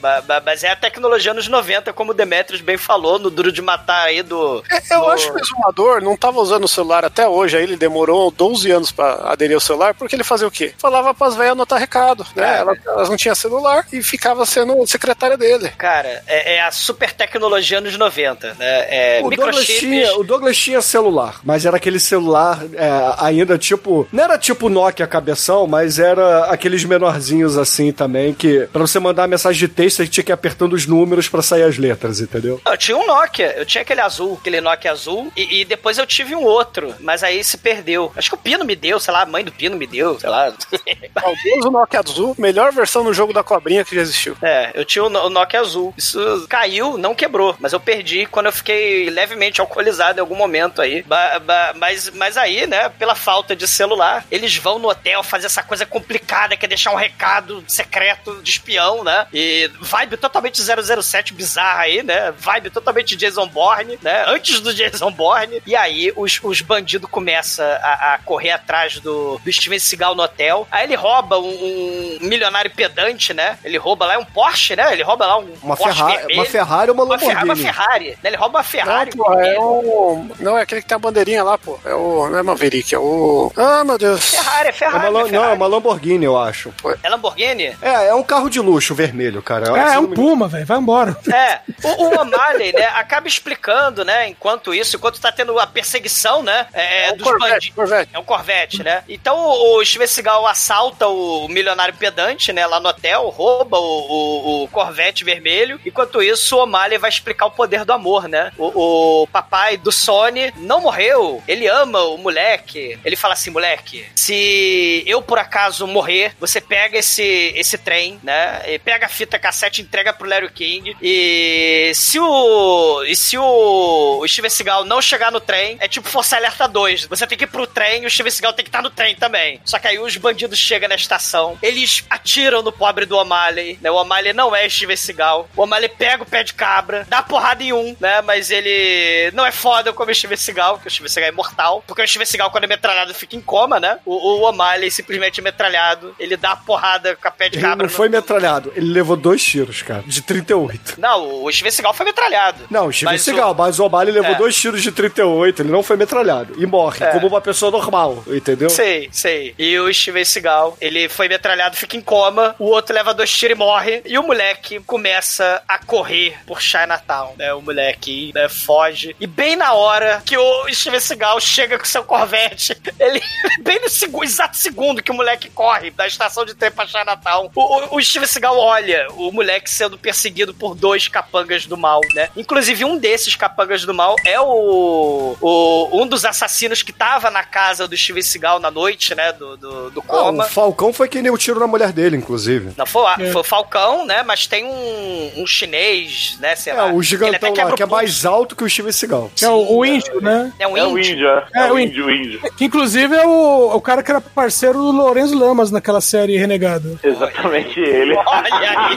[0.45, 2.15] mas é a tecnologia anos 90, como o
[2.61, 4.63] Bem falou no Duro de Matar aí do.
[4.71, 7.63] É, Eu do- acho que o exumador não tava usando o celular até hoje, aí
[7.63, 10.73] ele demorou 12 anos pra aderir ao celular, porque ele fazia o quê?
[10.79, 12.57] Falava pras velhas anotar recado, né?
[12.57, 12.59] É.
[12.59, 15.69] Elas, elas não tinham celular e ficava sendo secretária dele.
[15.79, 18.57] Cara, é, é a super tecnologia anos 90, né?
[18.89, 22.89] É, O Douglas, tinha, o Douglas tinha celular, mas era aquele celular é,
[23.19, 24.07] ainda tipo.
[24.13, 29.27] Não era tipo Nokia cabeção, mas era aqueles menorzinhos assim também, que pra você mandar
[29.29, 32.46] mensagem de texto, você tinha que ir apertando os números pra sair as letras, entendeu?
[32.65, 36.07] Eu tinha um Nokia, eu tinha aquele azul, aquele Nokia azul, e, e depois eu
[36.07, 38.13] tive um outro, mas aí se perdeu.
[38.17, 40.29] Acho que o Pino me deu, sei lá, a mãe do Pino me deu, sei
[40.31, 40.53] lá.
[41.15, 44.37] Talvez o Nokia Azul, melhor versão no jogo da cobrinha que já existiu.
[44.43, 45.95] É, eu tinha o Nokia azul.
[45.97, 50.81] Isso caiu, não quebrou, mas eu perdi quando eu fiquei levemente alcoolizado em algum momento
[50.83, 51.03] aí.
[51.03, 55.47] Ba- ba- mas, mas aí, né, pela falta de celular, eles vão no hotel fazer
[55.47, 59.27] essa coisa complicada que é deixar um recado secreto de espião, né?
[59.33, 62.26] E vibe totalmente 007 bizarra aí, né?
[62.33, 64.25] Vibe totalmente Jason Bourne, né?
[64.27, 65.63] Antes do Jason Bourne.
[65.67, 70.23] E aí os, os bandidos começam a, a correr atrás do, do Steven Seagal no
[70.23, 70.67] hotel.
[70.71, 73.59] Aí ele rouba um, um milionário pedante, né?
[73.65, 74.93] Ele rouba lá é um Porsche, né?
[74.93, 76.39] Ele rouba lá um Uma, Porsche Ferrari, vermelho.
[76.41, 77.43] uma Ferrari ou uma Lamborghini?
[77.45, 78.17] uma Ferrari, né?
[78.31, 79.11] Ele rouba uma Ferrari.
[79.17, 80.27] Não, pô, é o.
[80.41, 81.79] Não, é aquele que tem a bandeirinha lá, pô.
[81.85, 82.29] É o.
[82.29, 83.53] Não é Maverick, é o.
[83.57, 84.25] Ah, meu Deus.
[84.31, 84.99] Ferrari, é É Ferrari.
[84.99, 85.33] uma, é Lam- Ferrari.
[85.37, 86.73] não, é uma Lamborghini, eu acho.
[87.03, 87.77] É Lamborghini?
[87.83, 89.67] É, é um carro de luxo vermelho, cara.
[89.79, 90.67] É, é um Puma, velho.
[90.67, 91.17] Vai embora.
[91.33, 96.43] É, o, o O'Malley, né, acaba explicando, né, enquanto isso, enquanto tá tendo a perseguição,
[96.43, 97.75] né, é, É um dos Corvette, bandidos.
[97.77, 98.11] Corvette.
[98.15, 99.05] É um Corvette, né?
[99.09, 104.69] Então o, o assalta o milionário pedante, né, lá no hotel, rouba o, o- o
[104.69, 105.81] Corvette vermelho.
[105.85, 108.53] Enquanto isso, o O'Malley vai explicar o poder do amor, né?
[108.59, 112.99] O, o papai do Sony não morreu, ele ama o moleque.
[113.05, 118.63] Ele fala assim, moleque, se eu por acaso morrer, você pega esse, esse trem, né?
[118.67, 120.97] E pega a fita cassete e entrega pro Larry King.
[121.01, 123.03] E se o.
[123.05, 127.07] E se o, o Steven Seagal não chegar no trem, é tipo Força Alerta 2.
[127.07, 129.15] Você tem que ir pro trem e o Steven Seagal tem que estar no trem
[129.17, 129.61] também.
[129.65, 133.91] Só que aí os bandidos chegam na estação, eles atiram no pobre do O'Malley, né?
[133.91, 135.49] O O'Malley não é Steven Seagal.
[135.57, 138.21] O O'Malley pega o pé de cabra, dá porrada em um, né?
[138.23, 141.83] Mas ele não é foda como o Steven Seagal, porque o Steven Seagal é imortal.
[141.87, 143.99] Porque o Steven Seagal, quando é metralhado, fica em coma, né?
[144.05, 147.77] O, o O'Malley simplesmente é metralhado, ele dá porrada com a pé de Ele cabra.
[147.79, 150.95] não no- foi metralhado, ele levou dois tiros, cara, de 38.
[150.99, 152.65] Não, o Steven Seagal foi metralhado.
[152.71, 154.35] Não, o Steven Mas Seagal, mas o O'Malley levou É.
[154.35, 156.55] dois tiros de 38, ele não foi metralhado.
[156.59, 157.11] E morre, É.
[157.11, 158.69] como uma pessoa normal, entendeu?
[158.71, 159.55] Sei, sei.
[159.59, 163.57] E o Steven Seagal, ele foi metralhado, fica em coma, o outro leva dois tiros
[163.57, 167.53] e morre, e o moleque começa a correr por Chinatown, né?
[167.55, 169.15] O moleque né, foge.
[169.21, 173.21] E bem na hora que o Steven Seagal chega com seu Corvette, ele,
[173.63, 177.51] bem no segu- exato segundo que o moleque corre da estação de trem pra Chinatown,
[177.55, 182.01] o, o, o Steven Seagal olha o moleque sendo perseguido por dois capangas do mal,
[182.15, 182.29] né?
[182.37, 187.45] Inclusive, um desses capangas do mal é o, o um dos assassinos que tava na
[187.45, 189.33] casa do Steven Seagal na noite, né?
[189.33, 190.45] Do, do, do Ah, coma.
[190.45, 192.71] o Falcão foi quem deu o tiro na mulher dele, inclusive.
[192.77, 194.23] Não, foi, o- foi o Falcão, né?
[194.25, 196.57] Mas tem um, um chinês, né?
[196.57, 196.93] Sei É, lá.
[196.93, 199.31] o gigantão até lá, que é mais alto que o Steven Seagal.
[199.41, 200.53] É o, o índio, né?
[200.59, 201.13] É um É o índio.
[201.15, 201.45] índio, é.
[201.55, 202.41] É, É o o índio, o índio.
[202.57, 206.99] Que inclusive é o, o cara que era parceiro do Lourenço Lamas naquela série Renegado.
[207.03, 208.15] Exatamente ele.
[208.17, 208.97] Olha aí.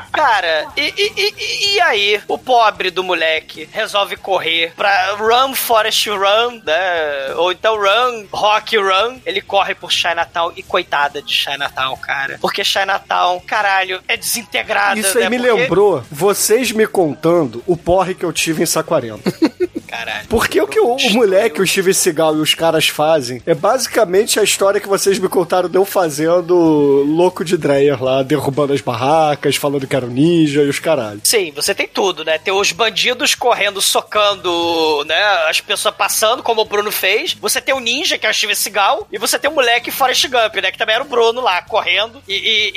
[0.12, 6.08] Cara, e, e, e, e aí, o pobre do moleque resolve correr pra Run Forest
[6.10, 7.34] Run, né?
[7.36, 9.18] Ou então Run Rock Run.
[9.26, 12.38] Ele corre por Chinatown e coitada de Chinatown, cara.
[12.40, 14.98] Porque Chinatown, caralho, é desintegrada.
[14.98, 15.30] Isso aí né?
[15.30, 19.20] me Porque- lembrou vocês me contando o porre que eu tive em Saquarema.
[20.04, 20.28] caralho.
[20.28, 24.38] Porque o que o, o moleque, o Steven Seagal e os caras fazem é basicamente
[24.38, 28.80] a história que vocês me contaram de eu fazendo louco de Dreyer lá, derrubando as
[28.80, 31.20] barracas, falando que era um ninja e os caralho.
[31.24, 32.38] Sim, você tem tudo, né?
[32.38, 35.22] Tem os bandidos correndo, socando, né?
[35.48, 37.34] As pessoas passando, como o Bruno fez.
[37.34, 39.06] Você tem o ninja, que é o Steven Seagal.
[39.12, 40.70] E você tem o moleque Forrest Gump, né?
[40.70, 42.22] Que também era o Bruno lá, correndo.
[42.28, 42.70] E, e-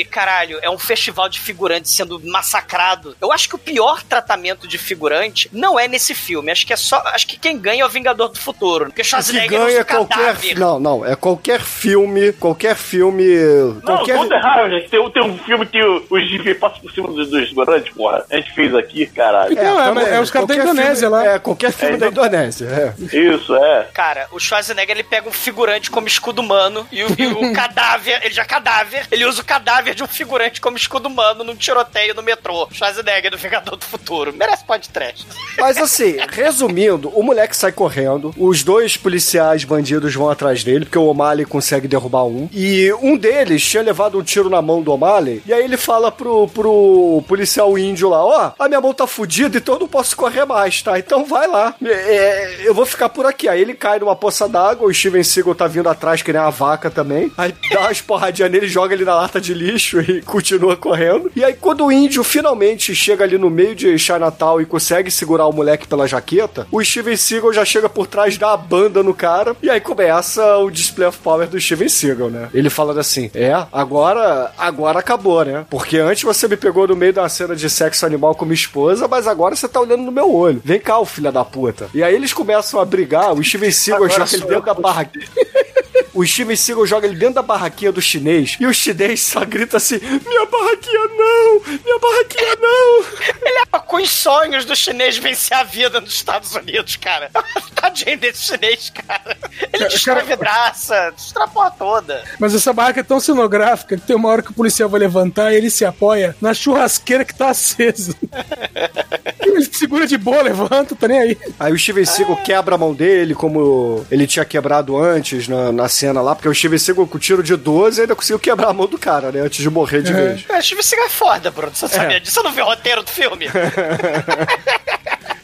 [0.00, 3.16] e, caralho, é um festival de figurantes sendo massacrado.
[3.20, 6.50] Eu acho que o pior tratamento de figurante não é nesse filme.
[6.58, 7.00] Acho que é só.
[7.06, 8.86] Acho que quem ganha é o Vingador do Futuro.
[8.86, 10.16] Porque que Schwarzenegger ganha usa é qualquer.
[10.18, 10.58] cadáver.
[10.58, 13.24] Não, não, é qualquer filme, qualquer filme.
[13.26, 14.18] Não, qualquer...
[14.18, 14.88] tudo errado, gente.
[14.88, 18.24] Tem, tem um filme que o, o Jeep passa por cima dos, dos figurantes, porra.
[18.30, 19.54] A gente fez aqui, caralho.
[19.54, 20.64] também, qualquer
[20.96, 21.26] filme- lá.
[21.26, 22.66] É, qualquer filme É, da então- Indonésia.
[22.66, 23.16] É.
[23.16, 23.88] Isso, é.
[23.94, 28.20] Cara, o Schwarzenegger ele pega um figurante como escudo humano e o, e o cadáver,
[28.24, 31.54] ele já é cadáver, ele usa o cadáver de um figurante como escudo humano num
[31.54, 32.68] tiroteio no metrô.
[32.72, 34.32] Schwarzenegger do Vingador do Futuro.
[34.34, 35.26] Merece podcast.
[35.58, 40.98] Mas assim, resumindo, o moleque sai correndo, os dois policiais bandidos vão atrás dele, porque
[40.98, 42.48] o O'Malley consegue derrubar um.
[42.52, 46.12] E um deles tinha levado um tiro na mão do O'Malley, e aí ele fala
[46.12, 50.16] pro, pro policial índio lá: Ó, a minha mão tá fudida, então eu não posso
[50.16, 50.98] correr mais, tá?
[50.98, 51.74] Então vai lá.
[51.84, 53.48] É, é, eu vou ficar por aqui.
[53.48, 56.50] Aí ele cai numa poça d'água, o Steven Seagal tá vindo atrás, que nem uma
[56.50, 57.32] vaca também.
[57.36, 61.30] Aí dá umas porradinhas nele, joga ele na lata de lixo e continua correndo.
[61.34, 65.46] E aí, quando o índio finalmente chega ali no meio de Chinatown e consegue segurar
[65.46, 66.27] o moleque pela jaqueta,
[66.70, 69.56] o Steven Seagal já chega por trás da banda no cara.
[69.62, 72.48] E aí começa o display of power do Steven Seagal, né?
[72.52, 75.66] Ele falando assim: É, agora, agora acabou, né?
[75.70, 78.54] Porque antes você me pegou no meio de uma cena de sexo animal com minha
[78.54, 80.60] esposa, mas agora você tá olhando no meu olho.
[80.64, 81.88] Vem cá, ô filho da puta.
[81.94, 85.26] E aí eles começam a brigar, o Steven Seagal joga ele dentro da barraquinha.
[86.18, 89.76] O Steven Seagal joga ele dentro da barraquinha do chinês e o chinês só grita
[89.76, 91.60] assim: Minha barraquinha não!
[91.60, 93.04] Minha barraquinha não!
[93.40, 97.30] Ele é com os sonhos do chinês vencer a vida nos Estados Unidos, cara.
[97.72, 99.36] Tadinho desse chinês, cara.
[99.72, 102.24] Ele Cara, destrói cara- vidraça, destrói a porra toda.
[102.40, 105.52] Mas essa barraca é tão cenográfica que tem uma hora que o policial vai levantar
[105.52, 108.12] e ele se apoia na churrasqueira que tá acesa.
[109.40, 111.38] ele segura de boa, levanta, tá nem aí.
[111.60, 115.88] Aí o Steven Seagal quebra a mão dele, como ele tinha quebrado antes na, na
[115.88, 118.86] cena lá, porque o Steven Seagal com tiro de 12 ainda conseguiu quebrar a mão
[118.86, 119.40] do cara, né?
[119.40, 120.44] Antes de morrer de vez.
[120.48, 121.74] É, Steven Seagal é foda, Bruno.
[121.74, 122.34] Você sabia disso?
[122.34, 123.46] Você não viu o roteiro do filme?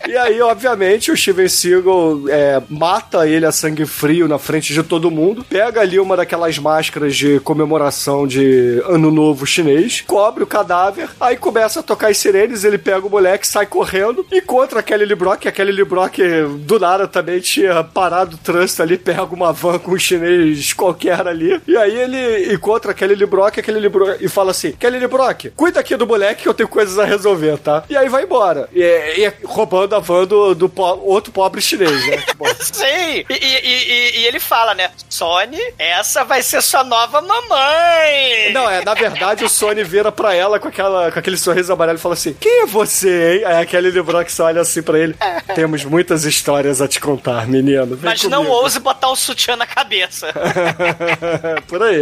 [0.07, 4.83] E aí, obviamente, o Steven Seagal é, mata ele a sangue frio na frente de
[4.83, 10.47] todo mundo, pega ali uma daquelas máscaras de comemoração de Ano Novo chinês, cobre o
[10.47, 15.05] cadáver, aí começa a tocar as sirenes, ele pega o moleque, sai correndo, encontra aquele
[15.05, 16.21] Librock, aquele Librock
[16.61, 21.27] do nada também tinha parado o trânsito ali, pega uma van com um chinês qualquer
[21.27, 25.81] ali, e aí ele encontra aquele Librock, aquele Librock, e fala assim, aquele Librock, cuida
[25.81, 27.85] aqui do moleque que eu tenho coisas a resolver, tá?
[27.89, 32.07] E aí vai embora, e, e roubando a van do, do po- outro pobre chinês,
[32.07, 32.23] né?
[32.61, 32.85] Sim!
[32.85, 34.91] E, e- e- e ele fala, né?
[35.09, 38.53] Sony, essa vai ser sua nova mamãe!
[38.53, 41.99] Não, é, na verdade o Sony vira pra ela com, aquela, com aquele sorriso amarelo
[41.99, 43.45] e fala assim: Quem é você, hein?
[43.45, 45.15] Aí aquele Librock só olha assim pra ele:
[45.55, 47.99] Temos muitas histórias a te contar, menino.
[48.03, 50.29] Mas não comigo." ouse botar um sutiã na cabeça.
[51.67, 52.01] Por aí.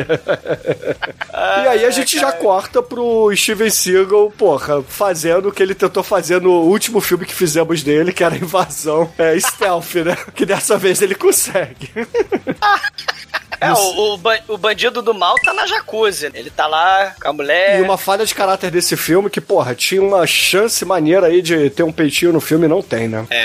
[1.65, 6.03] e aí a gente já corta pro Steven Seagal, porra, fazendo o que ele tentou
[6.03, 10.17] fazer no último filme que fizemos dele, que era a invasão é, stealth, né?
[10.35, 11.91] Que dessa vez ele consegue.
[13.63, 14.21] É, o, o,
[14.55, 16.31] o bandido do mal tá na jacuzzi.
[16.35, 17.79] Ele tá lá com a mulher.
[17.79, 21.71] E uma falha de caráter desse filme que, porra, tinha uma chance maneira aí de
[21.71, 23.27] ter um peitinho no filme e não tem, né?
[23.31, 23.45] É,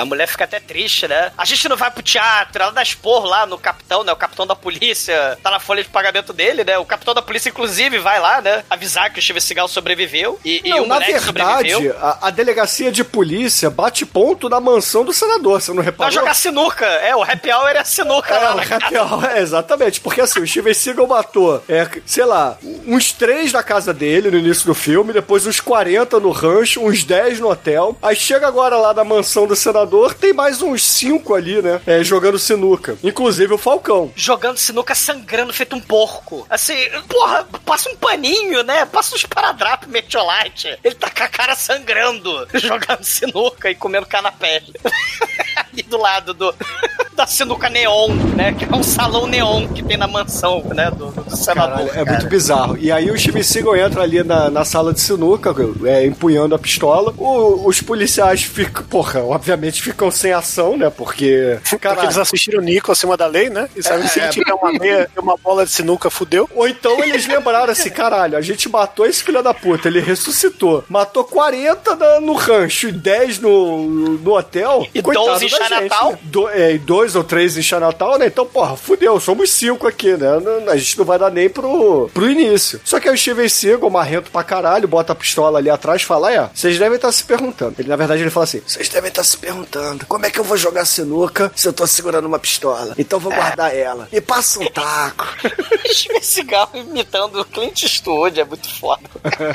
[0.00, 1.30] a mulher fica até triste, né?
[1.36, 4.12] A gente não vai pro teatro, ela dá expor lá no capitão, né?
[4.12, 6.78] O capitão da polícia tá na folha de pagamento dele, né?
[6.78, 8.64] O capitão da polícia, inclusive, vai lá, né?
[8.68, 10.38] Avisar que o Steven Seagal sobreviveu.
[10.44, 15.04] E, e Não, o na verdade, a, a delegacia de polícia bate ponto na mansão
[15.04, 16.12] do senador, você não Vai reparou?
[16.12, 16.86] jogar sinuca.
[16.86, 19.02] É, o happy hour é a sinuca É, lá o happy casa.
[19.14, 20.00] hour, é, exatamente.
[20.00, 24.38] Porque assim, o Steven Seagal matou, é, sei lá, uns três na casa dele no
[24.38, 27.96] início do filme, depois uns 40 no rancho, uns 10 no hotel.
[28.02, 31.80] Aí chega agora lá na mansão do senador, tem mais uns 5 ali, né?
[31.86, 32.96] é, jogando sinuca.
[33.02, 34.12] Inclusive o Falcão.
[34.16, 36.46] Jogando sinuca sangrando feito um porco.
[36.48, 36.76] Assim,
[37.08, 38.84] porra, passa um paninho, né?
[38.86, 40.78] Passa uns paradrapos metiolite.
[40.82, 44.62] Ele tá com a cara sangrando, jogando sinuca e comendo canapé.
[45.72, 46.54] Ali do lado do,
[47.16, 48.52] da sinuca neon, né?
[48.52, 50.90] Que é um salão neon que tem na mansão, né?
[50.90, 51.70] Do, do senador.
[51.76, 52.10] Caralho, é cara.
[52.12, 52.76] muito bizarro.
[52.78, 55.54] E aí o Seagal entra ali na, na sala de sinuca,
[55.84, 57.12] é, empunhando a pistola.
[57.16, 60.90] O- os policiais ficam, porra, obviamente ficam sem ação, né?
[60.90, 63.68] Porque, Porque caralho, eles assistiram o Nico acima da lei, né?
[63.76, 66.48] E sabem que se É, ele tiver uma meia e uma bola de sinuca, fudeu.
[66.54, 70.84] Ou então eles lembraram assim, caralho, a gente matou esse filho da puta, ele ressuscitou.
[70.88, 73.86] Matou 40 na- no rancho e 10 no,
[74.18, 74.86] no hotel.
[74.94, 76.12] E Coitado 12 em gente, Chinatown?
[76.12, 76.18] né?
[76.22, 78.26] Do, é, dois ou três em Chinatown, né?
[78.26, 80.28] Então, porra, fudeu, somos cinco aqui, né?
[80.68, 82.80] A gente não vai dar nem pro, pro início.
[82.84, 86.04] Só que aí o Steven Seagal, marrento pra caralho, bota a pistola ali atrás e
[86.04, 87.76] fala, é, vocês devem estar se perguntando.
[87.78, 90.44] Ele, na verdade, ele fala assim, vocês devem estar se perguntando, como é que eu
[90.44, 92.94] vou jogar sinuca se eu tô segurando uma pistola?
[92.98, 94.08] Então vou guardar ela.
[94.12, 95.26] E passa um taco.
[95.92, 99.02] Steven Seagal imitando o Clint Eastwood, é muito foda.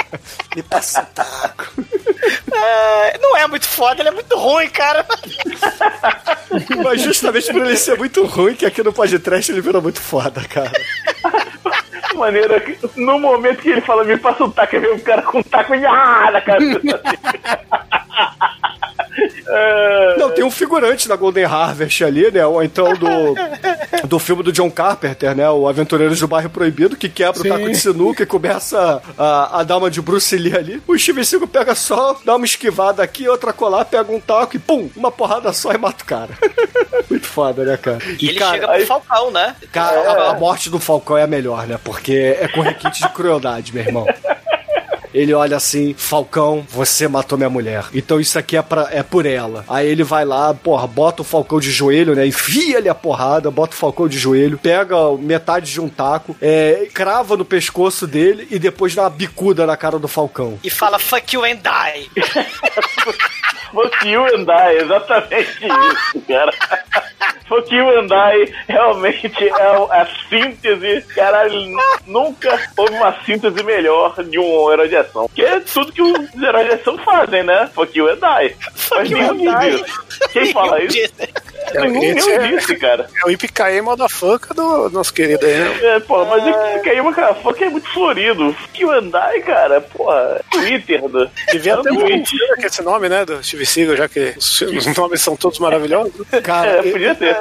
[0.55, 1.65] e passa um taco.
[2.51, 5.05] É, não é muito foda, ele é muito ruim, cara.
[6.83, 10.41] Mas justamente por ele ser muito ruim, que aqui no podcast ele virou muito foda,
[10.43, 10.71] cara.
[12.15, 15.39] Maneira que no momento que ele fala, me passa um taco, vem um cara com
[15.39, 16.59] um taco e ah, na cara.
[19.49, 22.45] É, Não, tem um figurante da Golden Harvest ali, né?
[22.45, 23.35] Ou então do,
[24.07, 25.49] do filme do John Carpenter, né?
[25.49, 27.49] O Aventureiros do Bairro Proibido, que quebra Sim.
[27.49, 30.83] o taco de sinuca e começa a, a dar uma de Bruce Lee ali.
[30.87, 34.59] O Steven Seagal pega só, dá uma esquivada aqui, outra colar, pega um taco e
[34.59, 36.31] pum, uma porrada só e mata o cara.
[37.09, 37.99] Muito foda, né, cara?
[38.19, 39.55] E ele chega pro Falcão, né?
[39.71, 41.79] Cara, a, a morte do Falcão é a melhor, né?
[41.83, 44.05] Porque é com requinte de crueldade, meu irmão.
[45.17, 47.85] Ele olha assim, Falcão, você matou minha mulher.
[47.91, 49.65] Então isso aqui é, pra, é por ela.
[49.67, 52.27] Aí ele vai lá, porra, bota o Falcão de joelho, né?
[52.27, 57.35] Enfia-lhe a porrada, bota o Falcão de joelho, pega metade de um taco, é, crava
[57.35, 60.59] no pescoço dele e depois dá uma bicuda na cara do Falcão.
[60.63, 62.11] E fala fuck you and die.
[63.71, 66.51] Fuck you and I, exatamente isso, cara.
[67.47, 71.01] Fuck you and I realmente é a síntese.
[71.13, 75.29] Caralho, nunca houve uma síntese melhor de um herói de ação.
[75.33, 77.69] Que é tudo que os heróis de ação fazem, né?
[77.73, 78.55] Fuck you and I.
[78.91, 79.71] Mas you and I.
[80.87, 81.46] diz isso.
[81.71, 82.29] Quem fala isso?
[82.29, 83.07] Nenhum disse, cara.
[83.23, 85.79] É o Ipicaê motherfucker do nosso querido aí, né?
[85.95, 88.53] É, pô, mas é que aí uma cara, fuck é muito florido.
[88.53, 91.29] Fuck you and I, cara, porra, Twitter do.
[91.51, 92.31] Devia ter um Tweet.
[92.59, 93.25] que esse nome, né?
[93.25, 96.13] Do Steve Seagal, já que os, os nomes são todos maravilhosos.
[96.43, 97.35] Cara, É, podia ter.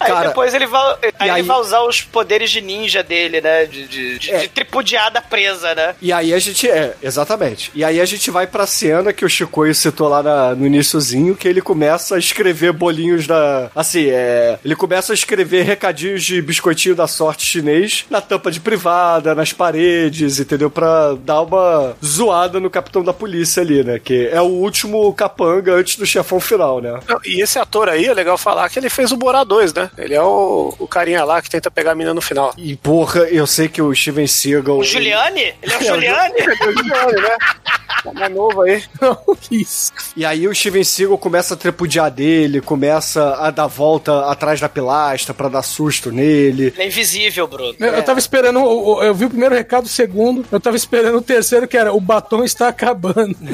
[0.00, 3.40] Aí Cara, depois ele vai, aí aí- ele vai usar os poderes de ninja dele,
[3.40, 3.64] né?
[3.66, 4.38] De, de, de, É.
[4.38, 5.94] de tripudiada presa, né?
[6.00, 6.68] E aí a gente.
[6.68, 7.70] É, exatamente.
[7.74, 11.34] E aí a gente vai pra cena que o Chicoio citou lá na- no iniciozinho,
[11.36, 13.61] que ele começa a escrever bolinhos da.
[13.74, 14.58] Assim, é.
[14.64, 19.52] Ele começa a escrever recadinhos de biscoitinho da sorte chinês na tampa de privada, nas
[19.52, 20.70] paredes, entendeu?
[20.70, 23.98] Pra dar uma zoada no capitão da polícia ali, né?
[23.98, 26.98] Que é o último capanga antes do chefão final, né?
[27.08, 29.90] Não, E esse ator aí, é legal falar que ele fez o Borá 2, né?
[29.98, 32.52] Ele é o, o carinha lá que tenta pegar a mina no final.
[32.56, 34.78] E porra, eu sei que o Steven Seagal.
[34.78, 35.54] O Giuliani?
[35.62, 37.22] Ele é o É, o Giuliani?
[37.22, 37.36] né?
[38.02, 38.82] Tá mais novo aí.
[39.50, 39.92] Isso.
[40.16, 44.68] E aí o Steven Seagal começa a trepudiar dele, começa a dar volta atrás da
[44.68, 46.66] pilastra pra dar susto nele.
[46.74, 47.74] Ele é invisível, Bruno.
[47.78, 50.76] Eu, eu tava esperando, o- o- eu vi o primeiro recado, o segundo, eu tava
[50.76, 53.36] esperando o terceiro, que era o batom está acabando.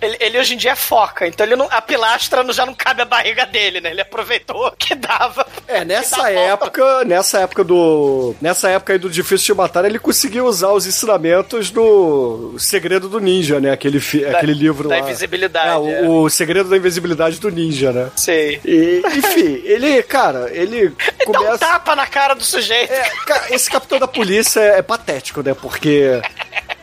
[0.00, 2.74] Ele, ele hoje em dia é foca, então ele não, a pilastra não- já não
[2.74, 3.90] cabe a barriga dele, né?
[3.90, 5.46] Ele aproveitou que dava.
[5.66, 8.34] É, nessa época, nessa época do.
[8.40, 13.20] Nessa época aí do Difícil de Matar, ele conseguiu usar os ensinamentos do Segredo do
[13.20, 13.70] Ninja, né?
[13.70, 15.00] Aquele, fi- Da- aquele livro da lá.
[15.02, 16.08] invisibilidade, É, é.
[16.08, 18.10] o, o Segredo da Invisibilidade do Ninja, né?
[18.16, 18.60] Sei.
[18.64, 20.88] E, enfim, ele, cara, ele
[21.26, 21.58] Dá um começa.
[21.58, 22.92] tapa na cara do sujeito.
[22.92, 25.54] É, cara, esse capitão da polícia é, é patético, né?
[25.54, 26.20] Porque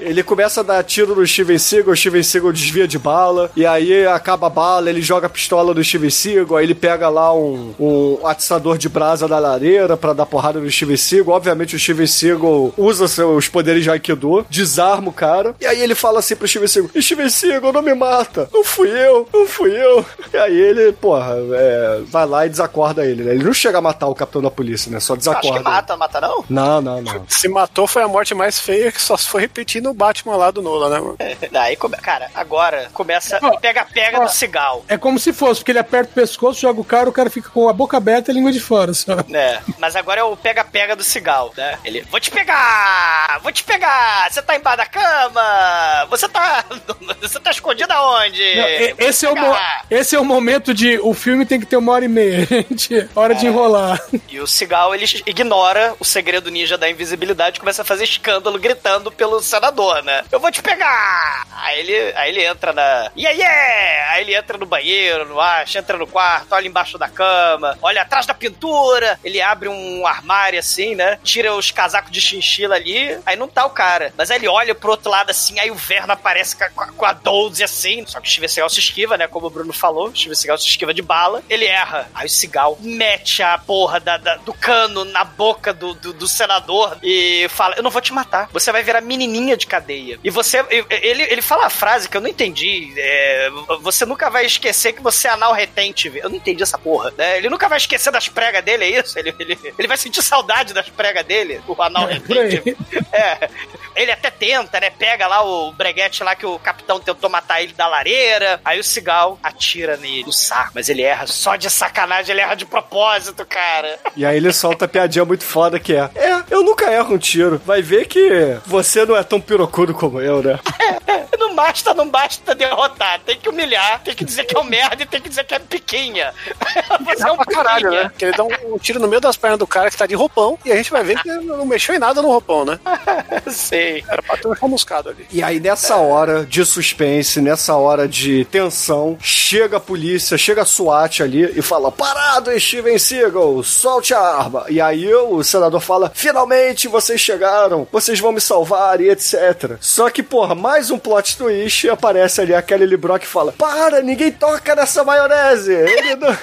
[0.04, 3.66] ele começa a dar tiro no Steven Seagal, o Steven Seagal desvia de bala, e
[3.66, 7.34] aí acaba a bala, ele joga a pistola no Steven Seagal, aí ele pega lá
[7.34, 11.36] um, um atiçador de brasa da lareira pra dar porrada no Steven Seagal.
[11.36, 15.96] Obviamente o Steven Seagal usa seus poderes de Aikido, desarma o cara, e aí ele
[15.96, 19.72] fala assim pro Steven Seagal, Steven Seagal, não me mata, não fui eu, não fui
[19.72, 20.06] eu.
[20.34, 23.34] E aí ele, porra, é, vai lá e desacorda ele, né?
[23.34, 25.00] Ele não chega a matar o capitão da polícia, né?
[25.00, 25.58] Só Acho desacorda.
[25.58, 26.44] que mata, mata não?
[26.50, 27.26] Não, não, não.
[27.28, 30.62] Se matou foi a morte mais feia que só se foi repetir Batman lá do
[30.62, 31.18] Nola, né, mano?
[31.52, 34.84] Daí, cara, agora começa o pega-pega do cigal.
[34.88, 37.50] É como se fosse, porque ele aperta o pescoço, joga o cara, o cara fica
[37.50, 38.94] com a boca aberta e a língua de fora.
[38.94, 39.14] Só.
[39.34, 41.78] É, mas agora é o pega-pega do cigal, né?
[41.84, 43.40] Ele, vou te pegar!
[43.42, 44.28] Vou te pegar!
[44.32, 46.06] Você tá embaixo da cama!
[46.10, 46.66] Você tá.
[47.22, 48.56] Você tá escondido aonde?
[48.56, 48.68] Não,
[49.08, 49.58] esse, é o mo-
[49.90, 51.00] esse é o momento de.
[51.00, 53.10] O filme tem que ter uma hora e meia, gente.
[53.16, 54.02] Hora de enrolar.
[54.30, 58.60] E o cigal, ele ignora o segredo ninja da invisibilidade e começa a fazer escândalo
[58.60, 59.73] gritando pelo senador.
[59.74, 60.24] Senador, né?
[60.32, 61.46] Eu vou te pegar!
[61.52, 63.12] Aí ele, aí ele entra na.
[63.18, 64.12] Yeah, yeah!
[64.14, 68.02] Aí ele entra no banheiro, no acha, entra no quarto, olha embaixo da cama, olha
[68.02, 71.18] atrás da pintura, ele abre um armário assim, né?
[71.24, 74.14] Tira os casacos de chinchila ali, aí não tá o cara.
[74.18, 77.06] Mas aí ele olha pro outro lado assim, aí o Verno aparece com a, com
[77.06, 79.28] a 12 assim, só que o Steven Seagal se esquiva, né?
[79.28, 82.08] Como o Bruno falou, o Steven Seagal se esquiva de bala, ele erra.
[82.14, 86.28] Aí o Seagal mete a porra da, da- do cano na boca do, do, do
[86.28, 90.20] senador e fala: Eu não vou te matar, você vai virar menininha de cadeia.
[90.24, 90.64] E você.
[90.90, 93.50] Ele, ele fala a frase que eu não entendi: é,
[93.82, 96.12] Você nunca vai esquecer que você é anal retente.
[96.16, 97.12] Eu não entendi essa porra.
[97.18, 97.38] né?
[97.38, 99.18] Ele nunca vai esquecer das pregas dele, é isso?
[99.18, 102.78] Ele, ele, ele vai sentir saudade das pregas dele, o anal É, retente.
[103.12, 103.50] É.
[103.96, 104.90] Ele até tenta, né?
[104.90, 108.60] Pega lá o breguete lá que o capitão tentou matar ele da lareira.
[108.66, 110.72] Aí o Cigal atira nele, no saco.
[110.74, 114.00] Mas ele erra só de sacanagem, ele erra de propósito, cara.
[114.16, 117.18] E aí ele solta a piadinha muito foda que é: É, eu nunca erro um
[117.18, 117.62] tiro.
[117.66, 120.60] Vai ver que você não é tão pirocudo como eu, né?
[121.38, 123.20] Não basta, não basta derrotar.
[123.20, 125.54] Tem que humilhar, tem que dizer que é um merda e tem que dizer que
[125.54, 126.34] é piquinha.
[127.06, 128.12] Você é um pra caralho, né?
[128.18, 130.16] Que ele dá um, um tiro no meio das pernas do cara que tá de
[130.16, 132.80] roupão e a gente vai ver que não mexeu em nada no roupão, né?
[133.52, 134.04] Sei.
[134.08, 135.28] Era pra ter um chamuscado ali.
[135.32, 140.66] E aí, nessa hora de suspense, nessa hora de tensão, chega a polícia, chega a
[140.66, 144.66] SWAT ali e fala: Parado, Steven Seagal, solte a arma.
[144.70, 149.43] E aí o senador fala: Finalmente vocês chegaram, vocês vão me salvar e etc.
[149.80, 153.28] Só que, porra, mais um plot twist e aparece ali a Kelly Lee Brock e
[153.28, 155.74] fala: Para, ninguém toca nessa maionese.
[155.74, 156.30] Ele não...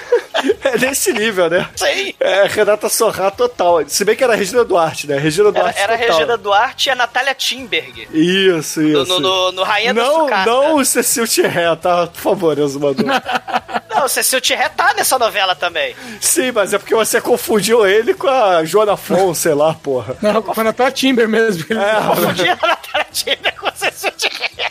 [0.64, 1.68] é nesse nível, né?
[1.76, 2.14] Sim.
[2.20, 3.82] É Renata Sorra total.
[3.86, 5.18] Se bem que era a Regina Duarte, né?
[5.18, 6.14] Regina Era, Duarte era a total.
[6.16, 8.08] Regina Duarte e a Natália Timberg.
[8.12, 9.06] Isso, isso.
[9.06, 10.50] no, no, no Rainha da Não, Sucata.
[10.50, 12.06] não o Cecil Thierry, tá?
[12.06, 13.06] Por favor, Exumador.
[13.90, 15.94] Não, o Cecil Thierry tá nessa novela também.
[16.20, 20.16] Sim, mas é porque você confundiu ele com a Joana Fon, sei lá, porra.
[20.22, 21.64] Não, foi na tua Timber mesmo.
[21.70, 24.70] É, Confundia a Natália Timberg com o Cecil Thierry.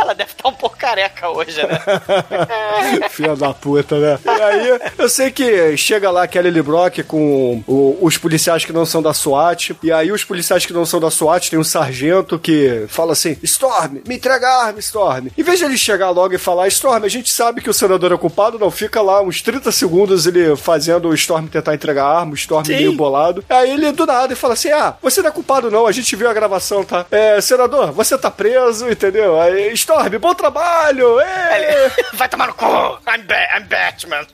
[0.00, 1.78] Ela deve estar um pouco careca hoje, né?
[3.10, 4.18] Filha da puta, né?
[4.24, 8.72] E aí, eu sei que chega lá Kelly Lee Brock com o- os policiais que
[8.72, 9.76] não são da SWAT.
[9.82, 13.36] E aí, os policiais que não são da SWAT tem um sargento que fala assim:
[13.42, 15.28] Storm, me entrega a arma, Storm.
[15.36, 18.12] Em vez de ele chegar logo e falar: Storm, a gente sabe que o senador
[18.12, 22.18] é culpado, não fica lá uns 30 segundos ele fazendo o Storm tentar entregar a
[22.20, 22.76] arma, o Storm Sim.
[22.76, 23.44] meio bolado.
[23.48, 26.14] Aí ele do nada e fala assim: Ah, você não é culpado, não, a gente
[26.16, 27.04] viu a gravação, tá?
[27.10, 29.40] É, senador, você tá preso, entendeu?
[29.40, 31.18] Aí, Storm, bom trabalho!
[31.18, 31.90] ê!
[32.14, 32.64] Vai tomar no cu!
[32.64, 34.24] I'm, ba I'm Batman!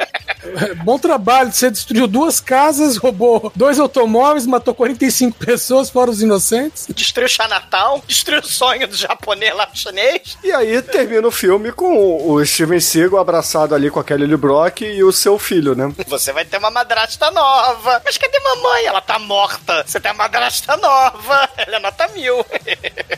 [0.85, 6.87] Bom trabalho, você destruiu duas casas, roubou dois automóveis, matou 45 pessoas, fora os inocentes.
[6.95, 10.39] Destruiu o Chinatown, destruiu o sonho do japonês lá pro chinês.
[10.45, 14.37] E aí termina o filme com o Steven Seagal abraçado ali com a Kelly Lee
[14.37, 15.93] Brock e o seu filho, né?
[16.07, 18.03] Você vai ter uma madrasta nova.
[18.05, 18.87] Mas cadê mamãe?
[18.87, 19.85] Ela tá morta.
[19.87, 21.49] Você tem uma madrasta nova.
[21.57, 22.45] Ela é nota mil.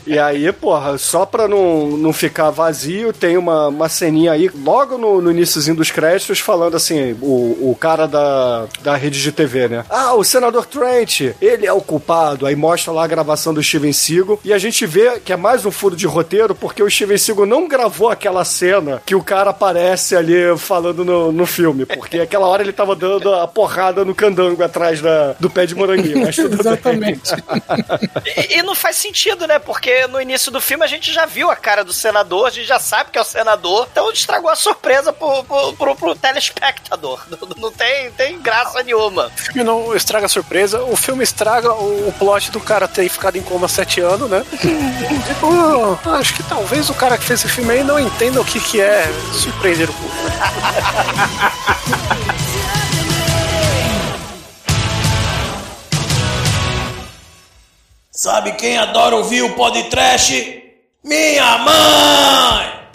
[0.05, 4.97] E aí, porra, só pra não, não ficar vazio, tem uma, uma ceninha aí, logo
[4.97, 9.67] no, no iníciozinho dos créditos, falando assim, o, o cara da, da rede de TV,
[9.67, 9.85] né?
[9.89, 12.45] Ah, o senador Trent, ele é o culpado.
[12.45, 14.39] Aí mostra lá a gravação do Steven Seagal.
[14.43, 17.45] E a gente vê que é mais um furo de roteiro, porque o Steven Seagal
[17.45, 21.85] não gravou aquela cena que o cara aparece ali falando no, no filme.
[21.85, 25.75] Porque aquela hora ele tava dando a porrada no candango atrás da, do pé de
[25.75, 26.19] moranguinho.
[26.25, 26.59] Mas tudo bem.
[26.59, 27.31] Exatamente.
[28.37, 29.59] E, e não faz sentido, né?
[29.59, 32.65] Porque no início do filme a gente já viu a cara do senador, a gente
[32.65, 33.87] já sabe que é o senador.
[33.91, 37.19] Então estragou a surpresa pro, pro, pro, pro telespectador.
[37.29, 39.27] Não, não tem, tem graça nenhuma.
[39.27, 43.07] O filme não estraga a surpresa, o filme estraga o, o plot do cara ter
[43.09, 44.43] ficado em coma sete anos, né?
[45.27, 48.59] Tipo, acho que talvez o cara que fez esse filme aí não entenda o que,
[48.59, 50.19] que é surpreender o público.
[58.21, 60.68] Sabe quem adora ouvir o podcast?
[61.03, 62.88] Minha mãe!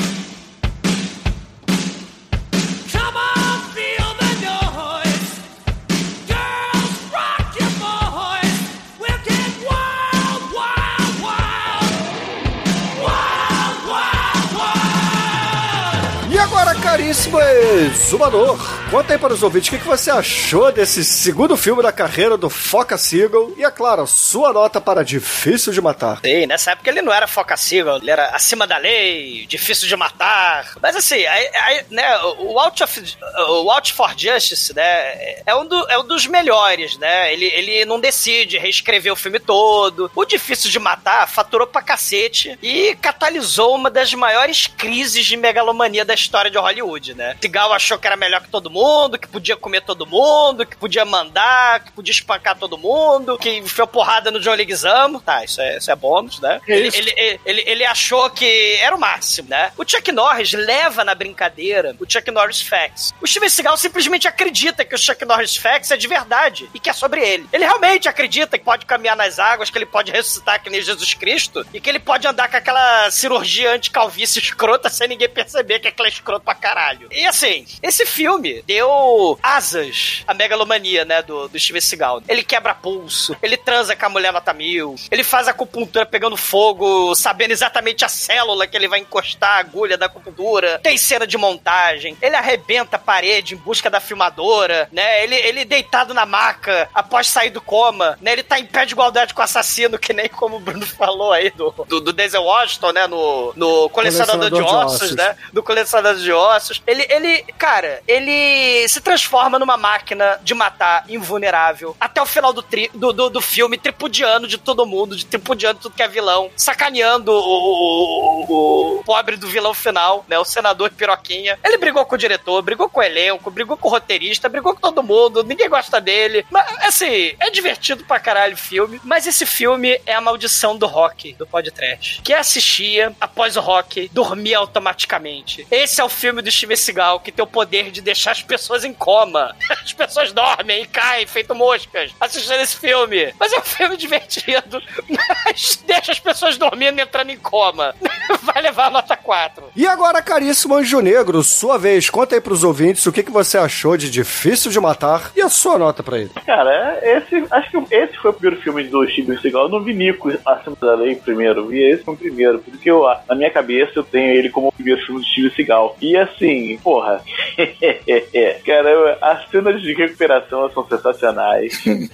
[17.14, 18.58] Caríssimo exumador,
[18.90, 22.36] conta aí para os ouvintes o que, que você achou desse segundo filme da carreira
[22.36, 26.18] do Foca Seagal e, é claro, sua nota para Difícil de Matar.
[26.22, 29.94] Sei, nessa época ele não era foca Seagal, ele era acima da lei, difícil de
[29.96, 30.74] matar.
[30.82, 33.16] Mas assim, aí, aí, né, o Out, of,
[33.48, 37.32] o Out for Justice, né, é um, do- é um dos melhores, né?
[37.32, 40.10] Ele, ele não decide reescrever o filme todo.
[40.16, 46.04] O Difícil de Matar faturou pra cacete e catalisou uma das maiores crises de megalomania
[46.04, 47.03] da história de Hollywood.
[47.04, 47.36] Hollywood, né?
[47.40, 51.04] Seagal achou que era melhor que todo mundo, que podia comer todo mundo, que podia
[51.04, 55.20] mandar, que podia espancar todo mundo, que enfiou porrada no John Leguizamo.
[55.20, 56.60] Tá, isso é, isso é bônus, né?
[56.66, 59.72] É ele, ele, ele, ele, achou que era o máximo, né?
[59.76, 63.12] O Chuck Norris leva na brincadeira o Chuck Norris Facts.
[63.20, 66.88] O Steven Seagal simplesmente acredita que o Chuck Norris Facts é de verdade e que
[66.88, 67.46] é sobre ele.
[67.52, 71.14] Ele realmente acredita que pode caminhar nas águas, que ele pode ressuscitar que nem Jesus
[71.14, 75.88] Cristo e que ele pode andar com aquela cirurgia anti-calvície escrota sem ninguém perceber que
[75.88, 76.93] aquela é escroto pra caralho.
[77.10, 82.22] E assim, esse filme deu asas à megalomania, né, do, do Steven Seagal.
[82.28, 87.14] Ele quebra pulso, ele transa com a mulher nota mil, ele faz acupuntura pegando fogo,
[87.14, 90.78] sabendo exatamente a célula que ele vai encostar a agulha da acupuntura.
[90.82, 95.22] Tem cena de montagem, ele arrebenta a parede em busca da filmadora, né?
[95.22, 98.32] Ele, ele deitado na maca após sair do coma, né?
[98.32, 101.32] Ele tá em pé de igualdade com o assassino, que nem como o Bruno falou
[101.32, 103.06] aí do, do, do Denzel Washington, né?
[103.06, 105.16] No, no colecionador, Colecionador de, de ossos, ossos.
[105.16, 105.36] né?
[105.52, 106.82] Do colecionador de ossos.
[106.86, 112.62] Ele, ele, cara, ele se transforma numa máquina de matar invulnerável até o final do,
[112.62, 116.50] tri, do, do, do filme, tripudiando de todo mundo, de tripudiando tudo que é vilão,
[116.56, 120.38] sacaneando o, o, o pobre do vilão final, né?
[120.38, 121.58] O senador Piroquinha.
[121.64, 124.80] Ele brigou com o diretor, brigou com o elenco, brigou com o roteirista, brigou com
[124.80, 126.44] todo mundo, ninguém gosta dele.
[126.50, 130.86] Mas, assim, é divertido pra caralho o filme, mas esse filme é a maldição do
[130.86, 132.20] rock, do podcast.
[132.22, 135.66] Que assistia após o rock, dormia automaticamente.
[135.70, 138.84] Esse é o filme do Steven Seagal que tem o poder de deixar as pessoas
[138.84, 139.54] em coma.
[139.84, 143.34] As pessoas dormem e caem, feito moscas, assistindo esse filme.
[143.38, 147.94] Mas é um filme divertido, mas deixa as pessoas dormindo e entrando em coma.
[148.42, 149.64] Vai levar a nota 4.
[149.76, 153.58] E agora, caríssimo Anjo Negro, sua vez, conta aí pros ouvintes o que, que você
[153.58, 156.30] achou de Difícil de Matar e a sua nota pra ele.
[156.46, 159.64] Cara, esse, acho que esse foi o primeiro filme do Steven Seagal.
[159.64, 162.58] Eu não vi Nico acima da lei primeiro, vi esse como primeiro.
[162.58, 165.96] Porque eu, na minha cabeça eu tenho ele como o primeiro filme do Steven Seagal.
[166.00, 167.22] E assim, porra,
[168.66, 171.80] cara, eu- as cenas de recuperação são sensacionais.
[171.82, 172.08] Tem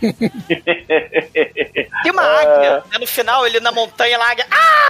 [2.13, 2.83] uma águia, né?
[3.01, 4.47] No final, ele na montanha, lá, águia.
[4.51, 4.89] Ah!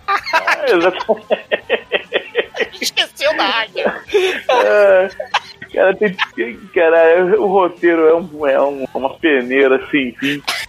[2.81, 3.94] Esqueceu da águia.
[4.48, 5.09] É,
[5.72, 6.16] cara, tem,
[6.74, 10.14] cara, o roteiro é, um, é um- uma peneira assim.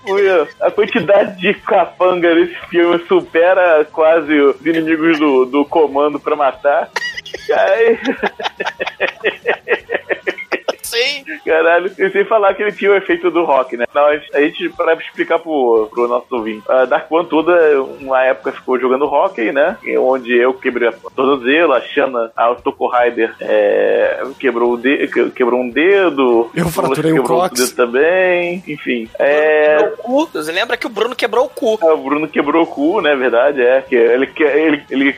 [0.08, 6.36] Olha, A quantidade de capanga nesse filme supera quase os inimigos do, do comando pra
[6.36, 6.90] matar.
[7.48, 7.98] Cara,
[10.92, 11.24] Sim.
[11.46, 13.86] Caralho, eu sei falar que ele tinha o efeito do rock, né?
[13.94, 16.64] Não, a gente, a gente para explicar pro, pro nosso ouvinte.
[16.70, 19.78] A Dark One toda, uma época ficou jogando hockey, né?
[20.00, 25.30] Onde eu quebrei a tornozelo, a Shanna, a Toko Rider é, quebrou, o de, que-
[25.32, 26.50] quebrou um dedo.
[26.56, 28.64] Eu fraturei o outro dedo também.
[28.68, 29.10] Enfim.
[29.20, 30.30] É, Quebrou o cu.
[30.34, 31.80] Você lembra que o Bruno quebrou o cu.
[31.82, 33.16] o Bruno quebrou o cu, né?
[33.16, 33.82] Verdade, é.
[33.82, 35.16] Que ele, ele, ele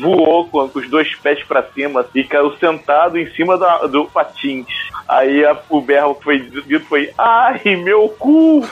[0.00, 4.06] voou com, com os dois pés pra cima e caiu sentado em cima da- do
[4.06, 4.66] patins.
[5.10, 8.62] Aí a- o berro que foi dito foi: Ai, meu cu!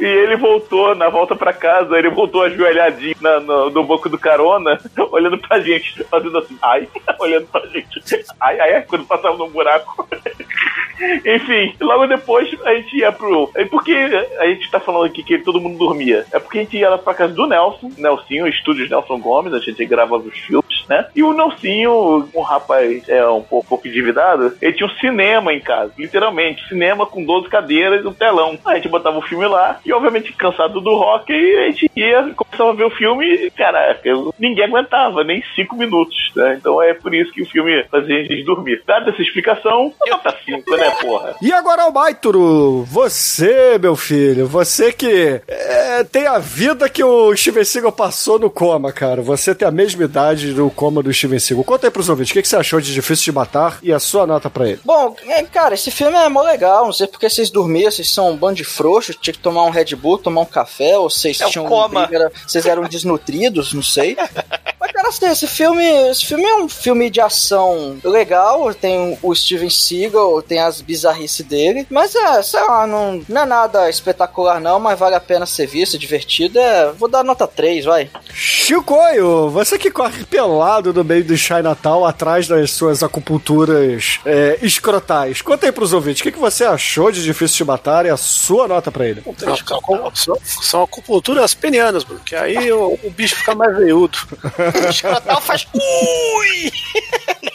[0.00, 4.18] E ele voltou, na volta pra casa, ele voltou ajoelhadinho na, no, no banco do
[4.18, 4.78] carona,
[5.10, 6.88] olhando pra gente, fazendo assim, ai,
[7.20, 8.00] olhando pra gente.
[8.40, 10.06] Ai, ai, ai, quando passava num buraco.
[11.26, 13.50] Enfim, logo depois a gente ia pro.
[13.56, 13.94] E por que
[14.38, 16.24] a gente tá falando aqui que todo mundo dormia?
[16.32, 19.58] É porque a gente ia lá pra casa do Nelson, Nelsinho, estúdios Nelson Gomes, a
[19.58, 21.06] gente gravava os filmes, né?
[21.14, 25.60] E o Nelsinho, um rapaz é um pouco, pouco endividado, ele tinha um cinema em
[25.60, 28.58] casa, literalmente, cinema com 12 cadeiras e um telão.
[28.64, 32.70] A gente botava o filme lá, e obviamente cansado do rock, a gente ia, começava
[32.70, 36.56] a ver o filme, e caraca, ninguém aguentava, nem 5 minutos, né?
[36.58, 38.82] Então é por isso que o filme fazia a gente dormir.
[38.86, 41.34] Dada essa explicação, nota 5, né, porra?
[41.42, 47.64] E agora, Almaituro, você, meu filho, você que é, tem a vida que o Steven
[47.64, 49.22] Seagal passou no coma, cara.
[49.22, 51.64] Você tem a mesma idade do coma do Steven Seagal.
[51.64, 53.98] Conta aí pros ouvintes, o que, que você achou de Difícil de Matar e a
[53.98, 54.80] sua nota pra ele?
[54.84, 56.84] Bom, é, cara, esse filme é mó legal.
[56.86, 59.70] Não sei porque vocês dormiam, vocês são um bando de frouxos, tinha que tomar um
[59.70, 61.66] Red Bull, tomar um café, ou vocês É tinham.
[61.66, 62.08] coma.
[62.12, 64.16] era- vocês eram desnutridos, não sei.
[64.94, 68.72] Cara, assim, esse filme, esse filme é um filme de ação legal.
[68.72, 71.84] Tem o Steven Seagal, tem as bizarrices dele.
[71.90, 75.66] Mas é, sei lá, não, não é nada espetacular, não, mas vale a pena ser
[75.66, 76.60] visto, é divertido.
[76.60, 78.08] É, vou dar nota 3, vai.
[78.32, 85.42] Chicoio, você que corre pelado no meio do Chinatown atrás das suas acupunturas é, escrotais.
[85.42, 88.16] Conta aí pros ouvintes, o que, que você achou de Difícil de Matar e a
[88.16, 89.24] sua nota pra ele?
[89.26, 94.16] Não, são, são, são acupunturas penianas, Bruno, que aí o, o bicho fica mais veiudo.
[94.86, 96.72] O escrotal faz ui!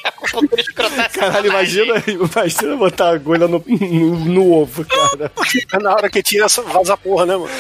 [0.04, 5.32] Acupuntura escrotal é Caralho, imagina, imagina botar a agulha no, no, no ovo, cara.
[5.82, 7.50] Na hora que tira, vaza a porra, né, mano?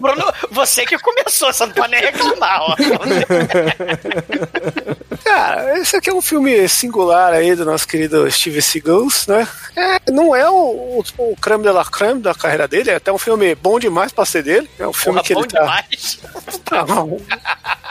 [0.00, 2.74] Bruno, você que começou, você não pode nem reclamar, ó.
[5.24, 9.48] Cara, esse aqui é um filme singular aí do nosso querido Steve Seagal, né?
[9.74, 13.10] É, não é o, o, o creme de la creme da carreira dele, é até
[13.10, 14.68] um filme bom demais pra ser dele.
[14.78, 16.20] É um filme Porra, que bom ele tá, demais.
[16.64, 17.18] tá bom.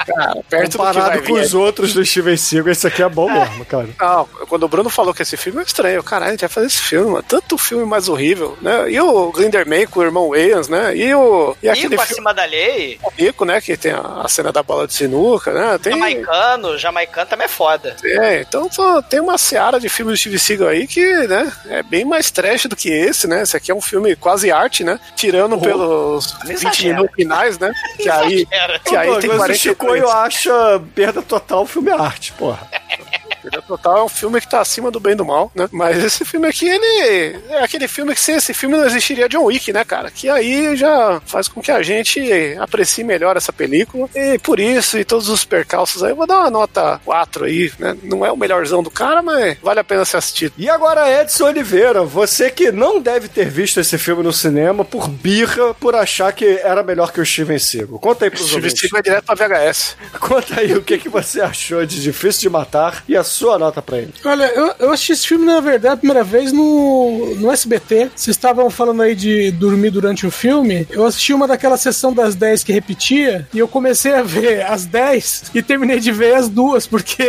[0.05, 1.41] Cara, perto do que vai Comparado com vir.
[1.41, 3.89] os outros do Steven Seagal, esse aqui é bom mesmo, cara.
[3.99, 6.67] Não, quando o Bruno falou que esse filme é estranho, caralho, a gente vai fazer
[6.67, 7.25] esse filme, mano.
[7.27, 8.91] Tanto filme mais horrível, né?
[8.91, 10.95] E o Glinderman com o irmão Wayans, né?
[10.95, 11.55] E o.
[11.63, 13.59] E aquele com filme acima da lei, rico, né?
[13.59, 15.79] Que tem a, a cena da bola de sinuca, né?
[15.81, 15.93] Tem.
[15.93, 17.95] jamaicano, jamaicano também é foda.
[18.03, 21.83] É, então pô, tem uma seara de filmes do Steve Seagal aí que, né, é
[21.83, 23.41] bem mais trash do que esse, né?
[23.41, 24.99] Esse aqui é um filme quase arte, né?
[25.15, 26.95] Tirando pelos 20 exagera.
[26.95, 27.73] minutos finais, né?
[28.03, 28.45] Que aí,
[28.83, 32.67] que aí Ô, tem Douglas, o 40 Chicoio acha perda total filme arte, porra.
[33.43, 35.67] Perda Total é um filme que tá acima do bem e do mal, né?
[35.71, 39.43] Mas esse filme aqui, ele é aquele filme que sem esse filme não existiria John
[39.43, 40.09] Wick, né, cara?
[40.09, 42.21] Que aí já faz com que a gente
[42.59, 44.09] aprecie melhor essa película.
[44.15, 47.71] E por isso, e todos os percalços aí, eu vou dar uma nota 4 aí,
[47.77, 47.97] né?
[48.03, 50.53] Não é o melhorzão do cara, mas vale a pena ser assistido.
[50.57, 55.09] E agora, Edson Oliveira, você que não deve ter visto esse filme no cinema por
[55.09, 57.99] birra, por achar que era melhor que o Steven Seagal.
[57.99, 58.79] Conta aí pros Steve ouvintes.
[58.79, 59.97] Seagal é direto pra VHS.
[60.19, 63.81] Conta aí o que, que você achou de Difícil de Matar e a sua nota
[63.81, 64.13] pra ele.
[64.23, 68.11] Olha, eu, eu assisti esse filme, na verdade, a primeira vez no, no SBT.
[68.15, 70.87] Vocês estavam falando aí de dormir durante o filme.
[70.89, 74.85] Eu assisti uma daquela sessão das 10 que repetia, e eu comecei a ver as
[74.85, 77.23] 10 e terminei de ver as duas, porque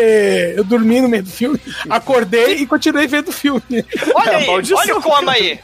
[0.57, 1.59] eu dormi no meio do filme,
[1.89, 3.63] acordei e continuei vendo o filme.
[4.15, 4.79] Olha É aí, maldição.
[4.79, 5.59] olha o coma aí.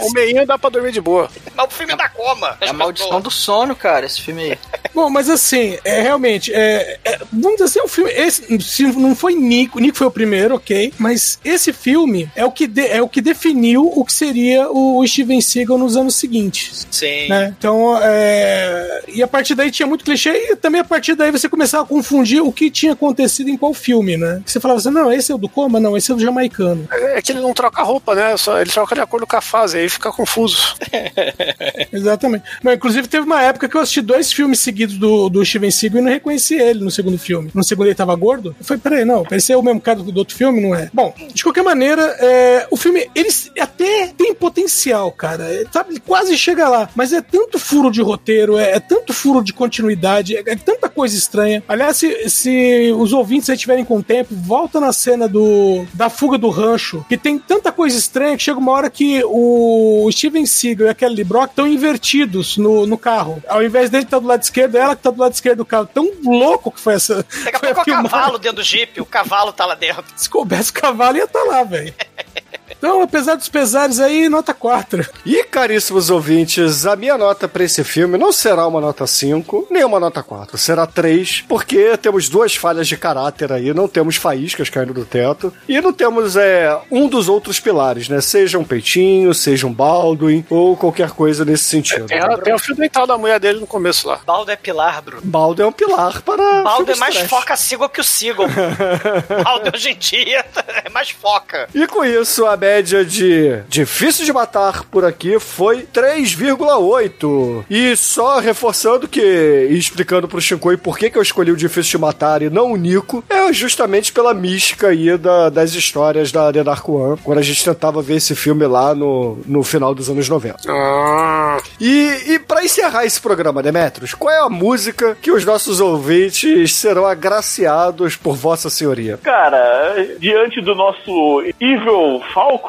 [0.00, 1.30] O meinho dá pra dormir de boa.
[1.54, 2.56] Mas o filme é da coma.
[2.60, 4.58] É a maldição do sono, cara, esse filme aí.
[4.94, 8.10] Bom, mas assim, é realmente, é, é, vamos dizer assim, é um filme.
[8.12, 10.92] Esse, se não foi Nico, Nico foi o primeiro, ok.
[10.98, 15.04] Mas esse filme é o que, de- é o que definiu o que seria o
[15.06, 16.86] Steven Seagal nos anos seguintes.
[16.90, 17.28] Sim.
[17.28, 17.54] Né?
[17.58, 21.48] Então, é, e a partir daí tinha muito clichê, e também a partir daí você
[21.48, 24.42] começava a confundir o que tinha acontecido em qual filme, né?
[24.46, 26.86] Você falava assim: não, esse é o do Coma, não, esse é o do Jamaicano.
[26.90, 28.36] É que ele não troca roupa, né?
[28.36, 30.74] Só, ele troca de acordo com a fase, aí fica confuso.
[31.92, 32.44] Exatamente.
[32.62, 36.00] Mas, inclusive, teve uma época que eu assisti dois filmes seguidos do, do Steven Seagal
[36.00, 37.50] e não reconheci ele no segundo filme.
[37.54, 38.54] No segundo ele tava gordo.
[38.58, 40.90] Eu falei, peraí, não, parecia o mesmo cara do, outro filme, não é?
[40.92, 45.44] Bom, de qualquer maneira, é, o filme, ele até tem potencial, cara.
[45.44, 46.88] É, Sabe, ele quase chega lá.
[46.94, 50.88] Mas é tanto furo de roteiro, é, é tanto furo de continuidade, é, é tanta
[50.88, 51.62] coisa estranha.
[51.66, 56.36] Aliás, se, se os ouvintes aí tiverem com tempo, volta na cena do da fuga
[56.36, 60.88] do rancho, que tem tanta coisa estranha que chega uma hora que o Steven Seagal
[60.88, 63.42] e a Kelly Brock estão invertidos no, no carro.
[63.48, 65.86] Ao invés dele estar do lado esquerdo, ela que tá do lado esquerdo do carro.
[65.86, 67.24] Tão louco que foi essa.
[67.44, 68.10] Daqui a pouco é o filmagem.
[68.10, 69.21] cavalo dentro do jipe, o cavalo
[69.52, 70.04] tá lá dentro.
[70.16, 71.94] Se coubesse o cavalo, ia estar lá, velho.
[72.82, 75.06] Então, apesar dos pesares aí, nota 4.
[75.24, 79.84] E, caríssimos ouvintes, a minha nota pra esse filme não será uma nota 5, nem
[79.84, 80.58] uma nota 4.
[80.58, 83.72] Será 3, porque temos duas falhas de caráter aí.
[83.72, 85.52] Não temos faíscas caindo do teto.
[85.68, 88.20] E não temos é, um dos outros pilares, né?
[88.20, 92.06] Seja um peitinho, seja um Baldwin, ou qualquer coisa nesse sentido.
[92.06, 94.18] Tem, a- tem o fio dental da mulher dele no começo lá.
[94.26, 95.22] Baldo é pilar, Bruno.
[95.24, 96.62] Baldo é um pilar para.
[96.64, 97.28] Baldo é mais trash.
[97.30, 98.46] foca Seagal que o Seagal.
[99.44, 100.44] Baldo hoje em dia
[100.84, 101.68] é mais foca.
[101.72, 107.64] E com isso, a média de difícil de matar por aqui foi 3,8.
[107.68, 111.92] E só reforçando que, e explicando pro Shinkoi por que, que eu escolhi o difícil
[111.92, 116.50] de matar e não o Nico, é justamente pela mística aí da- das histórias da
[116.52, 120.08] The Dark One, quando a gente tentava ver esse filme lá no, no final dos
[120.08, 120.56] anos 90.
[120.68, 125.80] Ah, E, e para encerrar esse programa, Demetrios, qual é a música que os nossos
[125.80, 129.18] ouvintes serão agraciados por Vossa Senhoria?
[129.22, 132.61] Cara, diante do nosso Evil Falcon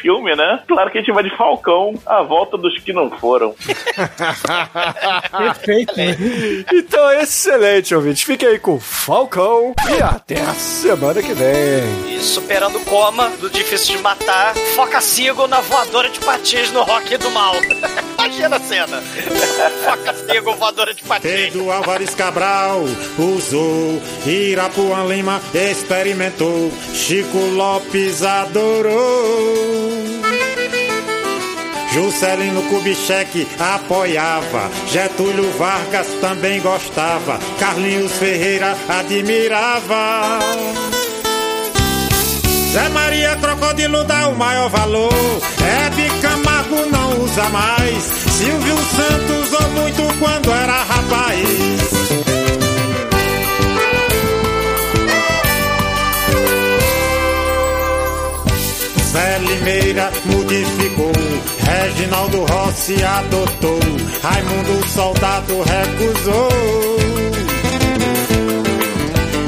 [0.00, 0.60] filme, né?
[0.66, 3.54] Claro que a gente vai de Falcão, a volta dos que não foram.
[5.36, 6.16] Perfeito, né?
[6.72, 8.22] Então, excelente, ouvintes.
[8.22, 12.16] Fiquem aí com o Falcão e até a semana que vem.
[12.16, 16.82] E superando o coma do difícil de matar, foca Seagal na voadora de patins no
[16.82, 17.54] Rock do Mal.
[18.22, 19.02] Imagina a cena.
[20.26, 21.32] Seagal, voadora de patins.
[21.32, 22.84] Pedro Álvares Cabral
[23.18, 28.92] usou, Irapuã Lima experimentou, Chico Lopes adorou.
[31.92, 40.38] Juscelino Kubitschek apoiava, Getúlio Vargas também gostava, Carlinhos Ferreira admirava.
[42.72, 49.68] Zé Maria Crocodilo dá o maior valor, Hebe Camargo não usa mais, Silvio Santos usou
[49.72, 51.48] muito quando era rapaz.
[59.12, 61.12] Zé Limeira modificou,
[61.60, 63.80] Reginaldo Rossi adotou,
[64.22, 66.48] Raimundo soldado recusou.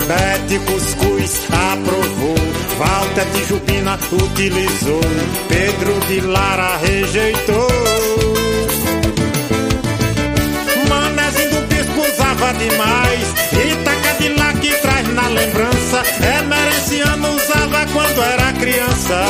[0.07, 1.41] Bete Cuscuz
[1.73, 5.01] aprovou, Walter de Jubina utilizou,
[5.49, 7.69] Pedro de Lara rejeitou.
[10.89, 16.03] Manezinho do bispo usava demais, Itaca de lá que traz na lembrança,
[16.41, 19.25] Emerenciano usava quando era criança.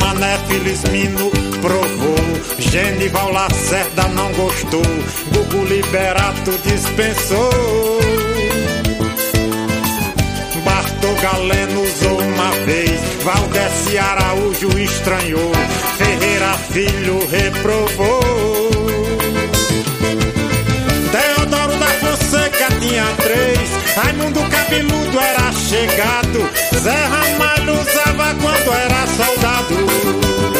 [0.00, 1.30] Mané Felismino
[1.60, 2.21] provou,
[2.58, 4.82] Genival Lacerda não gostou,
[5.32, 8.00] Gugu Liberato dispensou.
[10.64, 15.52] Bartô Galeno usou uma vez, Valdeci Araújo estranhou,
[15.98, 18.20] Ferreira Filho reprovou.
[21.12, 26.48] Deodoro da Fonseca tinha três, Raimundo Cabeludo era chegado,
[26.78, 30.51] Zé Ramalho usava quando era soldado.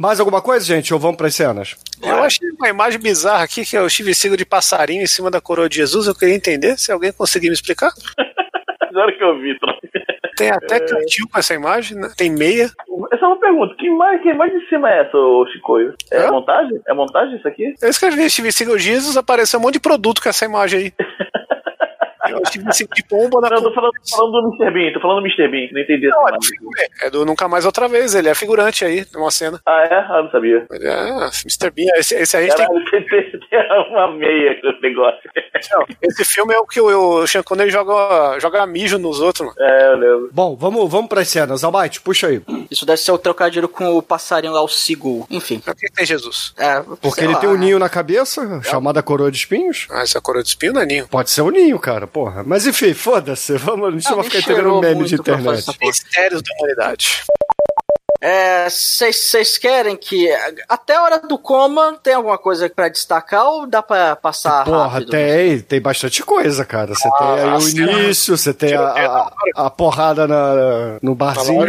[0.00, 0.94] Mais alguma coisa, gente?
[0.94, 1.76] Ou vamos pras cenas?
[2.02, 5.30] Eu achei uma imagem bizarra aqui, que é o Steve Seagal de passarinho em cima
[5.30, 6.06] da coroa de Jesus.
[6.06, 7.90] Eu queria entender, se alguém conseguir me explicar.
[8.80, 9.58] Agora que eu vi.
[10.38, 12.10] Tem até cantil com essa imagem, né?
[12.16, 12.70] Tem meia.
[13.12, 13.74] Essa é uma pergunta.
[13.76, 15.94] Que imagem, que imagem de cima é essa, ô Chicoio?
[16.10, 16.80] É montagem?
[16.88, 17.74] É montagem isso aqui?
[17.82, 20.92] Eu escrevi Steve Seagal Jesus, apareceu um monte de produto com essa imagem aí.
[22.30, 24.70] Eu Steve Seagal de pomba na Não, eu tô falando, falando do Mr.
[24.72, 25.48] Bean, tô falando do Mr.
[25.48, 26.38] Bean, não entendi Não, imagem.
[27.02, 29.60] É do Nunca Mais Outra Vez, ele é figurante aí, numa cena.
[29.66, 29.94] Ah, é?
[29.94, 30.66] Ah, não sabia.
[30.70, 31.10] É,
[31.44, 31.70] Mr.
[31.70, 34.82] Bean, esse, esse aí a gente tem Caralho, tem, tem, tem uma meia com esse
[34.82, 35.30] negócio.
[35.72, 39.46] Não, esse filme é o que o, o Sean Connery joga, joga mijo nos outros,
[39.46, 39.56] mano.
[39.58, 40.30] É, eu lembro.
[40.32, 41.64] Bom, vamos, vamos pras cenas.
[41.64, 42.40] Almighty, puxa aí.
[42.70, 45.26] Isso deve ser o trocadilho com o passarinho lá, o Seagull.
[45.30, 45.60] Enfim.
[45.60, 46.54] Por que tem Jesus?
[46.58, 49.86] É, Porque ele lá, tem um ninho na cabeça, chamada coroa de espinhos.
[49.90, 51.08] Ah, essa coroa de espinho não é ninho.
[51.08, 52.44] Pode ser um ninho, cara, porra.
[52.44, 53.56] Mas enfim, foda-se.
[53.56, 55.66] Vamos, a gente não vai me ficar cheirou meme de internet.
[55.80, 57.24] Mistérios da humanidade.
[58.20, 60.28] É, vocês querem que
[60.68, 64.88] até a hora do coma tem alguma coisa pra destacar ou dá pra passar Porra,
[64.88, 65.10] rápido?
[65.10, 66.94] tem, tem bastante coisa, cara.
[66.94, 69.32] Você tem aí o início, você tem a, a,
[69.66, 71.66] a porrada na, no barzinho.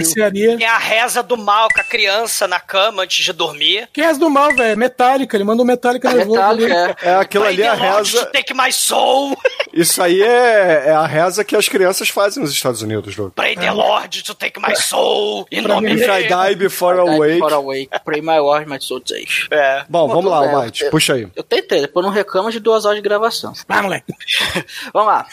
[0.58, 3.88] Tem a reza do mal com a criança na cama antes de dormir.
[3.94, 4.78] Quem é do mal, velho?
[4.78, 6.96] Metallica, ele mandou Metallica nervoso Metallica, ali.
[7.02, 8.26] É aquilo ali, a Pray the Lord reza.
[8.26, 9.38] to take my soul.
[9.74, 13.32] Isso aí é, é a reza que as crianças fazem nos Estados Unidos, Doug.
[13.34, 15.48] Pray the Lord to take my soul.
[15.50, 16.06] Em nome dele.
[16.50, 17.34] Die before I Die wake.
[17.34, 17.90] before awake.
[18.06, 19.48] Pray my Lord, my soul takes.
[19.52, 19.84] É.
[19.90, 20.38] Bom, vamos lá.
[20.38, 21.28] Almighty, puxa aí.
[21.36, 23.54] Eu tentei, depois não reclama de duas horas de gravação.
[23.68, 24.14] Vai, moleque.
[24.94, 25.28] Vamos lá.